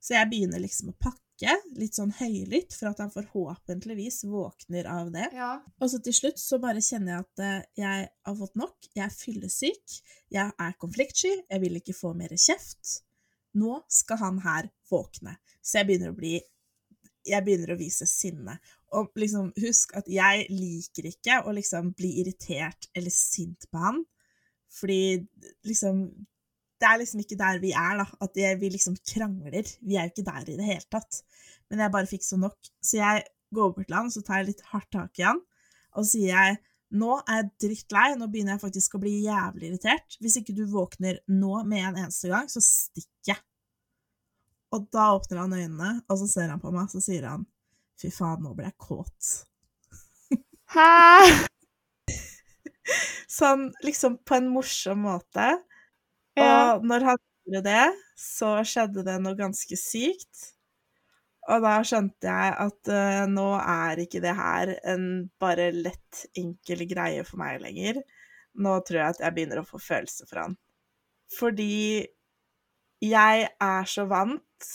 Så 0.00 0.16
jeg 0.16 0.30
begynner 0.32 0.60
liksom 0.60 0.94
å 0.94 0.96
pakke, 0.96 1.54
litt 1.76 1.96
sånn 1.98 2.12
høylytt, 2.16 2.72
for 2.76 2.88
at 2.92 3.00
han 3.04 3.12
forhåpentligvis 3.12 4.22
våkner 4.30 4.88
av 4.88 5.12
det. 5.12 5.28
Ja. 5.36 5.58
Og 5.76 5.92
så 5.92 6.00
til 6.04 6.16
slutt 6.16 6.40
så 6.40 6.58
bare 6.62 6.82
kjenner 6.84 7.18
jeg 7.18 7.24
at 7.26 7.44
eh, 7.44 7.64
jeg 7.84 8.10
har 8.28 8.36
fått 8.38 8.56
nok. 8.60 8.76
Jeg 8.94 9.04
er 9.06 9.16
fyllesyk. 9.16 9.96
Jeg 10.32 10.56
er 10.66 10.76
konfliktsky. 10.80 11.34
Jeg 11.50 11.64
vil 11.64 11.80
ikke 11.80 11.96
få 11.96 12.14
mer 12.16 12.32
kjeft. 12.32 13.00
Nå 13.60 13.78
skal 13.92 14.20
han 14.20 14.40
her 14.44 14.68
våkne. 14.90 15.36
Så 15.62 15.80
jeg 15.80 15.90
begynner 15.90 16.12
å 16.12 16.18
bli 16.18 16.40
Jeg 17.24 17.40
begynner 17.40 17.72
å 17.72 17.78
vise 17.80 18.04
sinne. 18.04 18.58
Og 18.92 19.14
liksom, 19.16 19.48
husk 19.56 19.94
at 19.96 20.08
jeg 20.12 20.44
liker 20.52 21.08
ikke 21.08 21.38
å 21.48 21.54
liksom 21.56 21.94
bli 21.96 22.10
irritert 22.20 22.90
eller 22.92 23.14
sint 23.14 23.64
på 23.72 23.80
han. 23.80 24.02
Fordi 24.74 25.24
liksom 25.64 26.06
Det 26.82 26.88
er 26.90 26.98
liksom 27.00 27.20
ikke 27.22 27.38
der 27.40 27.60
vi 27.62 27.70
er, 27.72 28.02
da. 28.02 28.04
At 28.20 28.36
jeg, 28.36 28.58
vi 28.60 28.68
liksom 28.74 28.98
krangler. 29.08 29.70
Vi 29.80 29.96
er 29.96 30.08
jo 30.08 30.12
ikke 30.12 30.26
der 30.26 30.50
i 30.52 30.56
det 30.58 30.66
hele 30.66 30.88
tatt. 30.92 31.22
Men 31.70 31.80
jeg 31.80 31.94
bare 31.94 32.10
fikk 32.10 32.26
så 32.26 32.36
nok. 32.36 32.58
Så 32.82 32.98
jeg 32.98 33.22
går 33.54 33.72
bort 33.72 33.88
til 33.88 33.96
han, 33.96 34.10
så 34.12 34.22
tar 34.24 34.42
jeg 34.42 34.50
litt 34.52 34.64
hardt 34.72 34.90
tak 34.92 35.20
i 35.20 35.26
han, 35.26 35.40
og 35.94 36.02
så 36.02 36.10
sier 36.10 36.32
jeg 36.34 36.58
nå 36.94 37.16
er 37.22 37.40
jeg 37.40 37.50
drittlei, 37.64 38.12
nå 38.18 38.28
begynner 38.30 38.54
jeg 38.54 38.62
faktisk 38.62 38.96
å 38.96 39.00
bli 39.02 39.16
jævlig 39.24 39.72
irritert. 39.72 40.16
Hvis 40.22 40.38
ikke 40.40 40.54
du 40.56 40.62
våkner 40.70 41.18
nå 41.30 41.64
med 41.68 41.88
en 41.88 41.98
eneste 42.04 42.30
gang, 42.30 42.46
så 42.50 42.62
stikker 42.62 43.34
jeg. 43.34 43.42
Og 44.74 44.86
da 44.94 45.10
åpner 45.14 45.42
han 45.44 45.54
øynene, 45.54 45.90
og 46.10 46.20
så 46.22 46.28
ser 46.30 46.50
han 46.50 46.62
på 46.62 46.72
meg, 46.74 46.88
så 46.90 47.02
sier 47.02 47.26
han 47.30 47.44
fy 48.00 48.10
faen, 48.14 48.42
nå 48.42 48.54
ble 48.56 48.68
jeg 48.68 48.78
kåt. 48.82 49.34
Hæ? 50.74 51.46
Sånn 53.38 53.68
liksom 53.86 54.18
på 54.26 54.38
en 54.38 54.50
morsom 54.54 55.04
måte. 55.06 55.46
Ja. 56.38 56.74
Og 56.74 56.86
når 56.86 57.06
han 57.10 57.22
gjorde 57.46 57.62
det, 57.68 57.86
så 58.18 58.56
skjedde 58.66 59.06
det 59.06 59.16
noe 59.22 59.38
ganske 59.38 59.78
sykt. 59.78 60.53
Og 61.52 61.64
da 61.64 61.74
skjønte 61.84 62.30
jeg 62.30 62.52
at 62.64 62.90
uh, 62.90 63.24
nå 63.28 63.48
er 63.60 64.00
ikke 64.04 64.22
det 64.24 64.32
her 64.38 64.72
en 64.94 65.06
bare 65.40 65.68
lett, 65.76 66.24
enkel 66.40 66.86
greie 66.88 67.24
for 67.26 67.42
meg 67.42 67.60
lenger. 67.62 68.00
Nå 68.54 68.78
tror 68.86 69.00
jeg 69.00 69.14
at 69.16 69.22
jeg 69.24 69.36
begynner 69.36 69.60
å 69.60 69.68
få 69.68 69.80
følelser 69.82 70.30
for 70.30 70.44
han. 70.44 70.56
Fordi 71.34 72.04
jeg 73.04 73.48
er 73.48 73.88
så 73.90 74.06
vant 74.08 74.70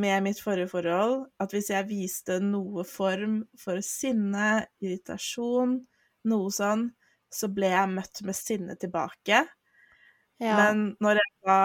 med 0.00 0.24
mitt 0.26 0.40
forrige 0.42 0.70
forhold 0.70 1.24
at 1.42 1.54
hvis 1.54 1.70
jeg 1.72 1.88
viste 1.88 2.38
noe 2.44 2.84
form 2.86 3.40
for 3.58 3.80
sinne, 3.84 4.66
irritasjon, 4.82 5.78
noe 6.30 6.52
sånn, 6.54 6.88
så 7.30 7.48
ble 7.54 7.70
jeg 7.72 7.94
møtt 7.94 8.22
med 8.26 8.36
sinne 8.36 8.76
tilbake. 8.80 9.44
Ja. 10.40 10.56
Men 10.58 10.94
når 11.02 11.20
jeg 11.20 11.32
da 11.46 11.60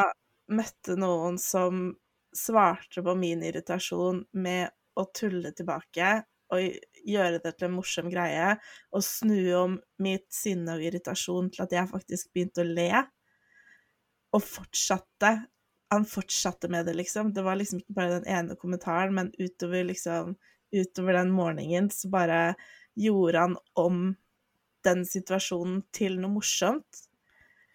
møtte 0.56 0.98
noen 1.00 1.40
som 1.42 1.88
svarte 2.36 3.04
på 3.04 3.16
min 3.18 3.44
irritasjon 3.46 4.24
med 4.38 4.70
å 5.00 5.06
tulle 5.16 5.52
tilbake 5.56 6.18
og 6.54 6.62
gjøre 7.06 7.40
det 7.42 7.56
til 7.58 7.68
en 7.68 7.76
morsom 7.76 8.10
greie, 8.12 8.54
og 8.94 9.04
snu 9.04 9.40
om 9.58 9.78
mitt 10.02 10.28
sinne 10.34 10.76
og 10.78 10.84
irritasjon 10.86 11.50
til 11.54 11.66
at 11.66 11.74
jeg 11.74 11.92
faktisk 11.92 12.32
begynte 12.36 12.64
å 12.64 12.70
le, 12.70 12.90
og 14.36 14.44
fortsatte 14.44 15.36
Han 15.94 16.02
fortsatte 16.10 16.68
med 16.68 16.88
det, 16.90 16.96
liksom. 16.98 17.30
Det 17.32 17.44
var 17.46 17.56
liksom 17.60 17.80
ikke 17.80 17.94
bare 17.94 18.16
den 18.18 18.26
ene 18.28 18.56
kommentaren, 18.58 19.14
men 19.16 19.32
utover 19.38 19.86
liksom 19.86 20.36
Utover 20.76 21.14
den 21.14 21.30
morgenen 21.32 21.92
så 21.94 22.10
bare 22.12 22.40
gjorde 23.00 23.40
han 23.40 23.54
om 23.80 24.00
den 24.84 25.06
situasjonen 25.08 25.84
til 25.96 26.18
noe 26.20 26.34
morsomt. 26.34 27.06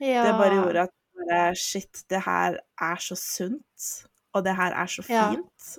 ja. 0.03 0.25
Det 0.27 0.35
bare 0.37 0.59
gjorde 0.59 0.89
at 0.89 1.57
shit, 1.57 2.03
det 2.11 2.21
her 2.27 2.59
er 2.83 3.01
så 3.01 3.17
sunt, 3.17 3.87
og 4.35 4.45
det 4.47 4.55
her 4.57 4.73
er 4.77 4.87
så 4.91 5.05
Ja. 5.09 5.31
fint. 5.31 5.79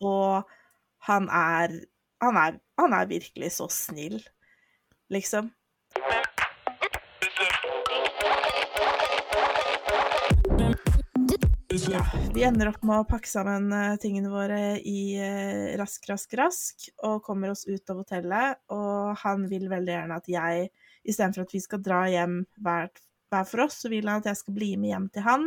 Og 0.00 0.44
han 1.08 1.28
er, 1.28 1.80
han 2.22 2.36
er 2.36 2.60
Han 2.80 2.92
er 2.96 3.04
virkelig 3.04 3.50
så 3.52 3.66
snill, 3.68 4.22
liksom. 5.12 5.50
Ja, 11.90 12.00
vi 12.34 12.42
ender 12.44 12.70
opp 12.70 12.82
med 12.86 13.02
å 13.02 13.06
pakke 13.08 13.28
sammen 13.30 13.70
eh, 13.74 13.94
tingene 14.02 14.30
våre 14.32 14.58
i 14.86 15.14
eh, 15.22 15.76
rask, 15.78 16.04
rask, 16.10 16.32
rask, 16.38 16.88
og 17.06 17.22
kommer 17.26 17.52
oss 17.52 17.62
ut 17.68 17.92
av 17.92 18.00
hotellet. 18.02 18.58
Og 18.74 19.14
han 19.22 19.46
vil 19.50 19.68
veldig 19.70 19.94
gjerne 19.94 20.18
at 20.18 20.30
jeg, 20.30 20.66
istedenfor 21.06 21.46
at 21.46 21.54
vi 21.54 21.62
skal 21.62 21.82
dra 21.84 22.00
hjem 22.10 22.40
hver, 22.64 22.90
hver 23.30 23.46
for 23.48 23.64
oss, 23.66 23.78
så 23.84 23.90
vil 23.92 24.08
han 24.10 24.22
at 24.22 24.30
jeg 24.32 24.40
skal 24.42 24.56
bli 24.56 24.72
med 24.82 24.92
hjem 24.94 25.08
til 25.14 25.26
han, 25.26 25.46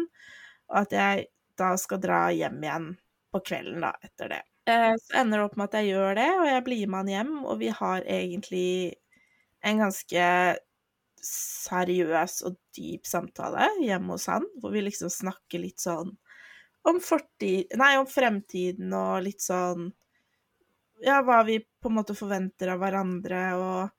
og 0.72 0.80
at 0.86 0.96
jeg 0.96 1.26
da 1.60 1.74
skal 1.80 2.02
dra 2.04 2.26
hjem 2.34 2.60
igjen 2.64 2.90
på 3.34 3.42
kvelden 3.46 3.86
da, 3.86 3.94
etter 4.06 4.36
det. 4.36 4.42
Eh, 4.70 4.94
Så 5.02 5.18
ender 5.20 5.42
det 5.42 5.46
opp 5.48 5.58
med 5.60 5.70
at 5.70 5.80
jeg 5.80 5.94
gjør 5.94 6.20
det, 6.20 6.30
og 6.40 6.46
jeg 6.50 6.66
blir 6.68 6.92
med 6.92 7.02
han 7.04 7.14
hjem, 7.14 7.34
og 7.46 7.58
vi 7.62 7.72
har 7.74 8.06
egentlig 8.08 8.68
en 9.64 9.82
ganske 9.84 10.28
seriøs 11.24 12.42
og 12.48 12.58
dyp 12.76 13.08
samtale 13.08 13.70
hjemme 13.84 14.16
hos 14.16 14.28
han, 14.32 14.46
hvor 14.60 14.74
vi 14.76 14.84
liksom 14.84 15.12
snakker 15.14 15.64
litt 15.64 15.84
sånn 15.84 16.12
om 16.84 17.00
fortid... 17.00 17.72
Nei, 17.80 17.94
om 18.00 18.08
fremtiden 18.10 18.92
og 18.98 19.24
litt 19.24 19.44
sånn 19.44 19.92
Ja, 21.04 21.22
hva 21.24 21.42
vi 21.48 21.60
på 21.64 21.90
en 21.92 21.98
måte 21.98 22.16
forventer 22.16 22.74
av 22.74 22.82
hverandre, 22.84 23.44
og 23.60 23.90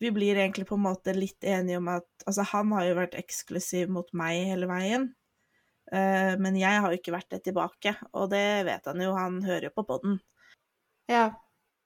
vi 0.00 0.12
blir 0.16 0.36
egentlig 0.36 0.66
på 0.68 0.76
en 0.78 0.84
måte 0.86 1.14
litt 1.16 1.44
enige 1.44 1.80
om 1.80 1.88
at 1.92 2.08
Altså, 2.26 2.44
han 2.52 2.72
har 2.76 2.86
jo 2.88 2.98
vært 3.00 3.16
eksklusiv 3.20 3.92
mot 3.92 4.08
meg 4.16 4.44
hele 4.52 4.68
veien, 4.70 5.10
men 5.90 6.54
jeg 6.54 6.82
har 6.82 6.92
jo 6.92 6.98
ikke 7.00 7.14
vært 7.14 7.32
det 7.34 7.40
tilbake, 7.48 7.96
og 8.14 8.28
det 8.30 8.62
vet 8.68 8.84
han 8.86 9.00
jo, 9.02 9.10
han 9.16 9.40
hører 9.42 9.70
jo 9.70 9.72
på 9.74 9.86
podden. 9.88 10.20
ja. 11.10 11.30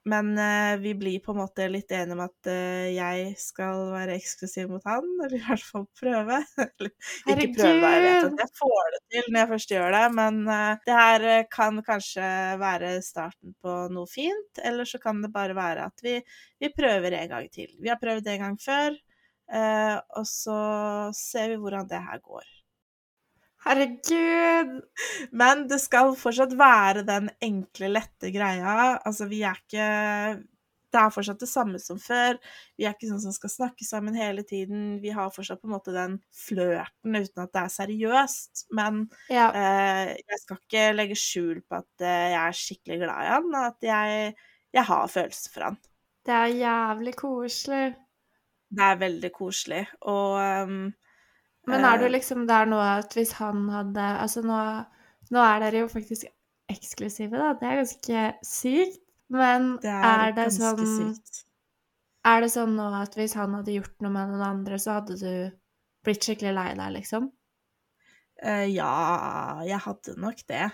Men 0.05 0.39
eh, 0.39 0.77
vi 0.77 0.95
blir 0.95 1.21
på 1.25 1.33
en 1.33 1.39
måte 1.39 1.65
litt 1.71 1.93
enige 1.97 2.13
om 2.13 2.23
at 2.27 2.49
eh, 2.53 2.91
jeg 2.93 3.31
skal 3.41 3.87
være 3.95 4.19
eksklusiv 4.19 4.69
mot 4.69 4.85
han, 4.85 5.07
eller 5.25 5.37
i 5.39 5.45
hvert 5.47 5.65
fall 5.65 5.87
prøve. 5.97 6.41
Eller 6.61 7.41
ikke 7.47 7.55
prøve, 7.57 7.93
jeg 7.95 8.03
vet 8.05 8.27
at 8.29 8.43
jeg 8.45 8.53
får 8.61 8.91
det 8.95 9.01
til 9.15 9.31
når 9.31 9.41
jeg 9.41 9.51
først 9.55 9.73
gjør 9.75 9.97
det, 9.97 10.03
men 10.19 10.43
eh, 10.57 10.83
det 10.85 10.99
her 10.99 11.27
eh, 11.31 11.47
kan 11.57 11.81
kanskje 11.87 12.27
være 12.61 12.91
starten 13.07 13.57
på 13.65 13.79
noe 13.97 14.11
fint, 14.11 14.61
eller 14.61 14.89
så 14.89 15.01
kan 15.01 15.25
det 15.25 15.33
bare 15.33 15.57
være 15.57 15.89
at 15.89 16.05
vi, 16.05 16.19
vi 16.61 16.73
prøver 16.77 17.17
en 17.23 17.33
gang 17.33 17.49
til. 17.57 17.73
Vi 17.81 17.93
har 17.93 18.01
prøvd 18.03 18.29
en 18.35 18.45
gang 18.45 18.61
før, 18.61 19.01
eh, 19.57 19.97
og 20.21 20.29
så 20.29 20.59
ser 21.17 21.55
vi 21.55 21.63
hvordan 21.65 21.89
det 21.89 22.05
her 22.11 22.21
går. 22.21 22.45
Herregud. 23.65 24.73
Men 25.33 25.67
det 25.71 25.79
skal 25.83 26.15
fortsatt 26.21 26.53
være 26.59 27.05
den 27.09 27.31
enkle, 27.45 27.89
lette 27.95 28.31
greia. 28.35 28.99
Altså, 29.07 29.29
vi 29.31 29.43
er 29.47 29.61
ikke 29.63 29.87
Det 30.95 31.01
er 31.03 31.11
fortsatt 31.11 31.41
det 31.43 31.49
samme 31.51 31.79
som 31.83 31.99
før. 31.99 32.37
Vi 32.79 32.85
er 32.87 32.93
ikke 32.95 33.09
sånn 33.11 33.23
som 33.25 33.33
skal 33.35 33.51
snakke 33.51 33.83
sammen 33.83 34.15
hele 34.15 34.45
tiden. 34.47 35.01
Vi 35.03 35.11
har 35.11 35.33
fortsatt 35.35 35.59
på 35.59 35.67
en 35.67 35.73
måte 35.75 35.91
den 35.97 36.21
flørten 36.31 37.17
uten 37.19 37.43
at 37.43 37.51
det 37.57 37.63
er 37.65 37.73
seriøst. 37.81 38.67
Men 38.79 39.01
Ja. 39.29 39.49
eh, 39.51 40.15
jeg 40.23 40.39
skal 40.45 40.61
ikke 40.61 40.85
legge 40.95 41.19
skjul 41.19 41.65
på 41.67 41.81
at 41.83 42.01
eh, 42.07 42.29
jeg 42.37 42.43
er 42.45 42.61
skikkelig 42.61 43.01
glad 43.03 43.25
i 43.27 43.33
han, 43.33 43.51
og 43.59 43.67
at 43.73 43.89
jeg, 43.91 44.37
jeg 44.79 44.85
har 44.93 45.09
følelser 45.11 45.51
for 45.57 45.67
han. 45.71 45.81
Det 46.25 46.33
er 46.35 46.55
jævlig 46.63 47.17
koselig. 47.17 47.97
Det 48.71 48.83
er 48.91 48.97
veldig 49.03 49.33
koselig. 49.35 49.83
Og 50.11 50.39
um, 50.69 50.95
Men 51.71 51.85
er 51.85 51.99
du 51.99 52.07
Eh. 52.07 52.13
liksom 52.13 52.47
der 52.49 52.69
nå 52.69 52.79
at 52.81 53.15
hvis 53.17 53.33
han 53.41 53.69
hadde 53.73 54.05
Altså 54.21 54.43
nå, 54.45 54.59
nå 55.33 55.41
er 55.41 55.63
dere 55.65 55.85
jo 55.85 55.89
faktisk 55.89 56.29
eksklusive, 56.71 57.39
da. 57.41 57.53
Det 57.59 57.69
er 57.69 57.81
ganske 57.83 58.25
sykt. 58.45 59.01
Men 59.33 59.75
det 59.83 59.91
er, 59.91 60.29
er, 60.29 60.33
det 60.37 60.51
sånn 60.53 60.81
sykt. 60.85 61.45
Er 62.29 62.45
det 62.45 62.51
sånn 62.53 62.77
nå 62.77 62.89
at 62.97 63.17
hvis 63.17 63.35
han 63.37 63.57
hadde 63.57 63.73
gjort 63.73 64.05
noe 64.05 64.13
med 64.13 64.33
noen 64.33 64.45
andre, 64.47 64.79
så 64.81 64.99
hadde 64.99 65.17
du 65.21 65.33
blitt 66.05 66.25
skikkelig 66.25 66.53
lei 66.57 66.71
deg, 66.77 66.93
liksom? 66.99 67.31
Uh, 68.45 68.67
ja, 68.69 68.93
jeg 69.65 69.81
hadde 69.85 70.17
nok 70.21 70.45
det. 70.49 70.69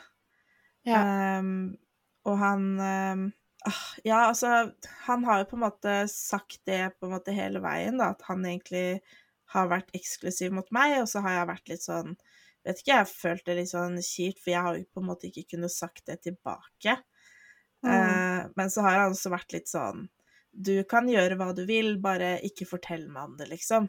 Ja. 0.88 1.00
Um, 1.38 1.76
og 2.24 2.38
han 2.40 2.62
ah, 2.80 3.80
Ja, 4.00 4.30
altså 4.30 4.70
Han 5.04 5.26
har 5.28 5.42
jo 5.42 5.48
på 5.50 5.58
en 5.58 5.64
måte 5.66 5.96
sagt 6.08 6.62
det 6.64 6.94
på 6.96 7.04
en 7.04 7.12
måte 7.12 7.34
hele 7.36 7.60
veien, 7.60 8.00
da, 8.00 8.14
at 8.14 8.24
han 8.28 8.46
egentlig 8.48 9.02
har 9.54 9.70
vært 9.70 9.90
eksklusiv 9.96 10.52
mot 10.54 10.68
meg, 10.74 10.98
og 11.02 11.08
så 11.10 11.22
har 11.24 11.38
jeg 11.38 11.50
vært 11.54 11.72
litt 11.74 11.86
sånn 11.86 12.14
Vet 12.60 12.82
ikke, 12.82 12.90
jeg 12.90 13.00
har 13.00 13.08
følt 13.08 13.46
det 13.46 13.54
litt 13.56 13.70
sånn 13.70 13.94
kjipt, 14.04 14.42
for 14.42 14.52
jeg 14.52 14.60
har 14.66 14.74
jo 14.76 14.84
på 14.92 15.00
en 15.00 15.06
måte 15.08 15.30
ikke 15.30 15.54
kunnet 15.54 15.72
sagt 15.72 16.02
det 16.10 16.18
tilbake. 16.26 16.98
Mm. 17.80 17.88
Uh, 17.88 18.42
men 18.58 18.68
så 18.68 18.84
har 18.84 18.98
han 18.98 19.14
også 19.14 19.30
vært 19.32 19.54
litt 19.54 19.70
sånn 19.70 20.02
Du 20.52 20.82
kan 20.84 21.08
gjøre 21.08 21.38
hva 21.40 21.54
du 21.56 21.62
vil, 21.64 21.94
bare 22.04 22.34
ikke 22.44 22.68
fortell 22.68 23.06
meg 23.08 23.30
om 23.30 23.38
det, 23.38 23.48
liksom. 23.48 23.88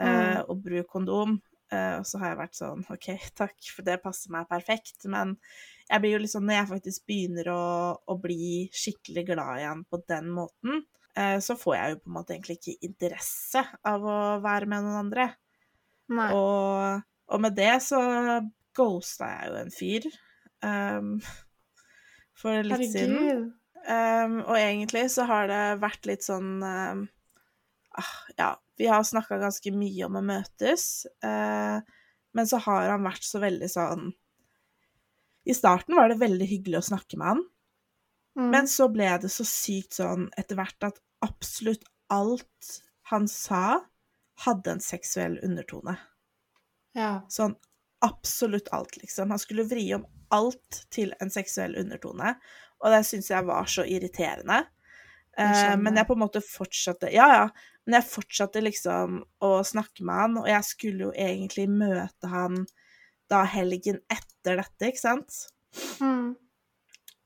Uh, 0.00 0.08
Mm. 0.08 0.38
og 0.48 0.62
bruk 0.64 0.88
kondom. 0.90 1.36
Uh, 1.72 2.00
og 2.00 2.06
så 2.08 2.18
har 2.20 2.32
jeg 2.32 2.40
vært 2.40 2.58
sånn 2.58 2.82
OK, 2.90 3.06
takk, 3.40 3.56
for 3.70 3.86
det 3.86 4.00
passer 4.02 4.34
meg 4.34 4.50
perfekt. 4.50 5.06
Men 5.06 5.36
jeg 5.86 6.02
blir 6.02 6.16
jo 6.16 6.22
liksom 6.24 6.48
Når 6.48 6.58
jeg 6.58 6.70
faktisk 6.72 7.06
begynner 7.06 7.52
å, 7.54 7.62
å 8.02 8.18
bli 8.18 8.66
skikkelig 8.74 9.28
glad 9.30 9.62
igjen 9.62 9.86
på 9.86 10.02
den 10.10 10.32
måten, 10.34 10.82
så 11.12 11.54
får 11.60 11.74
jeg 11.76 11.92
jo 11.92 11.96
på 12.00 12.08
en 12.08 12.14
måte 12.14 12.32
egentlig 12.32 12.54
ikke 12.56 12.88
interesse 12.88 13.60
av 13.84 14.04
å 14.08 14.18
være 14.40 14.68
med 14.70 14.86
noen 14.86 15.00
andre. 15.02 15.26
Og, 16.32 17.02
og 17.28 17.42
med 17.44 17.56
det 17.58 17.74
så 17.84 18.00
ghosta 18.76 19.28
jeg 19.28 19.50
jo 19.50 19.58
en 19.60 19.72
fyr 19.74 20.06
um, 20.64 21.10
for 22.38 22.64
litt 22.66 22.86
siden. 22.92 23.50
Um, 23.82 24.38
og 24.46 24.56
egentlig 24.58 25.08
så 25.10 25.26
har 25.26 25.48
det 25.50 25.62
vært 25.82 26.06
litt 26.06 26.22
sånn 26.22 26.60
um, 26.62 27.00
ah, 27.98 28.12
Ja, 28.38 28.50
vi 28.78 28.86
har 28.86 29.02
snakka 29.06 29.40
ganske 29.42 29.72
mye 29.74 30.06
om 30.06 30.20
å 30.20 30.26
møtes, 30.26 30.84
uh, 31.26 31.82
men 32.32 32.48
så 32.48 32.60
har 32.62 32.92
han 32.94 33.08
vært 33.08 33.26
så 33.26 33.42
veldig 33.42 33.68
sånn 33.72 34.12
I 35.50 35.56
starten 35.58 35.98
var 35.98 36.12
det 36.12 36.20
veldig 36.22 36.46
hyggelig 36.46 36.78
å 36.78 36.88
snakke 36.92 37.18
med 37.18 37.32
han, 37.32 37.42
Mm. 38.38 38.48
men 38.48 38.68
så 38.68 38.86
ble 38.88 39.10
det 39.20 39.28
så 39.28 39.44
sykt 39.44 39.98
sånn 39.98 40.30
etter 40.40 40.56
hvert 40.56 40.86
at 40.86 41.00
absolutt 41.20 41.84
alt 42.12 42.78
han 43.12 43.26
sa, 43.28 43.82
hadde 44.46 44.72
en 44.72 44.80
seksuell 44.80 45.36
undertone. 45.44 45.98
Ja. 46.96 47.22
Sånn 47.28 47.54
absolutt 48.02 48.70
alt, 48.72 48.96
liksom. 48.96 49.30
Han 49.30 49.40
skulle 49.40 49.66
vri 49.68 49.84
om 49.94 50.06
alt 50.32 50.86
til 50.90 51.12
en 51.20 51.30
seksuell 51.30 51.76
undertone, 51.78 52.34
og 52.82 52.94
det 52.94 53.02
syns 53.06 53.28
jeg 53.30 53.46
var 53.46 53.68
så 53.70 53.84
irriterende. 53.86 54.62
Jeg 54.64 54.78
Eh, 55.38 55.76
men 55.80 55.96
jeg 55.96 56.04
på 56.04 56.12
en 56.12 56.20
måte 56.26 56.42
fortsatte 56.44 57.08
Ja, 57.08 57.28
ja. 57.32 57.44
Men 57.86 57.96
jeg 57.96 58.10
fortsatte 58.10 58.60
liksom 58.60 59.22
å 59.42 59.50
snakke 59.64 60.04
med 60.04 60.14
han, 60.14 60.36
og 60.42 60.48
jeg 60.50 60.66
skulle 60.68 61.08
jo 61.08 61.12
egentlig 61.16 61.64
møte 61.72 62.28
han 62.30 62.66
da 63.32 63.42
helgen 63.48 63.98
etter 64.12 64.60
dette, 64.60 64.90
ikke 64.90 65.00
sant? 65.00 65.38
Mm. 65.98 66.36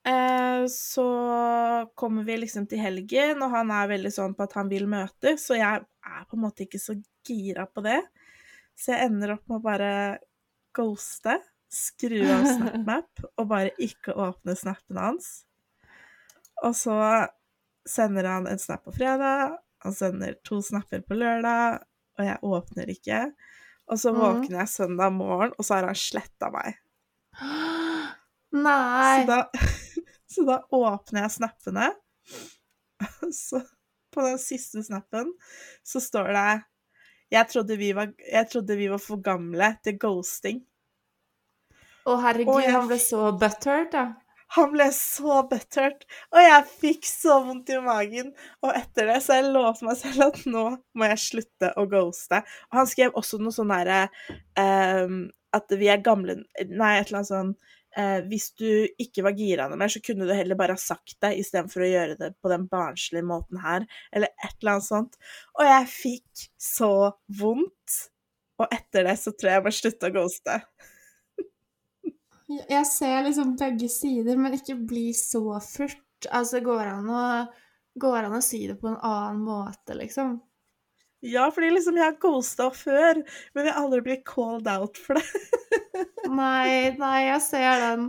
Eh, 0.06 0.66
så 0.70 1.06
kommer 1.98 2.22
vi 2.28 2.36
liksom 2.38 2.66
til 2.70 2.78
helgen, 2.78 3.40
og 3.42 3.50
han 3.50 3.70
er 3.74 3.88
veldig 3.90 4.12
sånn 4.14 4.36
på 4.38 4.44
at 4.46 4.52
han 4.58 4.68
vil 4.70 4.86
møtes, 4.90 5.46
så 5.48 5.56
jeg 5.58 5.82
er 5.82 6.24
på 6.30 6.36
en 6.38 6.44
måte 6.44 6.62
ikke 6.66 6.78
så 6.82 6.94
gira 7.26 7.66
på 7.66 7.82
det. 7.86 7.98
Så 8.78 8.92
jeg 8.94 9.08
ender 9.10 9.34
opp 9.34 9.48
med 9.50 9.58
å 9.58 9.64
bare 9.64 9.90
ghoste, 10.76 11.38
skru 11.72 12.20
av 12.22 12.46
SnapMap, 12.54 13.24
og 13.34 13.48
bare 13.50 13.72
ikke 13.82 14.14
åpne 14.14 14.54
snappen 14.56 15.00
hans. 15.00 15.32
Og 16.62 16.76
så 16.78 16.94
sender 17.86 18.28
han 18.30 18.46
en 18.50 18.58
snap 18.62 18.84
på 18.86 18.94
fredag, 18.96 19.56
han 19.84 19.94
sender 19.94 20.38
to 20.46 20.60
snapper 20.64 21.02
på 21.06 21.18
lørdag, 21.18 21.82
og 22.18 22.24
jeg 22.24 22.38
åpner 22.46 22.90
ikke. 22.94 23.24
Og 23.90 23.98
så 24.02 24.10
Mhm. 24.14 24.20
våkner 24.22 24.58
jeg 24.62 24.68
søndag 24.72 25.12
morgen, 25.14 25.52
og 25.58 25.64
så 25.66 25.74
har 25.80 25.86
han 25.90 25.98
sletta 25.98 26.48
meg. 26.54 26.78
Nei. 28.56 29.20
Så 29.20 29.26
da, 29.28 29.40
så 30.36 30.44
da 30.48 30.60
åpner 30.76 31.24
jeg 31.26 31.34
snappene. 31.38 31.90
Så 33.36 33.60
på 34.14 34.22
den 34.24 34.38
siste 34.40 34.80
snappen 34.86 35.32
så 35.84 36.00
står 36.00 36.30
det 36.32 36.44
jeg 37.34 37.48
trodde, 37.50 37.76
vi 37.76 37.88
var, 37.96 38.12
jeg 38.22 38.48
trodde 38.52 38.76
vi 38.78 38.86
var 38.88 39.00
for 39.02 39.18
gamle 39.20 39.72
til 39.84 39.96
ghosting. 40.00 40.60
Å, 42.06 42.14
herregud, 42.22 42.60
jeg- 42.62 42.72
han 42.76 42.86
ble 42.86 42.98
så 43.02 43.32
butthurt, 43.40 43.90
da. 43.96 44.04
Han 44.54 44.70
ble 44.70 44.86
så 44.94 45.40
butthurt, 45.50 46.04
og 46.30 46.38
jeg 46.38 46.66
fikk 46.70 47.08
så 47.10 47.40
vondt 47.48 47.72
i 47.74 47.80
magen. 47.82 48.28
Og 48.62 48.70
etter 48.78 49.10
det 49.10 49.16
så 49.24 49.40
jeg 49.40 49.50
lovte 49.50 49.88
meg 49.88 49.98
selv 49.98 50.28
at 50.28 50.38
nå 50.46 50.64
må 50.94 51.08
jeg 51.10 51.18
slutte 51.24 51.72
å 51.76 51.86
ghoste. 51.90 52.44
Og 52.70 52.78
han 52.78 52.86
skrev 52.92 53.18
også 53.18 53.40
noe 53.42 53.56
sånn 53.56 53.74
herre 53.74 54.04
um, 54.54 55.24
At 55.56 55.72
vi 55.80 55.88
er 55.90 55.98
gamle 56.04 56.38
Nei, 56.68 56.92
et 57.00 57.08
eller 57.10 57.24
annet 57.24 57.32
sånn 57.32 57.52
eh, 57.98 58.18
Hvis 58.28 58.50
du 58.58 58.68
ikke 59.02 59.24
var 59.26 59.36
gira 59.38 59.68
noe 59.68 59.80
mer, 59.80 59.92
så 59.92 60.02
kunne 60.04 60.28
du 60.28 60.34
heller 60.34 60.58
bare 60.58 60.76
ha 60.76 60.80
sagt 60.80 61.16
det 61.24 61.34
istedenfor 61.40 61.84
å 61.84 61.90
gjøre 61.90 62.18
det 62.20 62.32
på 62.42 62.52
den 62.52 62.66
barnslige 62.70 63.26
måten 63.26 63.60
her, 63.62 63.86
eller 64.12 64.32
et 64.36 64.56
eller 64.60 64.76
annet 64.76 64.88
sånt. 64.88 65.18
Og 65.58 65.64
jeg 65.68 65.92
fikk 65.92 66.46
så 66.60 66.92
vondt. 67.40 68.00
Og 68.56 68.72
etter 68.72 69.04
det 69.04 69.18
så 69.20 69.34
tror 69.36 69.50
jeg 69.50 69.58
jeg 69.58 69.66
må 69.66 69.74
slutte 69.76 70.08
å 70.08 70.14
ghoste. 70.14 70.60
Jeg 72.46 72.86
ser 72.88 73.24
liksom 73.26 73.56
begge 73.58 73.88
sider, 73.90 74.38
men 74.38 74.54
ikke 74.56 74.78
bli 74.78 75.10
så 75.16 75.58
furt. 75.60 76.28
Altså, 76.32 76.62
går 76.64 76.92
an 76.94 77.10
går 78.00 78.28
an 78.28 78.36
å 78.38 78.44
si 78.44 78.62
det 78.68 78.78
på 78.80 78.90
en 78.90 79.00
annen 79.00 79.42
måte, 79.44 79.96
liksom? 79.96 80.36
Ja, 81.24 81.46
fordi 81.50 81.70
liksom 81.72 81.96
jeg 81.96 82.04
har 82.04 82.18
ghosta 82.20 82.68
før, 82.76 83.22
men 83.54 83.66
jeg 83.66 83.72
har 83.72 83.82
aldri 83.82 84.02
blitt 84.04 84.26
called 84.28 84.68
out 84.68 85.00
for 85.00 85.18
det. 85.18 85.24
Nei, 86.26 86.92
nei, 86.98 87.18
jeg 87.30 87.40
ser 87.40 87.80
den. 87.80 88.08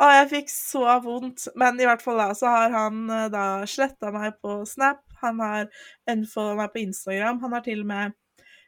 Å, 0.00 0.08
jeg 0.14 0.28
fikk 0.30 0.50
så 0.50 0.84
vondt. 1.04 1.46
Men 1.58 1.78
i 1.80 1.86
hvert 1.86 2.02
fall 2.02 2.18
da, 2.18 2.30
så 2.34 2.50
har 2.50 2.74
han 2.74 3.02
eh, 3.12 3.26
da 3.32 3.46
sletta 3.68 4.10
meg 4.14 4.38
på 4.42 4.60
Snap. 4.68 5.02
Han 5.22 5.42
har 5.42 5.68
unfolda 6.10 6.56
meg 6.58 6.72
på 6.74 6.82
Instagram. 6.82 7.42
Han 7.44 7.56
har 7.56 7.64
til 7.66 7.84
og 7.84 7.90
med 7.90 8.16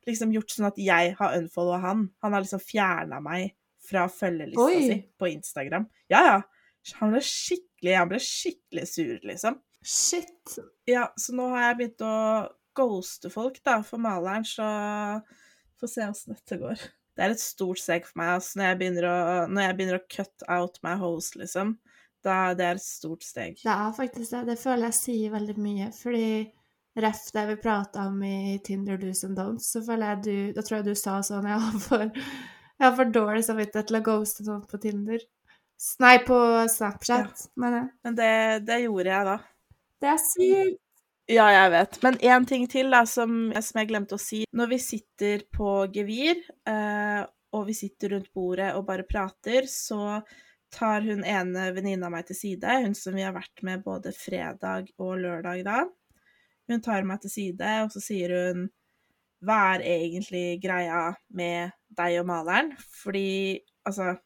liksom 0.08 0.32
gjort 0.34 0.54
sånn 0.54 0.68
at 0.70 0.78
jeg 0.80 1.14
har 1.18 1.38
unfolda 1.38 1.80
han. 1.84 2.06
Han 2.24 2.36
har 2.36 2.44
liksom 2.44 2.62
fjerna 2.62 3.22
meg 3.24 3.54
fra 3.88 4.06
følgelista 4.12 4.68
Oi. 4.68 4.84
si 4.84 5.00
på 5.18 5.32
Instagram. 5.32 5.88
Ja, 6.12 6.22
ja. 6.26 6.38
Han 7.00 7.12
ble 7.12 7.22
skikkelig, 7.24 7.96
han 7.98 8.10
ble 8.12 8.20
skikkelig 8.22 8.86
sur, 8.88 9.16
liksom. 9.26 9.58
Shit. 9.84 10.56
Ja, 10.88 11.08
så 11.20 11.34
nå 11.36 11.50
har 11.52 11.68
jeg 11.68 11.78
begynt 11.80 12.04
å 12.06 12.14
ghoste 12.78 13.30
folk, 13.32 13.58
da, 13.66 13.80
for 13.86 14.00
maleren, 14.02 14.46
så 14.46 14.68
får 15.80 15.92
se 15.92 16.06
åssen 16.08 16.36
dette 16.36 16.58
går. 16.60 16.86
Det 17.18 17.24
er 17.26 17.34
et 17.34 17.42
stort 17.42 17.80
steg 17.82 18.04
for 18.06 18.20
meg, 18.20 18.36
altså, 18.36 18.60
når 18.60 18.68
jeg 18.68 18.78
begynner 18.80 19.08
å, 19.10 19.16
når 19.50 19.64
jeg 19.64 19.76
begynner 19.78 19.98
å 19.98 20.08
cut 20.14 20.44
out 20.46 20.78
my 20.86 20.94
host, 21.00 21.34
liksom. 21.40 21.74
Da, 22.22 22.52
det 22.58 22.66
er 22.66 22.78
et 22.78 22.84
stort 22.84 23.26
steg. 23.26 23.58
Det 23.62 23.74
er 23.74 23.90
faktisk 23.94 24.34
det. 24.34 24.44
Det 24.52 24.56
føler 24.60 24.88
jeg 24.88 24.98
sier 24.98 25.34
veldig 25.34 25.56
mye, 25.62 25.90
fordi 25.94 26.28
ref 26.98 27.24
det 27.34 27.44
vi 27.52 27.56
prata 27.62 28.08
om 28.10 28.22
i 28.26 28.58
Tinder 28.66 28.98
do's 28.98 29.24
and 29.26 29.38
don'ts, 29.38 29.70
så 29.74 29.82
føler 29.86 30.14
jeg 30.14 30.22
du 30.24 30.56
Da 30.56 30.64
tror 30.66 30.80
jeg 30.80 30.88
du 30.88 30.98
sa 30.98 31.20
sånn 31.22 31.46
Jeg 31.46 31.60
har 31.62 31.76
for, 31.84 32.08
jeg 32.10 32.86
har 32.86 32.96
for 32.98 33.12
dårlig 33.14 33.44
samvittighet 33.46 33.90
til 33.90 34.00
å 34.00 34.04
ghoste 34.08 34.46
noen 34.48 34.64
på 34.66 34.82
Tinder. 34.82 35.22
Nei, 36.02 36.16
på 36.26 36.38
Snapchat, 36.74 37.48
mener 37.54 37.84
jeg. 37.84 37.90
Men 38.06 38.18
det, 38.18 38.34
det 38.66 38.82
gjorde 38.82 39.14
jeg 39.14 39.30
da. 39.30 39.38
Det 40.02 40.10
er 40.10 40.20
sykt. 40.22 40.84
Ja, 41.28 41.44
jeg 41.52 41.72
vet. 41.74 41.96
Men 42.00 42.14
én 42.24 42.46
ting 42.48 42.62
til 42.72 42.88
da, 42.94 43.02
som, 43.04 43.50
som 43.52 43.80
jeg 43.82 43.90
glemte 43.90 44.16
å 44.16 44.22
si. 44.22 44.46
Når 44.56 44.70
vi 44.70 44.78
sitter 44.80 45.42
på 45.52 45.72
gevir, 45.92 46.40
eh, 46.64 47.20
og 47.52 47.66
vi 47.68 47.74
sitter 47.76 48.14
rundt 48.14 48.30
bordet 48.32 48.70
og 48.78 48.86
bare 48.88 49.04
prater, 49.08 49.68
så 49.68 50.22
tar 50.72 51.04
hun 51.04 51.20
ene 51.28 51.66
venninna 51.76 52.08
meg 52.12 52.28
til 52.28 52.38
side, 52.38 52.78
hun 52.84 52.96
som 52.96 53.16
vi 53.16 53.24
har 53.24 53.36
vært 53.36 53.60
med 53.64 53.84
både 53.84 54.12
fredag 54.16 54.88
og 54.96 55.20
lørdag 55.20 55.62
da. 55.68 55.82
Hun 56.68 56.84
tar 56.84 57.04
meg 57.08 57.20
til 57.20 57.32
side, 57.32 57.74
og 57.84 57.92
så 57.92 58.04
sier 58.04 58.34
hun 58.36 58.66
Hva 59.44 59.76
er 59.76 59.84
egentlig 59.86 60.58
greia 60.64 61.12
med 61.28 61.76
deg 62.00 62.16
og 62.22 62.26
maleren? 62.32 62.72
Fordi 63.02 63.60
altså 63.86 64.16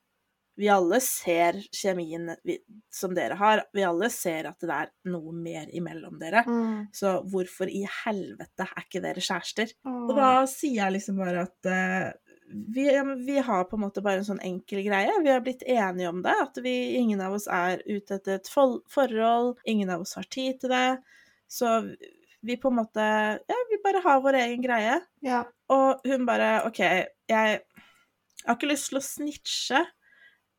vi 0.59 0.68
alle 0.68 0.98
ser 1.00 1.57
kjemien 1.72 2.28
vi, 2.44 2.59
som 2.92 3.14
dere 3.16 3.38
har. 3.40 3.64
Vi 3.72 3.84
alle 3.86 4.11
ser 4.12 4.50
at 4.50 4.61
det 4.61 4.74
er 4.74 4.90
noe 5.09 5.32
mer 5.36 5.70
imellom 5.72 6.18
dere. 6.20 6.44
Mm. 6.46 6.90
Så 6.94 7.18
hvorfor 7.32 7.70
i 7.72 7.84
helvete 8.05 8.66
er 8.66 8.84
ikke 8.84 9.03
dere 9.05 9.24
kjærester? 9.24 9.72
Åh. 9.88 10.03
Og 10.11 10.12
da 10.18 10.32
sier 10.50 10.82
jeg 10.82 10.96
liksom 10.98 11.22
bare 11.22 11.46
at 11.46 11.70
uh, 11.72 12.11
vi, 12.53 12.86
vi 13.26 13.38
har 13.38 13.64
på 13.64 13.78
en 13.78 13.84
måte 13.86 14.05
bare 14.05 14.20
en 14.20 14.28
sånn 14.28 14.42
enkel 14.44 14.82
greie. 14.84 15.12
Vi 15.24 15.32
har 15.32 15.44
blitt 15.44 15.64
enige 15.64 16.11
om 16.12 16.20
det. 16.24 16.34
At 16.44 16.61
vi, 16.64 16.76
ingen 17.00 17.22
av 17.24 17.36
oss 17.38 17.48
er 17.48 17.80
ute 17.86 18.18
etter 18.18 18.40
et 18.40 18.53
forhold. 18.53 19.57
Ingen 19.68 19.92
av 19.92 20.05
oss 20.05 20.16
har 20.20 20.28
tid 20.28 20.61
til 20.61 20.74
det. 20.74 20.98
Så 21.53 21.78
vi 22.42 22.57
på 22.61 22.68
en 22.72 22.80
måte 22.80 23.00
Ja, 23.48 23.59
vi 23.70 23.80
bare 23.84 24.03
har 24.05 24.22
vår 24.24 24.40
egen 24.44 24.64
greie. 24.64 25.00
Ja. 25.24 25.44
Og 25.72 26.05
hun 26.09 26.26
bare 26.28 26.66
OK, 26.68 26.82
jeg, 26.82 27.09
jeg 27.30 28.46
har 28.46 28.57
ikke 28.59 28.72
lyst 28.72 28.90
til 28.90 28.98
å 28.98 29.07
snitche, 29.07 29.82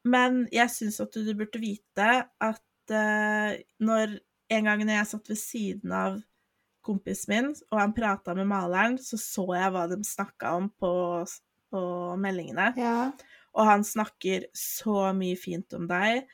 men 0.04 0.44
jeg 0.54 0.72
syns 0.72 1.00
at 1.04 1.16
du 1.16 1.32
burde 1.38 1.62
vite 1.62 2.12
at 2.28 2.94
uh, 2.94 3.56
når 3.84 4.20
En 4.52 4.68
gang 4.68 4.82
når 4.84 4.98
jeg 5.00 5.10
satt 5.10 5.30
ved 5.32 5.38
siden 5.40 5.94
av 5.96 6.18
kompisen 6.86 7.32
min, 7.32 7.48
og 7.72 7.80
han 7.80 7.94
prata 7.96 8.36
med 8.38 8.46
maleren, 8.46 9.00
så 9.02 9.18
så 9.18 9.46
jeg 9.56 9.72
hva 9.74 9.86
de 9.90 9.98
snakka 10.06 10.52
om 10.60 10.68
på, 10.78 10.92
på 11.74 11.84
meldingene. 12.22 12.68
ja. 12.78 12.98
Og 13.54 13.70
han 13.70 13.86
snakker 13.88 14.50
så 14.58 15.14
mye 15.16 15.40
fint 15.40 15.74
om 15.78 15.88
deg, 15.90 16.28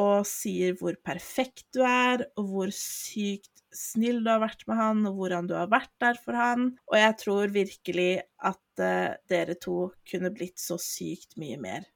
og 0.00 0.26
sier 0.28 0.74
hvor 0.80 0.96
perfekt 1.06 1.68
du 1.76 1.82
er, 1.86 2.24
og 2.40 2.50
hvor 2.50 2.72
sykt 2.74 3.52
snill 3.76 4.22
du 4.24 4.30
har 4.32 4.42
vært 4.42 4.64
med 4.66 4.80
han, 4.80 5.04
og 5.08 5.20
hvordan 5.20 5.48
du 5.50 5.54
har 5.58 5.70
vært 5.72 5.92
der 6.02 6.18
for 6.22 6.38
han. 6.38 6.70
Og 6.88 6.98
jeg 6.98 7.18
tror 7.22 7.54
virkelig 7.54 8.10
at 8.50 8.82
uh, 8.82 9.16
dere 9.30 9.58
to 9.60 9.90
kunne 10.08 10.32
blitt 10.34 10.62
så 10.62 10.80
sykt 10.80 11.36
mye 11.40 11.60
mer. 11.60 11.86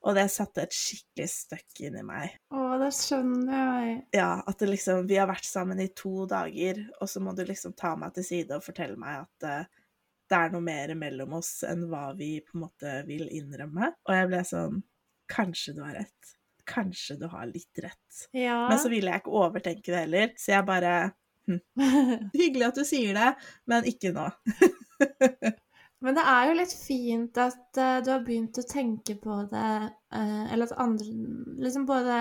Og 0.00 0.16
det 0.16 0.30
satte 0.32 0.64
et 0.64 0.74
skikkelig 0.74 1.28
støkk 1.28 1.82
inni 1.84 2.02
meg. 2.06 2.38
Å, 2.56 2.62
det 2.80 2.88
skjønner 2.96 3.58
jeg. 3.58 3.96
Ja, 4.16 4.30
at 4.48 4.62
det 4.62 4.70
liksom 4.70 5.04
Vi 5.10 5.18
har 5.20 5.28
vært 5.28 5.48
sammen 5.48 5.82
i 5.82 5.90
to 5.96 6.24
dager, 6.30 6.80
og 7.00 7.10
så 7.10 7.20
må 7.20 7.34
du 7.36 7.44
liksom 7.44 7.76
ta 7.76 7.92
meg 8.00 8.14
til 8.16 8.24
side 8.24 8.56
og 8.56 8.64
fortelle 8.64 8.96
meg 9.00 9.26
at 9.26 9.48
uh, 9.48 9.86
det 10.30 10.38
er 10.38 10.52
noe 10.54 10.64
mer 10.64 10.94
mellom 10.96 11.36
oss 11.40 11.60
enn 11.66 11.88
hva 11.90 12.10
vi 12.16 12.36
på 12.44 12.56
en 12.56 12.64
måte 12.64 12.96
vil 13.08 13.26
innrømme. 13.28 13.92
Og 14.08 14.16
jeg 14.16 14.30
ble 14.30 14.44
sånn 14.46 14.84
Kanskje 15.30 15.76
du 15.76 15.84
har 15.84 15.94
rett. 15.94 16.30
Kanskje 16.66 17.14
du 17.20 17.28
har 17.30 17.46
litt 17.46 17.78
rett. 17.82 18.22
Ja. 18.34 18.64
Men 18.70 18.80
så 18.82 18.90
ville 18.90 19.12
jeg 19.12 19.22
ikke 19.22 19.36
overtenke 19.44 19.92
det 19.92 20.00
heller, 20.04 20.32
så 20.38 20.56
jeg 20.56 20.66
bare 20.66 20.94
hm. 21.46 21.60
Hyggelig 22.40 22.66
at 22.66 22.80
du 22.80 22.86
sier 22.88 23.14
det, 23.14 23.30
men 23.70 23.86
ikke 23.90 24.10
nå. 24.16 24.26
Men 26.00 26.16
det 26.16 26.22
er 26.32 26.46
jo 26.48 26.56
litt 26.56 26.72
fint 26.72 27.40
at 27.40 27.76
uh, 27.76 27.98
du 28.00 28.08
har 28.12 28.22
begynt 28.24 28.58
å 28.60 28.68
tenke 28.68 29.18
på 29.20 29.42
det, 29.50 29.72
uh, 30.16 30.44
eller 30.52 30.70
at 30.70 30.80
andre 30.80 31.18
Liksom 31.60 31.84
både 31.88 32.20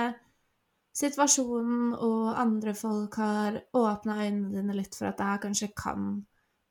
situasjonen 1.00 1.94
og 1.96 2.34
andre 2.36 2.74
folk 2.76 3.16
har 3.22 3.62
åpna 3.78 4.18
øynene 4.26 4.52
dine 4.52 4.76
litt 4.76 4.98
for 4.98 5.08
at 5.08 5.20
det 5.20 5.30
her 5.30 5.42
kanskje 5.46 5.70
kan 5.78 6.10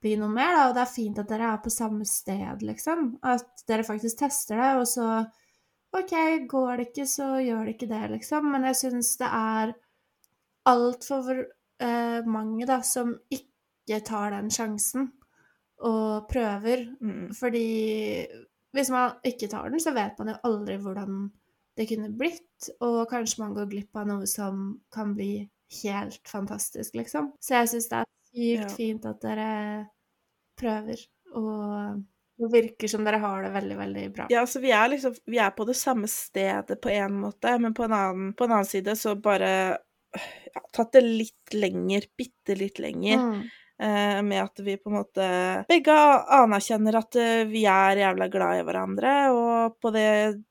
bli 0.03 0.15
noe 0.21 0.29
mer, 0.31 0.53
da. 0.53 0.67
Og 0.69 0.77
det 0.77 0.83
er 0.85 0.93
fint 0.93 1.21
at 1.23 1.31
dere 1.31 1.53
er 1.55 1.63
på 1.65 1.73
samme 1.73 2.05
sted, 2.07 2.65
liksom. 2.67 3.15
At 3.25 3.65
dere 3.71 3.87
faktisk 3.89 4.21
tester 4.21 4.61
det, 4.61 4.73
og 4.83 4.87
så 4.91 5.09
OK, 5.97 6.13
går 6.51 6.73
det 6.77 6.91
ikke, 6.91 7.07
så 7.09 7.31
gjør 7.41 7.65
det 7.65 7.77
ikke 7.79 7.91
det, 7.95 8.03
liksom. 8.19 8.51
Men 8.53 8.69
jeg 8.69 8.81
syns 8.83 9.15
det 9.23 9.31
er 9.41 9.73
altfor 10.69 11.33
uh, 11.41 12.21
mange, 12.29 12.69
da, 12.69 12.83
som 12.85 13.17
ikke 13.33 14.03
tar 14.05 14.37
den 14.37 14.53
sjansen 14.53 15.09
og 15.87 16.29
prøver. 16.31 16.87
Mm. 17.01 17.29
Fordi 17.37 17.67
hvis 18.77 18.91
man 18.93 19.19
ikke 19.27 19.49
tar 19.51 19.71
den, 19.71 19.81
så 19.83 19.95
vet 19.97 20.19
man 20.21 20.33
jo 20.35 20.41
aldri 20.49 20.79
hvordan 20.83 21.29
det 21.79 21.87
kunne 21.87 22.11
blitt, 22.19 22.73
og 22.83 23.05
kanskje 23.11 23.45
man 23.45 23.55
går 23.55 23.69
glipp 23.71 23.97
av 24.01 24.09
noe 24.11 24.27
som 24.27 24.81
kan 24.95 25.13
bli 25.15 25.47
helt 25.83 26.27
fantastisk, 26.27 26.97
liksom. 26.99 27.33
Så 27.39 27.55
jeg 27.55 27.71
syns 27.71 27.89
det 27.91 28.01
er 28.01 28.09
sykt 28.33 28.65
Ja. 28.65 28.69
fint 28.75 29.07
at 29.07 29.21
dere 29.23 29.51
prøver, 30.59 31.05
og 31.39 32.03
det 32.39 32.51
virker 32.53 32.91
som 32.91 33.05
dere 33.07 33.21
har 33.23 33.43
det 33.43 33.53
veldig, 33.55 33.77
veldig 33.79 34.07
bra. 34.15 34.27
Ja, 34.31 34.41
altså 34.41 34.61
vi 34.63 34.71
er 34.75 34.89
liksom 34.89 35.15
Vi 35.27 35.39
er 35.39 35.51
på 35.51 35.67
det 35.67 35.77
samme 35.77 36.09
stedet 36.11 36.81
på 36.81 36.91
en 36.91 37.21
måte, 37.21 37.59
men 37.59 37.75
på 37.75 37.85
en 37.85 37.93
annen, 37.93 38.35
på 38.35 38.45
en 38.45 38.53
annen 38.53 38.69
side 38.69 38.95
så 38.97 39.15
bare 39.15 39.79
ja, 40.55 40.61
Tatt 40.73 40.93
det 40.93 41.03
litt 41.05 41.55
lenger, 41.55 42.07
bitte 42.17 42.57
litt 42.57 42.79
lenger. 42.79 43.19
Mm. 43.19 43.43
Eh, 43.81 44.19
med 44.23 44.43
at 44.43 44.61
vi 44.65 44.77
på 44.81 44.91
en 44.91 44.97
måte 44.99 45.29
begge 45.69 45.95
anerkjenner 46.39 46.99
at 47.01 47.19
eh, 47.21 47.45
vi 47.51 47.65
er 47.71 48.01
jævla 48.03 48.29
glad 48.33 48.61
i 48.61 48.65
hverandre, 48.69 49.15
og 49.35 49.79
på 49.83 49.93
det, 49.95 50.09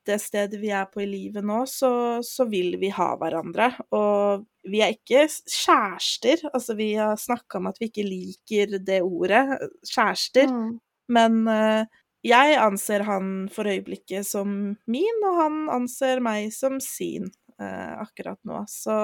det 0.07 0.19
stedet 0.23 0.59
vi 0.61 0.71
er 0.75 0.87
på 0.91 1.03
i 1.03 1.09
livet 1.09 1.45
nå, 1.45 1.61
så, 1.69 1.91
så 2.25 2.47
vil 2.49 2.77
vi 2.81 2.89
ha 2.95 3.11
hverandre. 3.19 3.69
Og 3.97 4.45
vi 4.67 4.81
er 4.83 4.95
ikke 4.95 5.27
kjærester, 5.29 6.47
altså 6.53 6.75
vi 6.79 6.91
har 6.99 7.15
snakka 7.19 7.61
om 7.61 7.69
at 7.71 7.79
vi 7.81 7.91
ikke 7.91 8.07
liker 8.07 8.77
det 8.83 9.01
ordet, 9.05 9.45
kjærester, 9.87 10.47
Mm. 10.51 10.75
men 11.15 11.47
eh, 11.47 11.85
jeg 12.27 12.55
anser 12.59 13.03
han 13.07 13.47
for 13.53 13.69
øyeblikket 13.69 14.25
som 14.27 14.49
min, 14.91 15.21
og 15.29 15.37
han 15.41 15.59
anser 15.71 16.19
meg 16.23 16.49
som 16.55 16.81
sin. 16.83 17.29
Eh, 17.61 17.93
akkurat 18.01 18.39
nå. 18.47 18.63
Så 18.71 18.95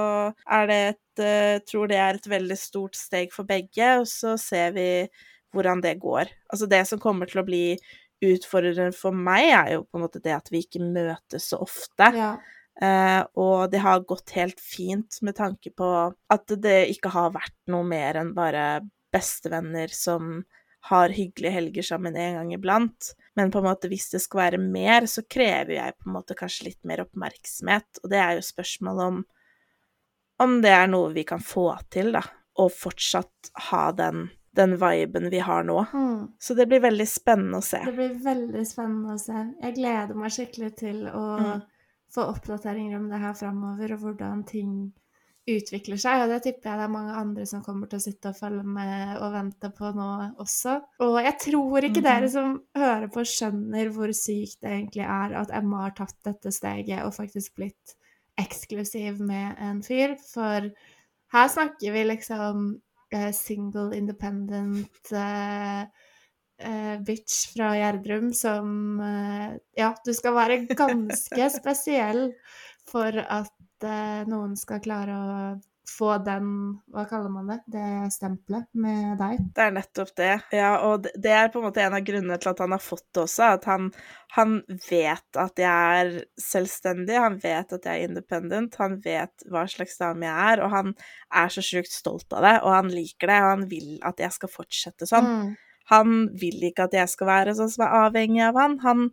er 0.46 0.70
det 0.70 0.80
et 0.94 1.24
eh, 1.24 1.60
Tror 1.70 1.92
det 1.92 2.00
er 2.02 2.20
et 2.20 2.32
veldig 2.32 2.58
stort 2.60 2.98
steg 2.98 3.34
for 3.34 3.50
begge, 3.50 3.90
og 4.02 4.08
så 4.10 4.36
ser 4.42 4.74
vi 4.78 4.88
hvordan 5.54 5.84
det 5.84 6.00
går. 6.02 6.32
Altså 6.50 6.70
det 6.70 6.82
som 6.90 7.02
kommer 7.02 7.30
til 7.30 7.44
å 7.44 7.48
bli 7.48 7.66
utfordrende 8.24 8.96
for 8.96 9.16
meg, 9.16 9.52
er 9.52 9.72
jo 9.76 9.86
på 9.86 10.00
en 10.00 10.06
måte 10.06 10.22
det 10.24 10.34
at 10.36 10.50
vi 10.52 10.64
ikke 10.64 10.82
møtes 10.84 11.52
så 11.52 11.60
ofte. 11.64 12.10
Ja. 12.16 12.34
Eh, 12.82 13.22
og 13.38 13.70
det 13.70 13.84
har 13.84 14.06
gått 14.10 14.34
helt 14.34 14.62
fint 14.64 15.20
med 15.22 15.38
tanke 15.38 15.70
på 15.78 15.90
at 16.34 16.56
det 16.64 16.88
ikke 16.96 17.12
har 17.14 17.36
vært 17.36 17.56
noe 17.70 17.86
mer 17.86 18.18
enn 18.18 18.34
bare 18.34 18.82
bestevenner 19.14 19.94
som 19.94 20.40
har 20.90 21.14
hyggelige 21.16 21.54
helger 21.56 21.86
sammen 21.88 22.16
en 22.20 22.36
gang 22.40 22.54
iblant. 22.54 23.14
Men 23.40 23.52
på 23.52 23.62
en 23.62 23.68
måte 23.70 23.88
hvis 23.92 24.10
det 24.12 24.20
skal 24.24 24.42
være 24.42 24.60
mer, 24.62 25.08
så 25.08 25.24
krever 25.24 25.78
jeg 25.78 25.96
på 25.98 26.10
en 26.10 26.16
måte 26.18 26.36
kanskje 26.38 26.68
litt 26.70 26.82
mer 26.88 27.06
oppmerksomhet. 27.06 28.02
Og 28.04 28.12
det 28.12 28.20
er 28.20 28.38
jo 28.38 28.46
spørsmålet 28.50 29.06
om 29.14 29.24
om 30.44 30.56
det 30.64 30.72
er 30.76 30.88
noe 30.90 31.12
vi 31.14 31.24
kan 31.24 31.40
få 31.40 31.70
til, 31.94 32.10
da. 32.16 32.24
Og 32.60 32.72
fortsatt 32.74 33.52
ha 33.70 33.84
den, 33.96 34.26
den 34.58 34.74
viben 34.82 35.30
vi 35.32 35.40
har 35.46 35.64
nå. 35.64 35.78
Mm. 35.94 36.34
Så 36.42 36.56
det 36.58 36.66
blir 36.68 36.82
veldig 36.84 37.06
spennende 37.08 37.62
å 37.62 37.66
se. 37.66 37.80
Det 37.86 37.94
blir 37.96 38.18
veldig 38.26 38.64
spennende 38.68 39.14
å 39.16 39.22
se. 39.22 39.44
Jeg 39.62 39.78
gleder 39.78 40.18
meg 40.20 40.34
skikkelig 40.36 40.72
til 40.82 41.06
å 41.08 41.24
Mm. 41.40 41.62
få 42.14 42.26
oppdateringer 42.34 42.98
om 42.98 43.08
det 43.10 43.22
her 43.22 43.34
framover, 43.34 43.94
og 43.94 44.00
hvordan 44.04 44.44
ting 44.46 44.74
utvikler 45.50 46.00
seg. 46.00 46.24
Og 46.24 46.32
det 46.32 46.42
tipper 46.46 46.70
jeg 46.72 46.80
det 46.80 46.86
er 46.86 46.94
mange 46.94 47.16
andre 47.20 47.46
som 47.50 47.64
kommer 47.66 47.90
til 47.92 48.00
å 48.00 48.04
sitte 48.06 48.32
og 48.32 48.38
følge 48.38 48.64
med 48.64 49.18
og 49.18 49.34
vente 49.34 49.72
på 49.76 49.90
nå 49.96 50.10
også. 50.44 50.78
Og 51.04 51.18
jeg 51.24 51.36
tror 51.42 51.88
ikke 51.90 52.00
Mhm. 52.02 52.08
dere 52.08 52.30
som 52.30 52.54
hører 52.76 53.10
på, 53.12 53.26
skjønner 53.28 53.92
hvor 53.92 54.14
sykt 54.16 54.62
det 54.62 54.72
egentlig 54.72 55.04
er 55.04 55.36
at 55.42 55.52
Emma 55.52 55.84
har 55.84 55.92
tatt 55.98 56.16
dette 56.24 56.52
steget 56.52 57.04
og 57.04 57.14
faktisk 57.14 57.56
blitt 57.56 57.96
eksklusiv 58.40 59.20
med 59.20 59.56
en 59.60 59.82
fyr. 59.84 60.16
For 60.34 60.70
her 61.34 61.48
snakker 61.50 61.92
vi 61.94 62.04
liksom 62.08 62.82
eh, 63.12 63.32
single 63.32 63.92
independent 63.96 65.12
uh, 65.12 65.84
uh, 66.66 66.98
bitch 67.06 67.54
fra 67.54 67.74
Gjerdrum 67.78 68.34
som 68.34 69.00
Ja, 69.78 69.94
du 70.06 70.14
skal 70.14 70.34
være 70.34 70.66
ganske 70.68 71.50
spesiell 71.60 72.34
for 72.90 73.12
at 73.18 73.52
eh, 73.88 74.24
noen 74.30 74.56
skal 74.60 74.82
klare 74.84 75.14
å 75.20 75.38
få 75.94 76.14
den 76.24 76.46
Hva 76.94 77.04
kaller 77.10 77.30
man 77.30 77.50
det? 77.52 77.58
Det 77.70 77.88
stempelet 78.16 78.70
med 78.80 79.18
deg. 79.20 79.42
Det 79.54 79.66
er 79.66 79.74
nettopp 79.76 80.14
det. 80.16 80.30
Ja, 80.56 80.70
og 80.88 81.04
det- 81.04 81.12
det 81.22 81.32
er 81.32 81.50
på 81.50 81.60
en 81.60 81.66
måte 81.68 81.84
en 81.84 81.94
av 81.94 82.06
grunnene 82.08 82.40
til 82.40 82.50
at 82.54 82.60
han 82.60 82.72
har 82.72 82.80
fått 82.80 83.04
det 83.14 83.24
også. 83.24 83.50
At 83.58 83.66
han, 83.66 83.92
han 84.32 84.64
vet 84.90 85.38
at 85.38 85.56
jeg 85.60 85.68
er 85.68 86.26
selvstendig, 86.40 87.20
han 87.20 87.38
vet 87.38 87.74
at 87.74 87.84
jeg 87.84 88.00
er 88.00 88.08
independent, 88.08 88.76
han 88.80 88.98
vet 89.04 89.44
hva 89.52 89.66
slags 89.68 89.98
dame 90.00 90.24
jeg 90.24 90.54
er, 90.54 90.64
og 90.64 90.72
han 90.72 90.96
er 91.34 91.48
så 91.54 91.62
sjukt 91.62 91.92
stolt 91.92 92.32
av 92.34 92.42
det, 92.48 92.56
og 92.64 92.72
han 92.74 92.90
liker 92.90 93.28
det, 93.28 93.42
og 93.44 93.50
han 93.52 93.68
vil 93.70 94.00
at 94.02 94.18
jeg 94.18 94.32
skal 94.32 94.50
fortsette 94.50 95.06
sånn. 95.06 95.26
Mm. 95.28 95.58
Han 95.92 96.30
vil 96.40 96.64
ikke 96.72 96.86
at 96.88 96.94
jeg 96.94 97.10
skal 97.10 97.28
være 97.28 97.56
sånn 97.60 97.70
som 97.70 97.86
er 97.86 98.08
avhengig 98.08 98.42
av 98.48 98.56
han. 98.56 98.80
Han 98.80 99.12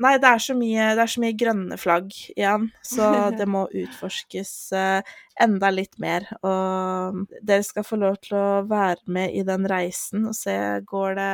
Nei, 0.00 0.14
det 0.16 0.28
er 0.28 0.40
så 0.40 0.54
mye, 0.56 0.84
er 0.96 1.10
så 1.10 1.20
mye 1.20 1.36
grønne 1.36 1.76
flagg 1.76 2.14
igjen, 2.32 2.70
så 2.86 3.08
det 3.38 3.44
må 3.50 3.66
utforskes 3.68 4.52
eh, 4.76 5.10
enda 5.42 5.68
litt 5.72 5.98
mer. 6.00 6.24
Og 6.40 7.24
dere 7.44 7.66
skal 7.66 7.84
få 7.84 7.98
lov 8.00 8.16
til 8.24 8.38
å 8.38 8.62
være 8.68 9.12
med 9.12 9.36
i 9.36 9.44
den 9.48 9.68
reisen 9.68 10.24
og 10.30 10.36
se 10.38 10.54
går 10.88 11.18
det, 11.20 11.32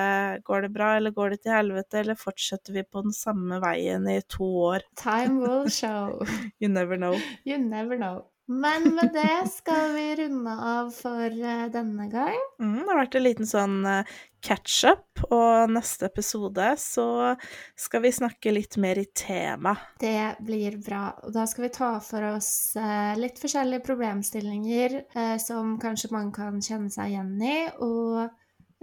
går 0.49 0.67
det 0.67 0.73
bra, 0.75 0.95
eller 0.99 1.15
går 1.15 1.37
det 1.37 1.43
til 1.45 1.55
helvete, 1.55 2.03
eller 2.03 2.19
fortsetter 2.19 2.75
vi 2.81 2.87
på 2.87 3.05
den 3.07 3.15
samme 3.15 3.61
veien 3.63 4.09
i 4.11 4.19
to 4.27 4.51
år? 4.73 4.89
Time 4.99 5.39
will 5.45 5.71
show. 5.81 6.19
You 6.59 6.69
never 6.73 6.99
know. 6.99 7.15
You 7.47 7.63
never 7.63 7.97
know. 7.97 8.27
Men 8.49 8.95
med 8.97 9.11
det 9.13 9.51
skal 9.53 9.91
vi 9.93 10.05
runde 10.17 10.53
av 10.65 10.87
for 10.97 11.27
eh, 11.29 11.67
denne 11.69 12.07
gang. 12.09 12.39
Mm, 12.57 12.79
det 12.79 12.89
har 12.89 13.01
vært 13.03 13.17
en 13.19 13.25
liten 13.27 13.49
sånn 13.51 13.75
eh, 13.85 14.15
catch-up, 14.45 15.23
og 15.35 15.73
neste 15.73 16.07
episode 16.09 16.71
så 16.81 17.35
skal 17.79 18.03
vi 18.05 18.13
snakke 18.15 18.53
litt 18.55 18.79
mer 18.81 19.01
i 19.01 19.07
tema. 19.17 19.75
Det 20.01 20.39
blir 20.45 20.79
bra. 20.83 21.11
Og 21.27 21.35
da 21.35 21.47
skal 21.51 21.67
vi 21.67 21.73
ta 21.75 21.91
for 22.05 22.31
oss 22.33 22.51
eh, 22.79 23.19
litt 23.19 23.41
forskjellige 23.43 23.85
problemstillinger 23.87 24.99
eh, 25.03 25.37
som 25.43 25.77
kanskje 25.83 26.13
man 26.15 26.33
kan 26.35 26.63
kjenne 26.65 26.93
seg 26.95 27.15
igjen 27.15 27.37
i, 27.43 27.59
og 27.85 28.29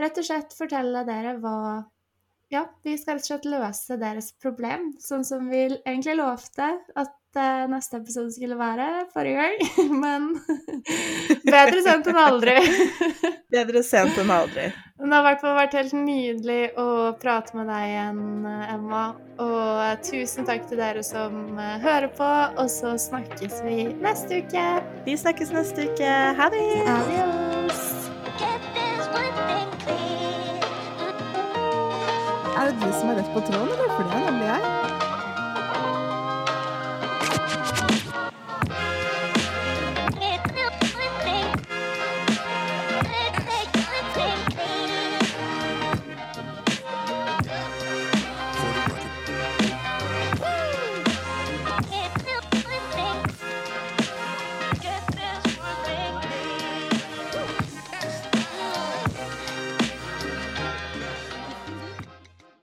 rett 0.01 0.21
og 0.21 0.27
slett 0.27 0.55
fortelle 0.57 1.05
dere 1.07 1.37
hva 1.43 1.57
Ja, 2.53 2.67
vi 2.85 2.93
skal 2.99 3.17
rett 3.17 3.25
og 3.25 3.31
slett 3.31 3.47
løse 3.49 3.95
deres 3.97 4.29
problem, 4.37 4.91
sånn 5.01 5.25
som 5.25 5.47
vi 5.49 5.65
egentlig 5.65 6.19
lovte 6.19 6.67
at 6.93 7.15
eh, 7.39 7.65
neste 7.71 7.99
episode 7.99 8.31
skulle 8.33 8.57
være 8.59 8.87
forrige 9.13 9.41
gang. 9.41 9.57
Men 10.03 10.27
bedre 11.55 11.83
sent 11.85 12.09
enn 12.11 12.19
aldri. 12.21 12.57
Bedre 13.55 13.83
sent 13.85 14.17
enn 14.21 14.33
aldri. 14.33 14.69
Men 14.99 15.11
det 15.11 15.17
har 15.17 15.23
i 15.23 15.27
hvert 15.27 15.41
fall 15.43 15.57
vært 15.57 15.75
helt 15.75 15.95
nydelig 15.97 16.61
å 16.79 16.87
prate 17.19 17.57
med 17.57 17.67
deg 17.71 17.89
igjen, 17.89 18.21
Emma. 18.71 19.03
Og 19.43 20.05
tusen 20.07 20.47
takk 20.47 20.69
til 20.69 20.79
dere 20.79 21.03
som 21.03 21.59
eh, 21.59 21.75
hører 21.83 22.09
på, 22.15 22.31
og 22.55 22.71
så 22.71 22.95
snakkes 23.07 23.61
vi 23.67 23.89
neste 23.99 24.41
uke. 24.43 24.65
Vi 25.07 25.17
snakkes 25.19 25.51
neste 25.55 25.89
uke. 25.91 26.15
Ha 26.39 26.49
det! 26.55 26.65
Adios! 26.95 27.85
Er 32.55 32.71
det 32.71 32.75
du 32.79 32.91
som 32.95 33.09
er 33.11 33.19
rett 33.19 33.33
på 33.35 33.41
tråden, 33.45 33.73
eller? 33.75 34.04